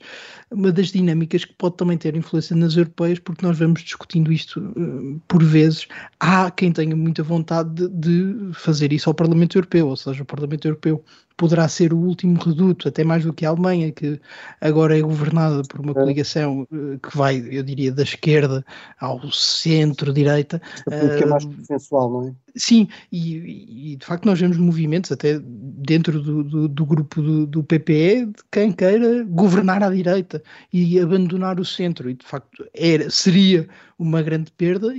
uma 0.52 0.70
das 0.70 0.88
dinâmicas 0.88 1.46
que 1.46 1.54
pode 1.54 1.78
também 1.78 1.98
ter 1.98 2.14
influência 2.16 2.56
nas 2.56 2.76
europeias, 2.76 3.20
porque 3.20 3.46
nós 3.46 3.58
vamos 3.58 3.82
discutindo 3.82 4.32
isto 4.34 4.60
uh, 4.60 5.22
por 5.26 5.42
vezes. 5.42 5.88
Há 6.20 6.52
quem 6.52 6.74
tenha 6.74 6.96
muita 6.96 7.24
vontade 7.24 7.70
de, 7.74 7.88
de, 7.88 8.54
fazer 8.54 8.92
isso 8.92 9.10
ao 9.10 9.14
Parlamento 9.14 9.58
Europeu, 9.58 9.88
ou 9.88 9.96
seja, 9.96 10.22
o 10.22 10.26
Parlamento 10.26 10.68
Europeu 10.68 11.04
poderá 11.38 11.68
ser 11.68 11.94
o 11.94 11.98
último 11.98 12.40
reduto, 12.40 12.88
até 12.88 13.04
mais 13.04 13.24
do 13.24 13.34
que 13.34 13.46
a 13.46 13.50
Alemanha, 13.50 13.92
que 13.92 14.20
agora 14.60 14.98
é 14.98 15.02
governada 15.02 15.62
por 15.64 15.80
uma 15.80 15.94
coligação 15.94 16.68
uh, 16.72 17.00
que 17.00 17.18
vai, 17.18 17.48
eu 17.52 17.64
diria, 17.64 17.92
da 17.92 18.04
esquerda 18.04 18.66
ao 19.00 19.32
centro-direita. 19.32 20.62
A 20.88 20.92
política 20.92 21.26
uh, 21.26 21.30
mais 21.30 21.46
consensual, 21.46 22.12
não 22.12 22.28
é? 22.30 22.36
Sim, 22.56 22.88
e, 23.12 23.94
e, 23.94 23.96
de 23.96 24.06
facto 24.06 24.26
nós 24.26 24.40
vemos 24.40 24.58
movimentos 24.58 25.12
até 25.12 25.40
dentro 25.42 26.22
do, 26.22 26.44
do, 26.44 26.68
do 26.68 26.86
grupo 26.86 27.22
do, 27.22 27.48
do, 27.48 27.64
PPE 27.64 28.26
de 28.26 28.44
quem 28.52 28.72
queira 28.72 29.24
governar 29.24 29.82
à 29.82 29.90
direita 29.90 30.44
e 30.72 31.00
abandonar 31.00 31.60
o 31.60 31.66
centro, 31.66 32.10
e 32.10 32.14
de 32.14 32.26
facto 32.26 32.66
era, 32.74 33.10
seria 33.10 33.68
uma 33.98 34.22
grande 34.22 34.52
perda, 34.52 34.94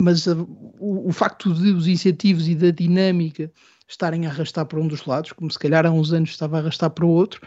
mas 0.00 0.26
a, 0.26 0.34
o, 0.34 1.08
o, 1.08 1.12
facto 1.12 1.54
de 1.54 1.70
os 1.70 1.86
incentivos 1.86 2.48
e 2.48 2.54
da 2.56 2.70
dinâmica 2.70 3.50
estarem 3.92 4.26
a 4.26 4.30
arrastar 4.30 4.66
para 4.66 4.80
um 4.80 4.88
dos 4.88 5.04
lados, 5.06 5.32
como 5.32 5.50
se 5.50 5.58
calhar 5.58 5.86
há 5.86 5.90
uns 5.90 6.12
anos 6.12 6.30
estava 6.30 6.56
a 6.56 6.60
arrastar 6.60 6.90
para 6.90 7.04
o 7.04 7.08
outro, 7.08 7.40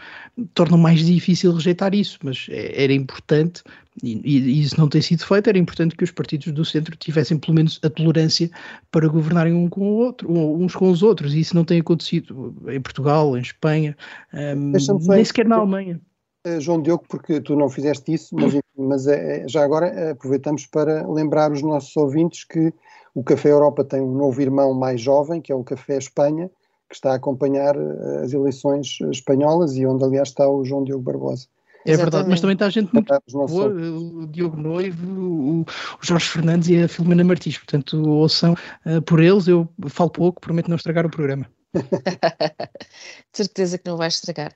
torna 0.54 0.76
mais 0.76 1.04
difícil 1.04 1.52
rejeitar 1.52 1.94
isso, 1.94 2.18
mas 2.22 2.46
é, 2.50 2.84
era 2.84 2.92
importante, 2.92 3.62
e, 4.02 4.20
e, 4.24 4.62
isso 4.62 4.78
não 4.78 4.88
tem 4.88 5.02
sido 5.02 5.24
feito, 5.24 5.48
era 5.48 5.58
importante 5.58 5.96
que 5.96 6.04
os 6.04 6.10
partidos 6.10 6.52
do 6.52 6.64
centro 6.64 6.96
tivessem 6.96 7.38
pelo 7.38 7.54
menos 7.54 7.80
a 7.82 7.90
tolerância 7.90 8.50
para 8.90 9.08
governarem 9.08 9.52
um 9.52 9.68
com 9.68 9.80
o 9.82 9.96
outro, 9.96 10.30
uns 10.30 10.74
com 10.74 10.90
os 10.90 11.02
outros, 11.02 11.34
e 11.34 11.40
isso 11.40 11.54
não 11.54 11.64
tem 11.64 11.80
acontecido 11.80 12.54
em 12.68 12.80
Portugal, 12.80 13.36
em 13.36 13.40
Espanha, 13.40 13.96
um, 14.32 14.72
nem 15.08 15.24
sequer 15.24 15.46
na 15.46 15.56
Alemanha. 15.56 16.00
Eh, 16.44 16.60
João 16.60 16.80
Diogo, 16.80 17.04
porque 17.08 17.40
tu 17.40 17.56
não 17.56 17.68
fizeste 17.68 18.14
isso, 18.14 18.34
mas, 18.36 18.54
mas 18.78 19.06
é, 19.08 19.44
já 19.48 19.64
agora 19.64 20.12
aproveitamos 20.12 20.64
para 20.66 21.04
lembrar 21.08 21.50
os 21.50 21.60
nossos 21.60 21.96
ouvintes 21.96 22.44
que 22.44 22.72
o 23.16 23.24
Café 23.24 23.50
Europa 23.50 23.82
tem 23.82 23.98
um 23.98 24.12
novo 24.12 24.42
irmão 24.42 24.74
mais 24.74 25.00
jovem, 25.00 25.40
que 25.40 25.50
é 25.50 25.54
o 25.54 25.64
Café 25.64 25.96
Espanha, 25.96 26.50
que 26.86 26.94
está 26.94 27.12
a 27.12 27.14
acompanhar 27.14 27.74
eh, 27.74 28.20
as 28.22 28.34
eleições 28.34 28.98
espanholas 29.10 29.74
e 29.74 29.86
onde, 29.86 30.04
aliás, 30.04 30.28
está 30.28 30.46
o 30.46 30.62
João 30.66 30.84
Diogo 30.84 31.02
Barbosa. 31.02 31.46
É 31.86 31.92
Exatamente. 31.92 32.12
verdade, 32.12 32.28
mas 32.28 32.40
também 32.42 32.54
está 32.54 32.66
a 32.66 32.70
gente 32.70 32.92
muito 32.92 33.08
boa, 33.48 33.68
o 33.68 34.26
Diogo 34.26 34.58
Noivo, 34.58 35.62
o, 35.62 35.64
Jorge 36.02 36.28
Fernandes 36.28 36.68
e 36.68 36.82
a 36.82 36.88
Filomena 36.88 37.24
Martins, 37.24 37.56
portanto 37.56 38.06
ouçam 38.06 38.52
uh, 38.84 39.00
por 39.00 39.22
eles, 39.22 39.48
eu 39.48 39.66
falo 39.88 40.10
pouco, 40.10 40.38
prometo 40.38 40.68
não 40.68 40.76
estragar 40.76 41.06
o 41.06 41.10
programa. 41.10 41.48
certeza 43.32 43.78
que 43.78 43.88
não 43.88 43.96
vai 43.96 44.08
estragar. 44.08 44.52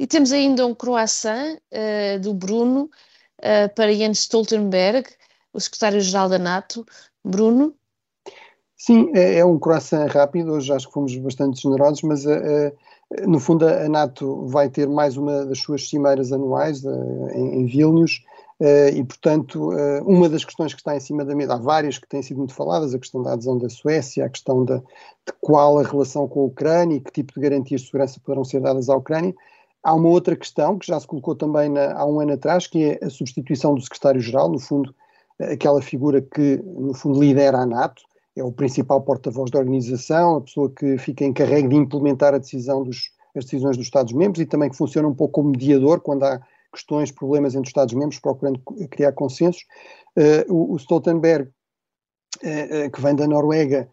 E 0.00 0.06
temos 0.06 0.32
ainda 0.32 0.66
um 0.66 0.74
croissant 0.74 1.58
uh, 1.72 2.18
do 2.20 2.34
Bruno 2.34 2.90
uh, 3.38 3.72
para 3.76 3.94
Jens 3.94 4.18
Stoltenberg, 4.20 5.08
o 5.52 5.60
secretário-geral 5.60 6.28
da 6.28 6.38
NATO. 6.38 6.84
Bruno, 7.24 7.74
Sim, 8.82 9.10
é, 9.14 9.40
é, 9.40 9.44
um 9.44 9.58
croissant 9.58 10.06
rápido, 10.06 10.52
hoje 10.52 10.72
acho 10.72 10.86
que 10.86 10.94
fomos 10.94 11.14
bastante 11.18 11.60
generosos, 11.60 12.00
mas 12.00 12.24
uh, 12.24 12.72
no 13.28 13.38
fundo 13.38 13.68
a 13.68 13.86
NATO 13.90 14.46
vai 14.46 14.70
ter 14.70 14.88
mais 14.88 15.18
uma 15.18 15.44
das 15.44 15.58
suas 15.58 15.86
cimeiras 15.86 16.32
anuais 16.32 16.82
uh, 16.82 17.28
em, 17.34 17.60
em 17.60 17.66
Vilnius 17.66 18.24
e, 18.94 19.02
portanto, 19.04 19.70
uma 20.04 20.28
das 20.28 20.44
questões 20.44 20.74
que 20.74 20.80
está 20.80 20.94
em 20.94 21.00
cima 21.00 21.24
da 21.24 21.34
mesa, 21.34 21.54
há 21.54 21.56
várias 21.56 21.98
que 21.98 22.06
têm 22.06 22.20
sido 22.22 22.36
muito 22.36 22.52
faladas, 22.52 22.94
a 22.94 22.98
questão 22.98 23.22
da 23.22 23.32
adesão 23.32 23.56
da 23.56 23.70
Suécia, 23.70 24.26
a 24.26 24.28
questão 24.28 24.66
da, 24.66 24.76
de 24.76 25.32
qual 25.40 25.78
a 25.78 25.82
relação 25.82 26.28
com 26.28 26.40
a 26.40 26.44
Ucrânia 26.44 26.96
e 26.96 27.00
que 27.00 27.10
tipo 27.10 27.32
de 27.32 27.40
garantias 27.40 27.80
de 27.80 27.86
segurança 27.86 28.20
poderão 28.20 28.44
ser 28.44 28.60
dadas 28.60 28.90
à 28.90 28.96
Ucrânia. 28.96 29.34
Há 29.82 29.94
uma 29.94 30.10
outra 30.10 30.36
questão 30.36 30.78
que 30.78 30.86
já 30.86 31.00
se 31.00 31.06
colocou 31.06 31.34
também 31.34 31.70
na, 31.70 31.94
há 31.94 32.04
um 32.04 32.20
ano 32.20 32.34
atrás, 32.34 32.66
que 32.66 32.84
é 32.84 33.06
a 33.06 33.08
substituição 33.08 33.74
do 33.74 33.80
secretário-geral, 33.80 34.50
no 34.50 34.58
fundo, 34.58 34.94
aquela 35.40 35.80
figura 35.80 36.20
que, 36.20 36.62
no 36.62 36.92
fundo, 36.92 37.18
lidera 37.18 37.60
a 37.60 37.66
NATO, 37.66 38.02
é 38.36 38.44
o 38.44 38.52
principal 38.52 39.00
porta-voz 39.02 39.50
da 39.50 39.58
organização, 39.58 40.36
a 40.36 40.40
pessoa 40.40 40.70
que 40.70 40.98
fica 40.98 41.24
encarregue 41.24 41.68
de 41.68 41.76
implementar 41.76 42.34
a 42.34 42.38
decisão 42.38 42.82
dos, 42.82 43.10
as 43.36 43.44
decisões 43.44 43.76
dos 43.76 43.86
Estados-membros 43.86 44.40
e 44.40 44.46
também 44.46 44.70
que 44.70 44.76
funciona 44.76 45.08
um 45.08 45.14
pouco 45.14 45.34
como 45.34 45.50
mediador 45.50 46.00
quando 46.00 46.24
há 46.24 46.40
questões, 46.72 47.10
problemas 47.10 47.54
entre 47.54 47.66
os 47.66 47.70
Estados-membros, 47.70 48.20
procurando 48.20 48.60
criar 48.90 49.12
consensos. 49.12 49.64
Uh, 50.16 50.52
o, 50.52 50.74
o, 50.74 50.76
Stoltenberg, 50.76 51.50
uh, 52.42 52.86
uh, 52.86 52.90
que 52.90 53.00
vem 53.00 53.14
da 53.14 53.26
Noruega, 53.26 53.88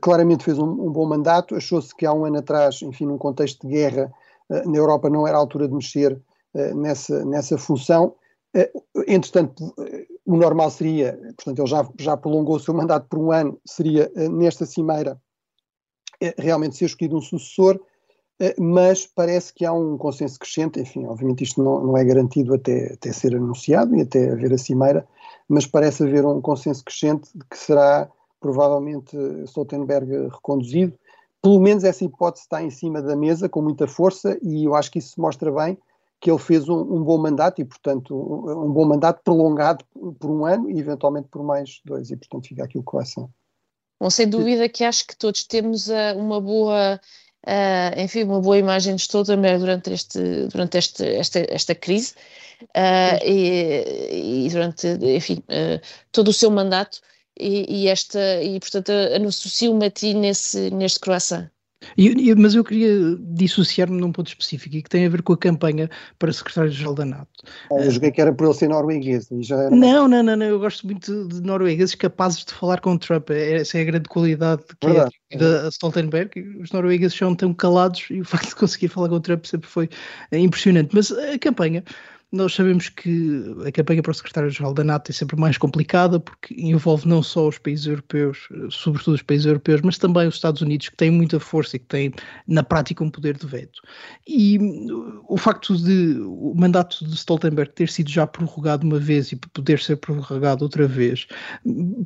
claramente 0.00 0.42
fez 0.42 0.58
um, 0.58 0.64
um 0.64 0.90
bom 0.90 1.06
mandato, 1.06 1.54
achou-se 1.54 1.94
que 1.94 2.04
há 2.04 2.12
um 2.12 2.24
ano 2.24 2.38
atrás, 2.38 2.82
enfim, 2.82 3.06
num 3.06 3.16
contexto 3.16 3.64
de 3.64 3.72
guerra, 3.72 4.12
na 4.50 4.76
Europa 4.76 5.08
não 5.08 5.24
era 5.24 5.36
a 5.36 5.40
altura 5.40 5.68
de 5.68 5.74
mexer 5.74 6.20
nessa, 6.74 7.24
nessa 7.24 7.56
função. 7.56 8.16
entretanto, 9.06 9.72
o 10.32 10.36
normal 10.38 10.70
seria, 10.70 11.12
portanto, 11.36 11.58
ele 11.58 11.68
já, 11.68 11.86
já 11.98 12.16
prolongou 12.16 12.56
o 12.56 12.60
seu 12.60 12.72
mandato 12.72 13.06
por 13.06 13.18
um 13.18 13.30
ano, 13.30 13.60
seria 13.66 14.10
eh, 14.16 14.30
nesta 14.30 14.64
cimeira 14.64 15.20
eh, 16.18 16.34
realmente 16.38 16.74
ser 16.74 16.86
escolhido 16.86 17.18
um 17.18 17.20
sucessor, 17.20 17.78
eh, 18.40 18.54
mas 18.58 19.06
parece 19.06 19.52
que 19.52 19.66
há 19.66 19.74
um 19.74 19.98
consenso 19.98 20.38
crescente, 20.38 20.80
enfim, 20.80 21.04
obviamente 21.04 21.44
isto 21.44 21.62
não, 21.62 21.84
não 21.84 21.98
é 21.98 22.04
garantido 22.04 22.54
até, 22.54 22.94
até 22.94 23.12
ser 23.12 23.36
anunciado 23.36 23.94
e 23.94 24.00
até 24.00 24.30
haver 24.30 24.54
a 24.54 24.58
cimeira, 24.58 25.06
mas 25.46 25.66
parece 25.66 26.02
haver 26.02 26.24
um 26.24 26.40
consenso 26.40 26.82
crescente 26.82 27.28
de 27.34 27.44
que 27.44 27.58
será 27.58 28.08
provavelmente 28.40 29.14
Stoltenberg 29.44 30.28
reconduzido. 30.28 30.94
Pelo 31.42 31.60
menos 31.60 31.84
essa 31.84 32.04
hipótese 32.04 32.44
está 32.44 32.62
em 32.62 32.70
cima 32.70 33.02
da 33.02 33.14
mesa 33.14 33.50
com 33.50 33.60
muita 33.60 33.86
força 33.86 34.38
e 34.42 34.64
eu 34.64 34.74
acho 34.74 34.90
que 34.90 34.98
isso 34.98 35.20
mostra 35.20 35.52
bem 35.52 35.76
que 36.22 36.30
ele 36.30 36.38
fez 36.38 36.68
um, 36.68 36.78
um, 36.78 37.02
bom 37.02 37.18
mandato 37.18 37.60
e, 37.60 37.64
portanto, 37.64 38.14
um, 38.14 38.66
um, 38.66 38.72
bom 38.72 38.86
mandato 38.86 39.20
prolongado 39.24 39.84
por 40.20 40.30
um 40.30 40.46
ano 40.46 40.70
e 40.70 40.78
eventualmente 40.78 41.26
por 41.28 41.42
mais 41.42 41.80
dois, 41.84 42.12
e, 42.12 42.16
portanto, 42.16 42.46
fica 42.46 42.62
aqui 42.62 42.78
o 42.78 42.82
coração. 42.82 43.28
Bom, 44.00 44.08
sem 44.08 44.28
dúvida 44.28 44.68
que 44.68 44.84
acho 44.84 45.04
que 45.04 45.16
todos 45.16 45.44
temos 45.44 45.88
uh, 45.88 46.16
uma 46.16 46.40
boa, 46.40 47.00
uh, 47.44 48.00
enfim, 48.00 48.22
uma 48.22 48.40
boa 48.40 48.56
imagem 48.56 48.94
de 48.94 49.02
Stoltenberg 49.02 49.58
durante, 49.58 49.92
este, 49.92 50.46
durante 50.46 50.78
este, 50.78 51.04
esta, 51.04 51.44
esta 51.52 51.74
crise 51.74 52.14
uh, 52.62 53.18
e, 53.24 54.44
e, 54.46 54.48
durante, 54.48 54.86
enfim, 55.02 55.42
todo 56.12 56.28
o 56.28 56.32
seu 56.32 56.52
mandato 56.52 57.00
e, 57.36 57.82
e 57.82 57.88
esta, 57.88 58.40
e, 58.40 58.60
portanto, 58.60 58.92
associo-me 59.26 59.86
a 59.86 59.90
ti 59.90 60.14
nesse, 60.14 60.70
neste 60.70 61.00
croissant. 61.00 61.50
E, 61.96 62.34
mas 62.34 62.54
eu 62.54 62.64
queria 62.64 63.16
dissociar-me 63.20 64.00
num 64.00 64.12
ponto 64.12 64.28
específico 64.28 64.76
e 64.76 64.82
que 64.82 64.88
tem 64.88 65.06
a 65.06 65.08
ver 65.08 65.22
com 65.22 65.32
a 65.32 65.36
campanha 65.36 65.90
para 66.18 66.32
secretário-geral 66.32 66.94
da 66.94 67.04
NATO. 67.04 67.28
Eu 67.70 67.90
joguei 67.90 68.10
que 68.10 68.20
era 68.20 68.32
por 68.32 68.46
ele 68.46 68.54
ser 68.54 68.68
norueguês. 68.68 69.28
Era... 69.50 69.70
Não, 69.70 70.08
não, 70.08 70.22
não, 70.22 70.36
não, 70.36 70.46
eu 70.46 70.58
gosto 70.58 70.86
muito 70.86 71.26
de 71.28 71.42
noruegueses 71.42 71.94
capazes 71.94 72.44
de 72.44 72.52
falar 72.52 72.80
com 72.80 72.96
Trump. 72.96 73.30
É, 73.30 73.56
essa 73.56 73.78
é 73.78 73.82
a 73.82 73.84
grande 73.84 74.08
qualidade 74.08 74.62
que 74.80 74.86
é 74.86 74.92
Verdade. 74.92 75.14
é 75.30 75.38
da 75.38 75.68
Stoltenberg. 75.68 76.40
Os 76.60 76.70
noruegueses 76.72 77.16
são 77.16 77.34
tão 77.34 77.52
calados 77.52 78.06
e 78.10 78.20
o 78.20 78.24
facto 78.24 78.48
de 78.50 78.56
conseguir 78.56 78.88
falar 78.88 79.08
com 79.08 79.20
Trump 79.20 79.44
sempre 79.44 79.68
foi 79.68 79.88
impressionante. 80.32 80.90
Mas 80.94 81.10
a 81.10 81.38
campanha 81.38 81.84
nós 82.32 82.54
sabemos 82.54 82.88
que 82.88 83.44
a 83.66 83.70
campanha 83.70 84.02
para 84.02 84.10
o 84.10 84.14
secretário-geral 84.14 84.72
da 84.72 84.82
NATO 84.82 85.10
é 85.10 85.14
sempre 85.14 85.38
mais 85.38 85.58
complicada 85.58 86.18
porque 86.18 86.54
envolve 86.58 87.06
não 87.06 87.22
só 87.22 87.46
os 87.46 87.58
países 87.58 87.84
europeus, 87.84 88.48
sobretudo 88.70 89.14
os 89.14 89.22
países 89.22 89.44
europeus, 89.44 89.82
mas 89.82 89.98
também 89.98 90.26
os 90.26 90.36
Estados 90.36 90.62
Unidos, 90.62 90.88
que 90.88 90.96
têm 90.96 91.10
muita 91.10 91.38
força 91.38 91.76
e 91.76 91.78
que 91.78 91.84
têm, 91.84 92.10
na 92.48 92.62
prática, 92.62 93.04
um 93.04 93.10
poder 93.10 93.36
de 93.36 93.46
veto. 93.46 93.82
E 94.26 94.58
o 95.28 95.36
facto 95.36 95.76
de 95.76 96.16
o 96.22 96.54
mandato 96.56 97.04
de 97.06 97.14
Stoltenberg 97.14 97.70
ter 97.74 97.90
sido 97.90 98.08
já 98.08 98.26
prorrogado 98.26 98.86
uma 98.86 98.98
vez 98.98 99.30
e 99.32 99.36
poder 99.36 99.78
ser 99.78 99.96
prorrogado 99.96 100.64
outra 100.64 100.88
vez, 100.88 101.26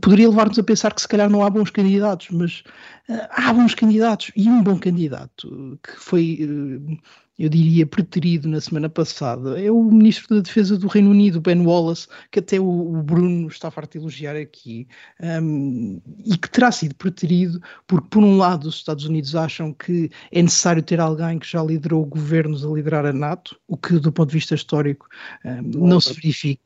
poderia 0.03 0.29
levar-nos 0.29 0.59
a 0.59 0.63
pensar 0.65 0.93
que 0.93 1.01
se 1.01 1.09
calhar 1.09 1.31
não 1.31 1.45
há 1.45 1.51
bons 1.51 1.71
candidatos, 1.71 2.31
mas 2.33 2.65
uh, 3.09 3.29
há 3.31 3.53
bons 3.53 3.77
candidatos 3.77 4.33
e 4.35 4.49
um 4.49 4.61
bom 4.61 4.77
candidato 4.77 5.79
que 5.81 6.01
foi. 6.01 6.99
Eu 7.39 7.51
diria, 7.51 7.87
preterido 7.87 8.49
na 8.49 8.61
semana 8.61 8.89
passada, 8.89 9.61
é 9.61 9.71
o 9.71 9.83
Ministro 9.83 10.37
da 10.37 10.43
Defesa 10.43 10.79
do 10.79 10.87
Reino 10.87 11.11
Unido, 11.11 11.41
Ben 11.41 11.61
Wallace, 11.67 12.09
que 12.31 12.39
até 12.39 12.59
o, 12.59 13.03
Bruno 13.03 13.49
está 13.49 13.71
farto 13.71 13.93
de 13.93 13.99
elogiar 13.99 14.37
aqui, 14.37 14.89
um, 15.21 16.01
e 16.25 16.37
que 16.39 16.51
terá 16.51 16.73
sido 16.73 16.95
preterido 16.95 17.61
porque, 17.87 18.09
por 18.09 18.23
um 18.23 18.39
lado, 18.39 18.69
os 18.69 18.77
Estados 18.77 19.05
Unidos 19.05 19.35
acham 19.37 19.73
que 19.73 20.11
é 20.33 20.43
necessário 20.43 20.83
ter 20.83 20.99
alguém 20.99 21.39
que 21.39 21.47
já 21.47 21.63
liderou 21.63 22.07
governos 22.07 22.65
a 22.65 22.69
liderar 22.71 23.05
a 23.05 23.13
NATO, 23.13 23.59
o 23.69 23.77
que, 23.77 23.99
do 23.99 24.11
ponto 24.11 24.31
de 24.31 24.37
vista 24.37 24.55
histórico, 24.55 25.07
um, 25.45 25.87
não 25.87 26.01
se 26.01 26.15
verifica 26.15 26.66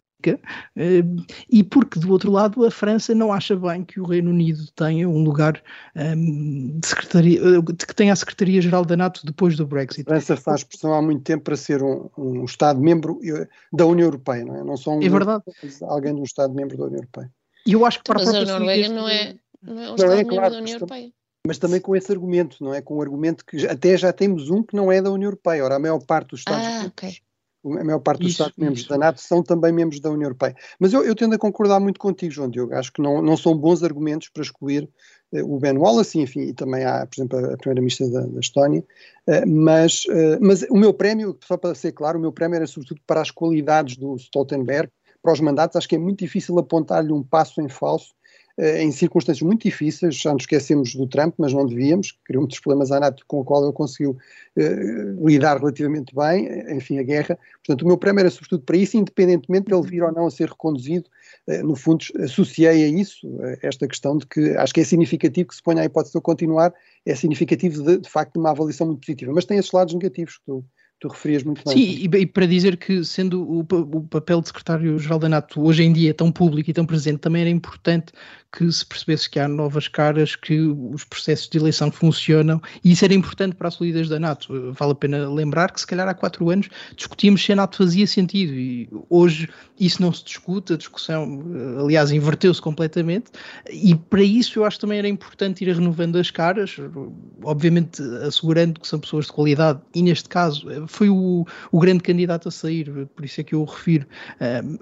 e 1.48 1.64
porque, 1.64 1.98
do 1.98 2.10
outro 2.10 2.30
lado, 2.30 2.64
a 2.64 2.70
França 2.70 3.14
não 3.14 3.32
acha 3.32 3.56
bem 3.56 3.84
que 3.84 4.00
o 4.00 4.04
Reino 4.04 4.30
Unido 4.30 4.64
tenha 4.74 5.08
um 5.08 5.22
lugar 5.22 5.62
um, 5.96 6.00
ehm, 6.00 6.78
de 6.78 6.86
secretaria, 6.86 7.40
que 7.62 7.94
tenha 7.94 8.12
a 8.12 8.16
Secretaria-Geral 8.16 8.84
da 8.84 8.96
NATO 8.96 9.24
depois 9.24 9.56
do 9.56 9.66
Brexit. 9.66 10.02
A 10.02 10.14
França 10.14 10.36
faz 10.36 10.64
pressão 10.64 10.92
há 10.94 11.02
muito 11.02 11.22
tempo 11.22 11.44
para 11.44 11.56
ser 11.56 11.82
um, 11.82 12.08
um 12.16 12.44
Estado-membro 12.44 13.20
da 13.72 13.86
União 13.86 14.06
Europeia, 14.06 14.44
não 14.44 14.56
é? 14.56 14.64
Não 14.64 14.76
só 14.76 14.92
um 14.92 15.02
é 15.02 15.08
verdade. 15.08 15.44
alguém 15.82 16.14
de 16.14 16.20
um 16.20 16.24
Estado-membro 16.24 16.76
da 16.76 16.84
União 16.84 16.98
Europeia. 16.98 17.32
E 17.66 17.72
eu 17.72 17.84
acho 17.84 17.98
que 17.98 18.04
para 18.04 18.18
Mas 18.18 18.34
a, 18.34 18.38
a 18.38 18.44
Noruega 18.44 18.88
não 18.88 19.08
é, 19.08 19.34
não 19.62 19.82
é 19.82 19.90
um 19.90 19.94
Estado-membro 19.94 20.34
claro, 20.34 20.54
da 20.54 20.58
União 20.60 20.76
Europeia 20.76 21.12
mas 21.46 21.56
também 21.56 21.80
com 21.80 21.96
esse 21.96 22.12
argumento, 22.12 22.62
não 22.62 22.74
é? 22.74 22.82
Com 22.82 22.98
o 22.98 23.00
argumento 23.00 23.46
que 23.46 23.66
até 23.66 23.96
já 23.96 24.12
temos 24.12 24.50
um 24.50 24.62
que 24.62 24.76
não 24.76 24.92
é 24.92 25.00
da 25.00 25.10
União 25.10 25.28
Europeia. 25.28 25.64
Ora, 25.64 25.76
a 25.76 25.78
maior 25.78 25.98
parte 26.04 26.28
dos 26.28 26.40
Estados 26.40 26.66
ah, 26.66 26.86
okay 26.86 27.16
a 27.64 27.84
maior 27.84 27.98
parte 28.00 28.22
dos 28.22 28.32
Estados-membros 28.32 28.86
da 28.86 28.96
NATO 28.96 29.20
são 29.20 29.42
também 29.42 29.72
membros 29.72 30.00
da 30.00 30.10
União 30.10 30.26
Europeia. 30.26 30.54
Mas 30.78 30.92
eu, 30.92 31.04
eu, 31.04 31.14
tendo 31.14 31.34
a 31.34 31.38
concordar 31.38 31.78
muito 31.78 32.00
contigo, 32.00 32.32
João 32.32 32.48
Diogo. 32.48 32.74
Acho 32.74 32.92
que 32.92 33.02
não, 33.02 33.20
não 33.20 33.36
são 33.36 33.56
bons 33.56 33.82
argumentos 33.82 34.28
para 34.28 34.42
excluir 34.42 34.88
uh, 35.32 35.54
o 35.54 35.58
Ben 35.58 35.76
Wallace, 35.76 36.18
enfim, 36.18 36.40
e 36.40 36.54
também 36.54 36.84
há, 36.84 37.06
por 37.06 37.20
exemplo, 37.20 37.38
a, 37.38 37.56
Primeira-Ministra 37.56 38.08
da, 38.08 38.20
da, 38.22 38.40
Estónia. 38.40 38.82
Uh, 39.26 39.46
mas, 39.46 40.04
uh, 40.06 40.38
mas 40.40 40.62
o 40.70 40.76
meu 40.76 40.94
prémio, 40.94 41.38
só 41.46 41.56
para 41.56 41.74
ser 41.74 41.92
claro, 41.92 42.18
o 42.18 42.20
meu 42.20 42.32
prémio 42.32 42.56
era 42.56 42.66
sobretudo 42.66 43.00
para 43.06 43.20
as 43.20 43.30
qualidades 43.30 43.96
do 43.96 44.16
Stoltenberg, 44.16 44.90
para 45.22 45.32
os 45.32 45.40
mandatos. 45.40 45.76
Acho 45.76 45.88
que 45.88 45.96
é 45.96 45.98
muito 45.98 46.20
difícil 46.20 46.58
apontar-lhe 46.58 47.12
um 47.12 47.22
passo 47.22 47.60
em 47.60 47.68
falso 47.68 48.14
eh, 48.14 48.19
em 48.60 48.92
circunstâncias 48.92 49.42
muito 49.42 49.62
difíceis, 49.62 50.16
já 50.16 50.32
nos 50.32 50.42
esquecemos 50.42 50.94
do 50.94 51.06
Trump, 51.06 51.34
mas 51.38 51.52
não 51.52 51.66
devíamos, 51.66 52.12
criou 52.24 52.42
muitos 52.42 52.60
problemas 52.60 52.92
à 52.92 53.00
NATO 53.00 53.24
com 53.26 53.40
o 53.40 53.44
qual 53.44 53.64
ele 53.64 53.72
conseguiu 53.72 54.18
uh, 54.56 55.26
lidar 55.26 55.58
relativamente 55.58 56.14
bem, 56.14 56.46
enfim, 56.76 56.98
a 56.98 57.02
guerra. 57.02 57.38
Portanto, 57.64 57.82
o 57.82 57.86
meu 57.86 57.96
prémio 57.96 58.20
era 58.20 58.30
sobretudo 58.30 58.62
para 58.62 58.76
isso, 58.76 58.98
independentemente 58.98 59.66
de 59.66 59.74
ele 59.74 59.86
vir 59.86 60.02
ou 60.02 60.12
não 60.12 60.26
a 60.26 60.30
ser 60.30 60.48
reconduzido, 60.48 61.08
uh, 61.48 61.66
no 61.66 61.74
fundo 61.74 62.04
associei 62.22 62.84
a 62.84 62.88
isso, 62.88 63.26
esta 63.62 63.88
questão 63.88 64.18
de 64.18 64.26
que 64.26 64.50
acho 64.56 64.74
que 64.74 64.80
é 64.80 64.84
significativo 64.84 65.48
que 65.48 65.54
se 65.54 65.62
ponha 65.62 65.80
a 65.80 65.84
hipótese 65.86 66.12
de 66.12 66.18
eu 66.18 66.22
continuar, 66.22 66.74
é 67.06 67.14
significativo 67.14 67.82
de, 67.82 67.98
de 67.98 68.10
facto 68.10 68.34
de 68.34 68.40
uma 68.40 68.50
avaliação 68.50 68.86
muito 68.86 69.00
positiva, 69.00 69.32
mas 69.32 69.46
tem 69.46 69.56
esses 69.56 69.72
lados 69.72 69.94
negativos 69.94 70.36
que 70.36 70.44
tu, 70.44 70.64
tu 71.00 71.08
referias 71.08 71.42
muito 71.42 71.62
bem. 71.64 71.74
Sim, 71.74 72.08
e, 72.12 72.16
e, 72.18 72.26
para 72.26 72.46
dizer 72.46 72.76
que, 72.76 73.02
sendo 73.04 73.42
o, 73.42 73.60
o 73.60 74.02
papel 74.02 74.40
de 74.42 74.48
secretário-geral 74.48 75.18
da 75.18 75.28
NATO 75.28 75.62
hoje 75.62 75.82
em 75.82 75.92
dia 75.92 76.12
tão 76.12 76.30
público 76.30 76.70
e 76.70 76.74
tão 76.74 76.84
presente, 76.84 77.18
também 77.18 77.40
era 77.40 77.50
importante 77.50 78.12
que 78.52 78.70
se 78.70 78.84
percebesse 78.84 79.30
que 79.30 79.38
há 79.38 79.46
novas 79.46 79.88
caras, 79.88 80.34
que 80.34 80.60
os 80.60 81.04
processos 81.04 81.48
de 81.48 81.56
eleição 81.56 81.90
funcionam, 81.90 82.60
e 82.84 82.92
isso 82.92 83.04
era 83.04 83.14
importante 83.14 83.54
para 83.54 83.68
a 83.68 83.70
solidez 83.70 84.08
da 84.08 84.18
NATO. 84.18 84.72
Vale 84.72 84.92
a 84.92 84.94
pena 84.94 85.30
lembrar 85.30 85.72
que, 85.72 85.80
se 85.80 85.86
calhar, 85.86 86.06
há 86.08 86.14
quatro 86.14 86.50
anos 86.50 86.68
discutíamos 86.96 87.42
se 87.42 87.52
a 87.52 87.56
NATO 87.56 87.78
fazia 87.78 88.06
sentido, 88.06 88.52
e 88.52 88.88
hoje 89.08 89.48
isso 89.78 90.02
não 90.02 90.12
se 90.12 90.24
discute, 90.24 90.74
a 90.74 90.76
discussão, 90.76 91.42
aliás, 91.78 92.10
inverteu-se 92.10 92.60
completamente, 92.60 93.30
e 93.70 93.94
para 93.94 94.22
isso 94.22 94.58
eu 94.58 94.64
acho 94.64 94.76
que 94.76 94.80
também 94.82 94.98
era 94.98 95.08
importante 95.08 95.64
ir 95.64 95.72
renovando 95.72 96.16
as 96.16 96.30
caras, 96.30 96.76
obviamente 97.42 98.02
assegurando 98.26 98.80
que 98.80 98.88
são 98.88 98.98
pessoas 98.98 99.26
de 99.26 99.32
qualidade, 99.32 99.80
e 99.94 100.02
neste 100.02 100.28
caso 100.28 100.68
foi 100.90 101.08
o, 101.08 101.46
o 101.70 101.78
grande 101.78 102.02
candidato 102.02 102.48
a 102.48 102.50
sair, 102.50 103.08
por 103.14 103.24
isso 103.24 103.40
é 103.40 103.44
que 103.44 103.54
eu 103.54 103.62
o 103.62 103.64
refiro. 103.64 104.06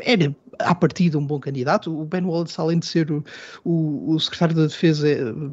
Era, 0.01 0.35
à 0.59 0.75
partida, 0.75 1.19
um 1.19 1.27
bom 1.27 1.39
candidato. 1.39 1.95
O 1.97 2.05
Ben 2.05 2.25
Wallace, 2.25 2.61
além 2.61 2.79
de 2.79 2.87
ser 2.87 3.11
o, 3.13 3.25
o, 3.65 4.15
o 4.15 4.21
secretário 4.21 4.55
da 4.55 4.67
Defesa, 4.67 5.07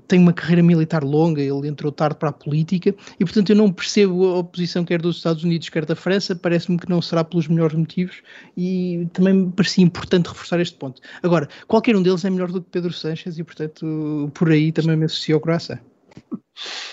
tem 0.08 0.20
uma 0.20 0.34
carreira 0.34 0.64
militar 0.64 1.04
longa, 1.04 1.42
ele 1.42 1.68
entrou 1.68 1.92
tarde 1.92 2.18
para 2.18 2.30
a 2.30 2.34
política, 2.34 2.96
e 3.20 3.26
portanto 3.26 3.50
eu 3.50 3.56
não 3.56 3.72
percebo 3.72 4.26
a 4.26 4.40
oposição 4.40 4.84
quer 4.84 5.02
dos 5.02 5.18
Estados 5.18 5.44
Unidos, 5.44 5.70
quer 5.70 5.86
da 5.86 5.96
França, 5.96 6.36
parece-me 6.36 6.78
que 6.78 6.90
não 6.90 7.02
será 7.02 7.24
pelos 7.24 7.48
melhores 7.48 7.76
motivos, 7.76 8.22
e 8.56 9.08
também 9.14 9.34
me 9.34 9.52
parecia 9.52 9.84
importante 9.84 10.28
reforçar 10.28 10.60
este 10.60 10.78
ponto. 10.78 11.02
Agora, 11.22 11.48
qualquer 11.68 11.96
um 11.96 12.02
deles 12.02 12.24
é 12.26 12.30
melhor 12.30 12.52
do 12.52 12.62
que 12.62 12.70
Pedro 12.70 12.94
Sanches, 12.94 13.38
e 13.38 13.44
portanto 13.44 14.32
por 14.34 14.50
aí 14.50 14.72
também 14.72 14.96
me 14.96 15.06
associo 15.06 15.36
ao 15.36 15.42
coração. 15.42 15.78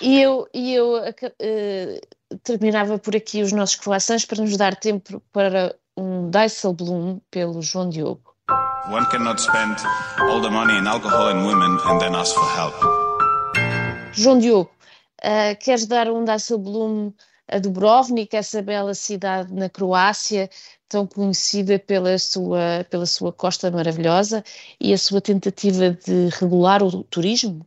E 0.00 0.20
eu, 0.20 0.48
e 0.52 0.74
eu 0.74 0.96
uh, 0.96 2.38
terminava 2.42 2.98
por 2.98 3.14
aqui 3.14 3.42
os 3.42 3.52
nossos 3.52 3.76
croissants 3.76 4.24
para 4.24 4.42
nos 4.42 4.56
dar 4.56 4.74
tempo 4.74 5.22
para 5.32 5.74
um 5.96 6.28
Dijsselbloem 6.30 7.20
pelo 7.30 7.62
João 7.62 7.88
Diogo. 7.88 8.34
One 8.90 9.06
cannot 9.10 9.40
spend 9.40 9.76
all 10.18 10.42
the 10.42 10.50
money 10.50 10.76
in 10.78 10.88
alcohol 10.88 11.28
and 11.28 11.46
women 11.46 11.78
and 11.86 11.98
then 12.00 12.14
ask 12.16 12.34
for 12.34 12.48
help. 12.56 12.74
João 14.12 14.38
Diogo, 14.38 14.70
uh, 15.22 15.56
queres 15.60 15.86
dar 15.86 16.10
um 16.10 16.24
Dijsselbloem 16.24 17.14
a 17.48 17.58
Dubrovnik, 17.58 18.34
essa 18.34 18.62
bela 18.62 18.94
cidade 18.94 19.52
na 19.52 19.68
Croácia, 19.68 20.48
tão 20.88 21.06
conhecida 21.06 21.78
pela 21.78 22.18
sua, 22.18 22.84
pela 22.90 23.06
sua 23.06 23.32
costa 23.32 23.70
maravilhosa 23.70 24.42
e 24.80 24.92
a 24.92 24.98
sua 24.98 25.20
tentativa 25.20 25.90
de 25.90 26.28
regular 26.40 26.82
o 26.82 27.04
turismo? 27.04 27.66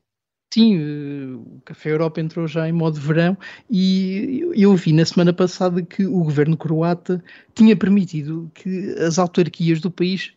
Sim, 0.56 0.78
eh, 0.78 1.36
o 1.36 1.62
Café 1.66 1.92
Europa 1.92 2.22
entrou 2.22 2.48
já 2.48 2.66
em 2.66 2.72
modo 2.72 2.98
verão 2.98 3.38
e 3.70 4.40
eu 4.56 4.74
vi 4.74 4.94
na 4.94 5.04
semana 5.04 5.34
passada 5.34 5.82
que 5.82 6.06
o 6.06 6.24
governo 6.24 6.56
croata 6.56 7.22
tinha 7.54 7.76
permitido 7.76 8.50
que 8.54 8.96
as 9.06 9.20
autarquias 9.20 9.82
do 9.82 9.92
país 9.92 10.32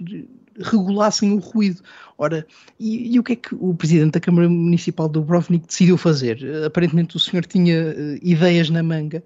regulassem 0.60 1.30
o 1.30 1.38
ruído. 1.38 1.82
Ora, 2.16 2.44
e, 2.80 3.14
e, 3.14 3.20
o 3.20 3.22
que 3.22 3.34
é 3.34 3.36
que 3.36 3.54
o 3.54 3.72
presidente 3.76 4.14
da 4.14 4.20
Câmara 4.20 4.48
Municipal 4.48 5.08
do 5.08 5.20
Dubrovnik 5.20 5.68
decidiu 5.68 5.96
fazer? 5.96 6.44
Aparentemente 6.66 7.16
o 7.16 7.20
senhor 7.20 7.46
tinha 7.46 7.94
uh, 7.94 8.18
ideias 8.20 8.70
na 8.70 8.82
manga 8.82 9.22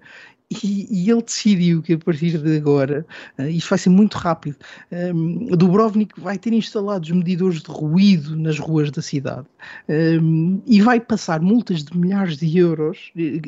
e, 0.63 0.87
e, 0.89 1.09
ele 1.09 1.21
decidiu 1.21 1.81
que 1.81 1.93
a 1.93 1.97
partir 1.97 2.37
de 2.37 2.57
agora, 2.57 3.05
uh, 3.39 3.43
isto 3.43 3.69
vai 3.69 3.79
ser 3.79 3.89
muito 3.89 4.17
rápido, 4.17 4.57
um, 4.91 5.47
ehm, 5.47 5.55
Dubrovnik 5.55 6.19
vai 6.19 6.37
ter 6.37 6.53
instalados 6.53 7.09
medidores 7.11 7.61
de 7.61 7.71
ruído 7.71 8.35
nas 8.35 8.59
ruas 8.59 8.91
da 8.91 9.01
cidade 9.01 9.47
um, 9.89 10.61
e 10.65 10.81
vai 10.81 10.99
passar 10.99 11.41
multas 11.41 11.83
de 11.83 11.97
milhares 11.97 12.37
de 12.37 12.57
euros 12.57 13.11
e, 13.15 13.41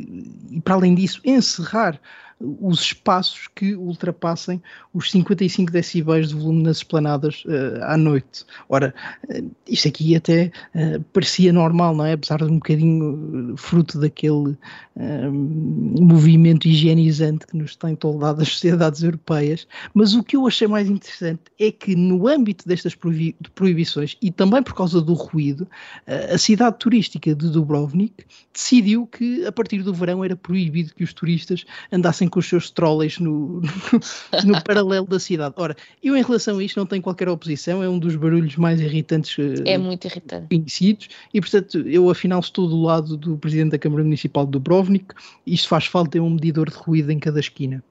e 0.51 0.61
para 0.61 0.75
além 0.75 0.95
disso, 0.95 1.21
encerrar 1.23 1.99
os 2.39 2.81
espaços 2.81 3.47
que 3.55 3.75
ultrapassem 3.75 4.61
os 4.93 5.09
55 5.11 5.71
decibéis 5.71 6.29
de 6.29 6.35
volume 6.35 6.63
nas 6.63 6.77
esplanadas 6.77 7.43
uh, 7.45 7.83
à 7.83 7.97
noite. 7.97 8.45
Ora, 8.67 8.93
uh, 9.29 9.51
isto 9.67 9.87
aqui 9.87 10.15
até 10.15 10.51
uh, 10.75 11.01
parecia 11.13 11.53
normal, 11.53 11.95
não 11.95 12.05
é? 12.05 12.13
Apesar 12.13 12.37
de 12.39 12.45
um 12.45 12.55
bocadinho 12.55 13.55
fruto 13.57 13.99
daquele 13.99 14.57
movimento 14.97 16.69
higienizante 16.69 17.45
que 17.45 17.57
nos 17.57 17.75
tem 17.75 17.97
toldado 17.97 18.41
as 18.41 18.47
sociedades 18.47 19.03
europeias, 19.03 19.67
mas 19.93 20.13
o 20.13 20.23
que 20.23 20.37
eu 20.37 20.47
achei 20.47 20.69
mais 20.69 20.89
interessante 20.89 21.41
é 21.59 21.69
que 21.69 21.97
no 21.97 22.29
âmbito 22.29 22.65
destas 22.65 22.95
proibi 22.95 23.35
proibições 23.53 24.15
e 24.21 24.31
também 24.31 24.63
por 24.63 24.73
causa 24.73 25.01
do 25.01 25.13
ruído, 25.13 25.67
a 26.07 26.37
cidade 26.37 26.77
turística 26.79 27.35
de 27.35 27.49
Dubrovnik 27.49 28.23
decidiu 28.53 29.05
que 29.05 29.45
a 29.45 29.51
partir 29.51 29.83
do 29.83 29.93
verão 29.93 30.23
era 30.23 30.35
proibido 30.35 30.93
que 30.95 31.03
os 31.03 31.11
turistas 31.11 31.65
andassem 31.91 32.24
com 32.27 32.39
os 32.39 32.47
seus 32.47 32.69
trolleys 32.69 33.19
no, 33.19 33.61
no, 33.61 34.53
no 34.53 34.63
paralelo 34.63 35.05
da 35.05 35.19
cidade. 35.19 35.55
Ora, 35.57 35.75
eu 36.03 36.15
em 36.15 36.23
relação 36.23 36.57
a 36.57 36.63
isto 36.63 36.77
não 36.77 36.85
tenho 36.85 37.01
qualquer 37.01 37.29
oposição, 37.29 37.83
é 37.83 37.89
um 37.89 37.99
dos 37.99 38.15
barulhos 38.15 38.55
mais 38.55 38.79
irritantes 38.79 39.35
é 39.65 39.77
muito 39.77 40.05
irritante. 40.05 40.47
conhecidos 40.49 41.09
e, 41.33 41.41
portanto, 41.41 41.79
eu 41.87 42.09
afinal 42.09 42.39
estou 42.39 42.67
do 42.67 42.81
lado 42.81 43.17
do 43.17 43.37
Presidente 43.37 43.71
da 43.71 43.79
Câmara 43.79 44.03
Municipal 44.03 44.45
de 44.45 44.51
Dubrovnik, 44.51 45.13
isto 45.45 45.67
faz 45.67 45.85
falta, 45.85 46.17
é 46.17 46.21
um 46.21 46.29
medidor 46.29 46.69
de 46.69 46.75
ruído 46.75 47.11
em 47.11 47.19
cada 47.19 47.39
esquina. 47.39 47.83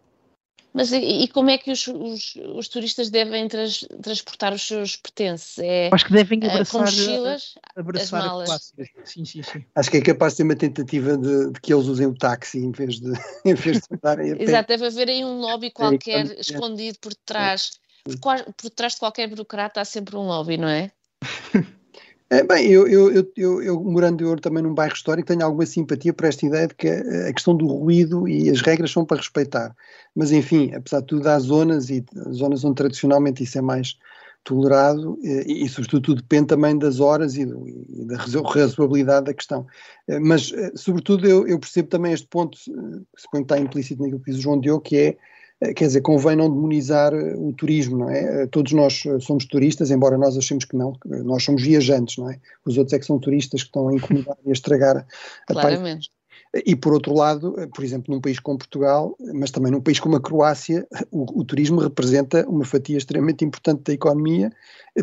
Mas 0.74 0.90
e, 0.90 0.98
e, 0.98 1.28
como 1.28 1.50
é 1.50 1.56
que 1.56 1.70
os, 1.70 1.86
os, 1.86 2.34
os 2.56 2.66
turistas 2.66 3.08
devem 3.08 3.46
trans, 3.46 3.86
transportar 4.02 4.52
os 4.52 4.66
seus 4.66 4.96
pertences? 4.96 5.56
É, 5.58 5.88
Acho 5.92 6.06
que 6.06 6.12
devem 6.12 6.40
eh, 6.42 6.50
abraçar, 6.50 6.72
com 6.72 6.78
mochilas, 6.80 7.54
abraçar 7.76 8.20
as 8.20 8.26
malas. 8.26 8.50
A 8.50 8.84
sim, 9.04 9.24
sim, 9.24 9.42
sim. 9.44 9.64
Acho 9.72 9.88
que 9.88 9.98
é 9.98 10.02
capaz 10.02 10.32
de 10.32 10.38
ser 10.38 10.42
uma 10.42 10.56
tentativa 10.56 11.16
de, 11.16 11.52
de 11.52 11.60
que 11.60 11.72
eles 11.72 11.86
usem 11.86 12.08
o 12.08 12.14
táxi 12.14 12.58
em 12.58 12.72
vez 12.72 12.98
de, 12.98 13.12
em 13.46 13.54
vez 13.54 13.78
de 13.78 13.86
andarem 13.92 14.32
a 14.32 14.36
pé. 14.36 14.42
Exato, 14.42 14.68
deve 14.68 14.86
haver 14.86 15.08
aí 15.10 15.24
um 15.24 15.38
lobby 15.38 15.70
qualquer 15.70 16.26
é, 16.26 16.40
escondido 16.40 16.98
por 16.98 17.14
trás. 17.14 17.78
Por, 18.04 18.52
por 18.54 18.70
trás 18.70 18.94
de 18.94 18.98
qualquer 18.98 19.28
burocrata 19.28 19.80
há 19.80 19.84
sempre 19.84 20.16
um 20.16 20.26
lobby, 20.26 20.56
não 20.56 20.68
é? 20.68 20.90
É, 22.34 22.42
bem, 22.42 22.66
eu, 22.66 22.88
eu, 22.88 23.32
eu, 23.36 23.62
eu, 23.62 23.84
morando 23.84 24.24
eu 24.24 24.34
também 24.40 24.60
num 24.60 24.74
bairro 24.74 24.92
histórico 24.92 25.28
tenho 25.28 25.44
alguma 25.44 25.64
simpatia 25.64 26.12
por 26.12 26.26
esta 26.26 26.44
ideia 26.44 26.66
de 26.66 26.74
que 26.74 26.88
a, 26.88 27.32
questão 27.32 27.56
do 27.56 27.64
ruído 27.68 28.26
e 28.26 28.50
as 28.50 28.60
regras 28.60 28.90
são 28.90 29.06
para 29.06 29.18
respeitar. 29.18 29.72
Mas 30.16 30.32
enfim, 30.32 30.74
apesar 30.74 30.98
de 30.98 31.06
tudo 31.06 31.28
há 31.28 31.38
zonas 31.38 31.90
e 31.90 32.04
zonas 32.32 32.64
onde 32.64 32.74
tradicionalmente 32.74 33.44
isso 33.44 33.56
é 33.56 33.60
mais 33.60 33.96
tolerado 34.42 35.16
e, 35.22 35.64
e 35.64 35.68
sobretudo 35.68 36.02
tudo 36.02 36.22
depende 36.22 36.48
também 36.48 36.76
das 36.76 36.98
horas 36.98 37.36
e, 37.36 37.46
do, 37.46 37.68
e 37.68 38.04
da 38.04 38.16
razoabilidade 38.16 39.26
da 39.26 39.34
questão. 39.34 39.64
Eh, 40.08 40.18
mas 40.18 40.52
eh, 40.52 40.72
sobretudo 40.74 41.28
eu, 41.28 41.58
percebo 41.60 41.88
também 41.88 42.12
este 42.12 42.26
ponto, 42.26 42.58
eh, 42.68 42.98
que 43.16 43.30
põe 43.30 43.42
que 43.42 43.44
está 43.44 43.58
implícito 43.60 44.02
naquilo 44.02 44.18
que 44.18 44.32
diz 44.32 44.40
o 44.40 44.42
João 44.42 44.58
Diogo, 44.58 44.80
que 44.80 44.96
é 44.96 45.06
eh, 45.06 45.16
quer 45.72 45.86
dizer, 45.86 46.00
convém 46.00 46.36
não 46.36 46.50
demonizar 46.50 47.14
eh, 47.14 47.34
o 47.36 47.52
turismo, 47.52 47.98
não 47.98 48.10
é? 48.10 48.42
Eh, 48.42 48.46
todos 48.46 48.72
nós 48.72 49.02
somos 49.20 49.46
turistas, 49.46 49.90
embora 49.90 50.18
nós 50.18 50.36
achemos 50.36 50.64
que 50.64 50.76
não, 50.76 50.92
nós 51.04 51.44
somos 51.44 51.62
viajantes, 51.62 52.18
não 52.18 52.30
é? 52.30 52.38
Os 52.64 52.76
outros 52.76 52.92
é 52.92 52.98
que 52.98 53.06
são 53.06 53.18
turistas 53.18 53.62
que 53.62 53.68
estão 53.68 53.88
a 53.88 53.94
incomodar 53.94 54.36
e 54.44 54.50
a 54.50 54.52
estragar 54.52 55.06
a 55.48 55.52
Claramente. 55.52 56.10
E 56.64 56.76
por 56.76 56.92
outro 56.92 57.12
lado, 57.12 57.56
por 57.74 57.82
exemplo, 57.82 58.14
num 58.14 58.20
país 58.20 58.38
como 58.38 58.58
Portugal, 58.58 59.16
mas 59.34 59.50
também 59.50 59.72
num 59.72 59.80
país 59.80 59.98
como 59.98 60.14
a 60.14 60.20
Croácia, 60.20 60.86
o, 61.10 61.40
o 61.40 61.44
turismo 61.44 61.80
representa 61.80 62.48
uma 62.48 62.64
fatia 62.64 62.96
extremamente 62.96 63.44
importante 63.44 63.82
da 63.82 63.92
economia, 63.92 64.52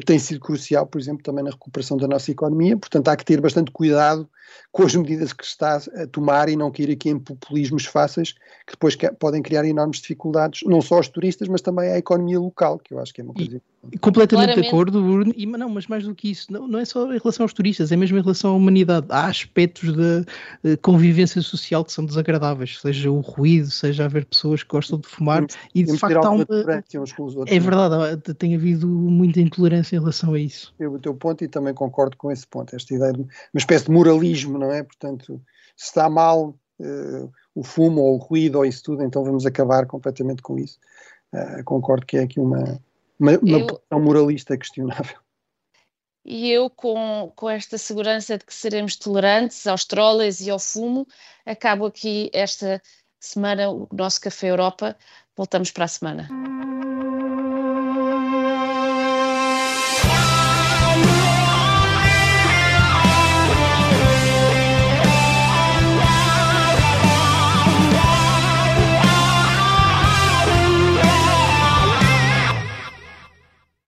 tem 0.06 0.18
sido 0.18 0.40
crucial, 0.40 0.88
por 0.88 1.00
exemplo, 1.00 1.24
também 1.24 1.44
na 1.44 1.50
recuperação 1.50 1.98
da 1.98 2.08
nossa 2.08 2.32
economia, 2.32 2.78
portanto 2.78 3.10
há 3.10 3.18
que 3.18 3.26
ter 3.26 3.42
bastante 3.42 3.70
cuidado 3.72 4.30
com 4.72 4.84
as 4.84 4.96
medidas 4.96 5.34
que 5.34 5.44
está 5.44 5.76
a 5.76 6.08
tomar 6.08 6.48
e 6.48 6.56
não 6.56 6.72
cair 6.72 6.92
aqui 6.92 7.10
em 7.10 7.20
populismos 7.20 7.86
fáceis 7.86 8.34
que 8.66 8.72
depois 8.72 8.96
podem 9.20 9.42
criar 9.42 9.66
enormes 9.66 10.00
dificuldades, 10.00 10.62
não 10.66 10.82
só 10.82 10.96
aos 10.96 11.10
turistas, 11.10 11.50
mas 11.50 11.62
também 11.62 11.92
à 11.92 11.98
economia 11.98 12.40
local, 12.40 12.80
que 12.80 12.94
eu 12.94 13.00
acho 13.00 13.14
que 13.14 13.20
é 13.20 13.24
uma 13.24 13.34
coisa 13.34 13.58
e, 13.58 13.62
Completamente 14.00 14.54
Claramente. 14.54 14.62
de 14.62 14.68
acordo, 14.68 15.02
Bruno, 15.02 15.34
e, 15.36 15.48
não, 15.48 15.68
mas 15.68 15.88
mais 15.88 16.04
do 16.04 16.14
que 16.14 16.30
isso, 16.30 16.54
não, 16.54 16.68
não 16.68 16.78
é 16.78 16.86
só 16.86 17.12
em 17.12 17.18
relação 17.18 17.44
aos 17.44 17.52
turistas, 17.52 17.92
é 17.92 17.96
mesmo 17.96 18.16
em 18.16 18.22
relação 18.22 18.52
à 18.52 18.54
humanidade. 18.54 19.08
Há 19.10 19.26
aspectos 19.26 19.92
da 19.96 20.24
convivência 20.84 21.42
social 21.42 21.84
que 21.84 21.92
são 21.92 22.06
desagradáveis, 22.06 22.80
seja 22.80 23.10
o 23.10 23.22
ruído, 23.22 23.72
seja 23.72 24.06
haver 24.06 24.26
pessoas 24.26 24.62
que 24.62 24.70
gostam 24.70 25.00
de 25.00 25.08
fumar, 25.08 25.48
e 25.74 25.84
de 25.84 25.98
facto 25.98 26.24
há 26.24 26.30
uma. 26.30 26.46
É 27.48 27.60
verdade, 27.60 28.34
tem 28.36 28.56
havido 28.56 28.88
muita 28.88 29.42
intolerância 29.42 29.96
em 29.96 30.00
relação 30.00 30.34
a 30.34 30.40
isso. 30.40 30.74
Eu 30.80 30.94
o 30.94 31.00
teu 31.00 31.16
ponto 31.16 31.44
e 31.44 31.48
também 31.48 31.74
concordo 31.74 32.16
com 32.18 32.32
esse 32.32 32.46
ponto, 32.46 32.76
esta 32.76 32.94
ideia 32.94 33.14
de 33.14 33.22
uma 33.22 33.30
espécie 33.56 33.86
de 33.86 33.92
moralismo, 33.92 34.60
não 34.60 34.72
é? 34.72 34.84
Portanto, 34.84 35.42
se 35.76 35.88
está 35.88 36.08
mal 36.08 36.56
uh, 36.80 37.32
o 37.56 37.64
fumo 37.64 38.02
ou 38.02 38.16
o 38.16 38.18
ruído 38.18 38.60
ou 38.60 38.66
isso 38.66 38.84
tudo, 38.84 39.02
então 39.04 39.24
vamos 39.24 39.44
acabar 39.44 39.88
completamente 39.88 40.44
com 40.44 40.60
isso. 40.60 40.78
Uh, 41.34 41.64
concordo 41.64 42.06
que 42.06 42.18
é 42.18 42.24
aqui 42.24 42.40
uma 42.40 42.80
uma, 43.22 43.38
uma 43.38 43.60
eu, 43.60 43.68
posição 43.68 44.00
moralista 44.02 44.58
questionável. 44.58 45.18
E 46.26 46.52
eu, 46.52 46.70
com, 46.70 47.32
com 47.36 47.50
esta 47.50 47.78
segurança 47.78 48.38
de 48.38 48.46
que 48.46 48.54
seremos 48.54 48.96
tolerantes 48.96 49.66
aos 49.68 49.86
trolls 49.86 50.44
e 50.44 50.50
ao 50.50 50.60
fumo, 50.60 51.08
acabo 51.46 51.86
aqui 51.86 52.30
esta 52.34 52.82
semana 53.20 53.70
o 53.70 53.88
nosso 53.92 54.20
Café 54.22 54.50
Europa. 54.50 54.98
Voltamos 55.36 55.72
para 55.72 55.86
a 55.86 55.88
semana. 55.88 56.71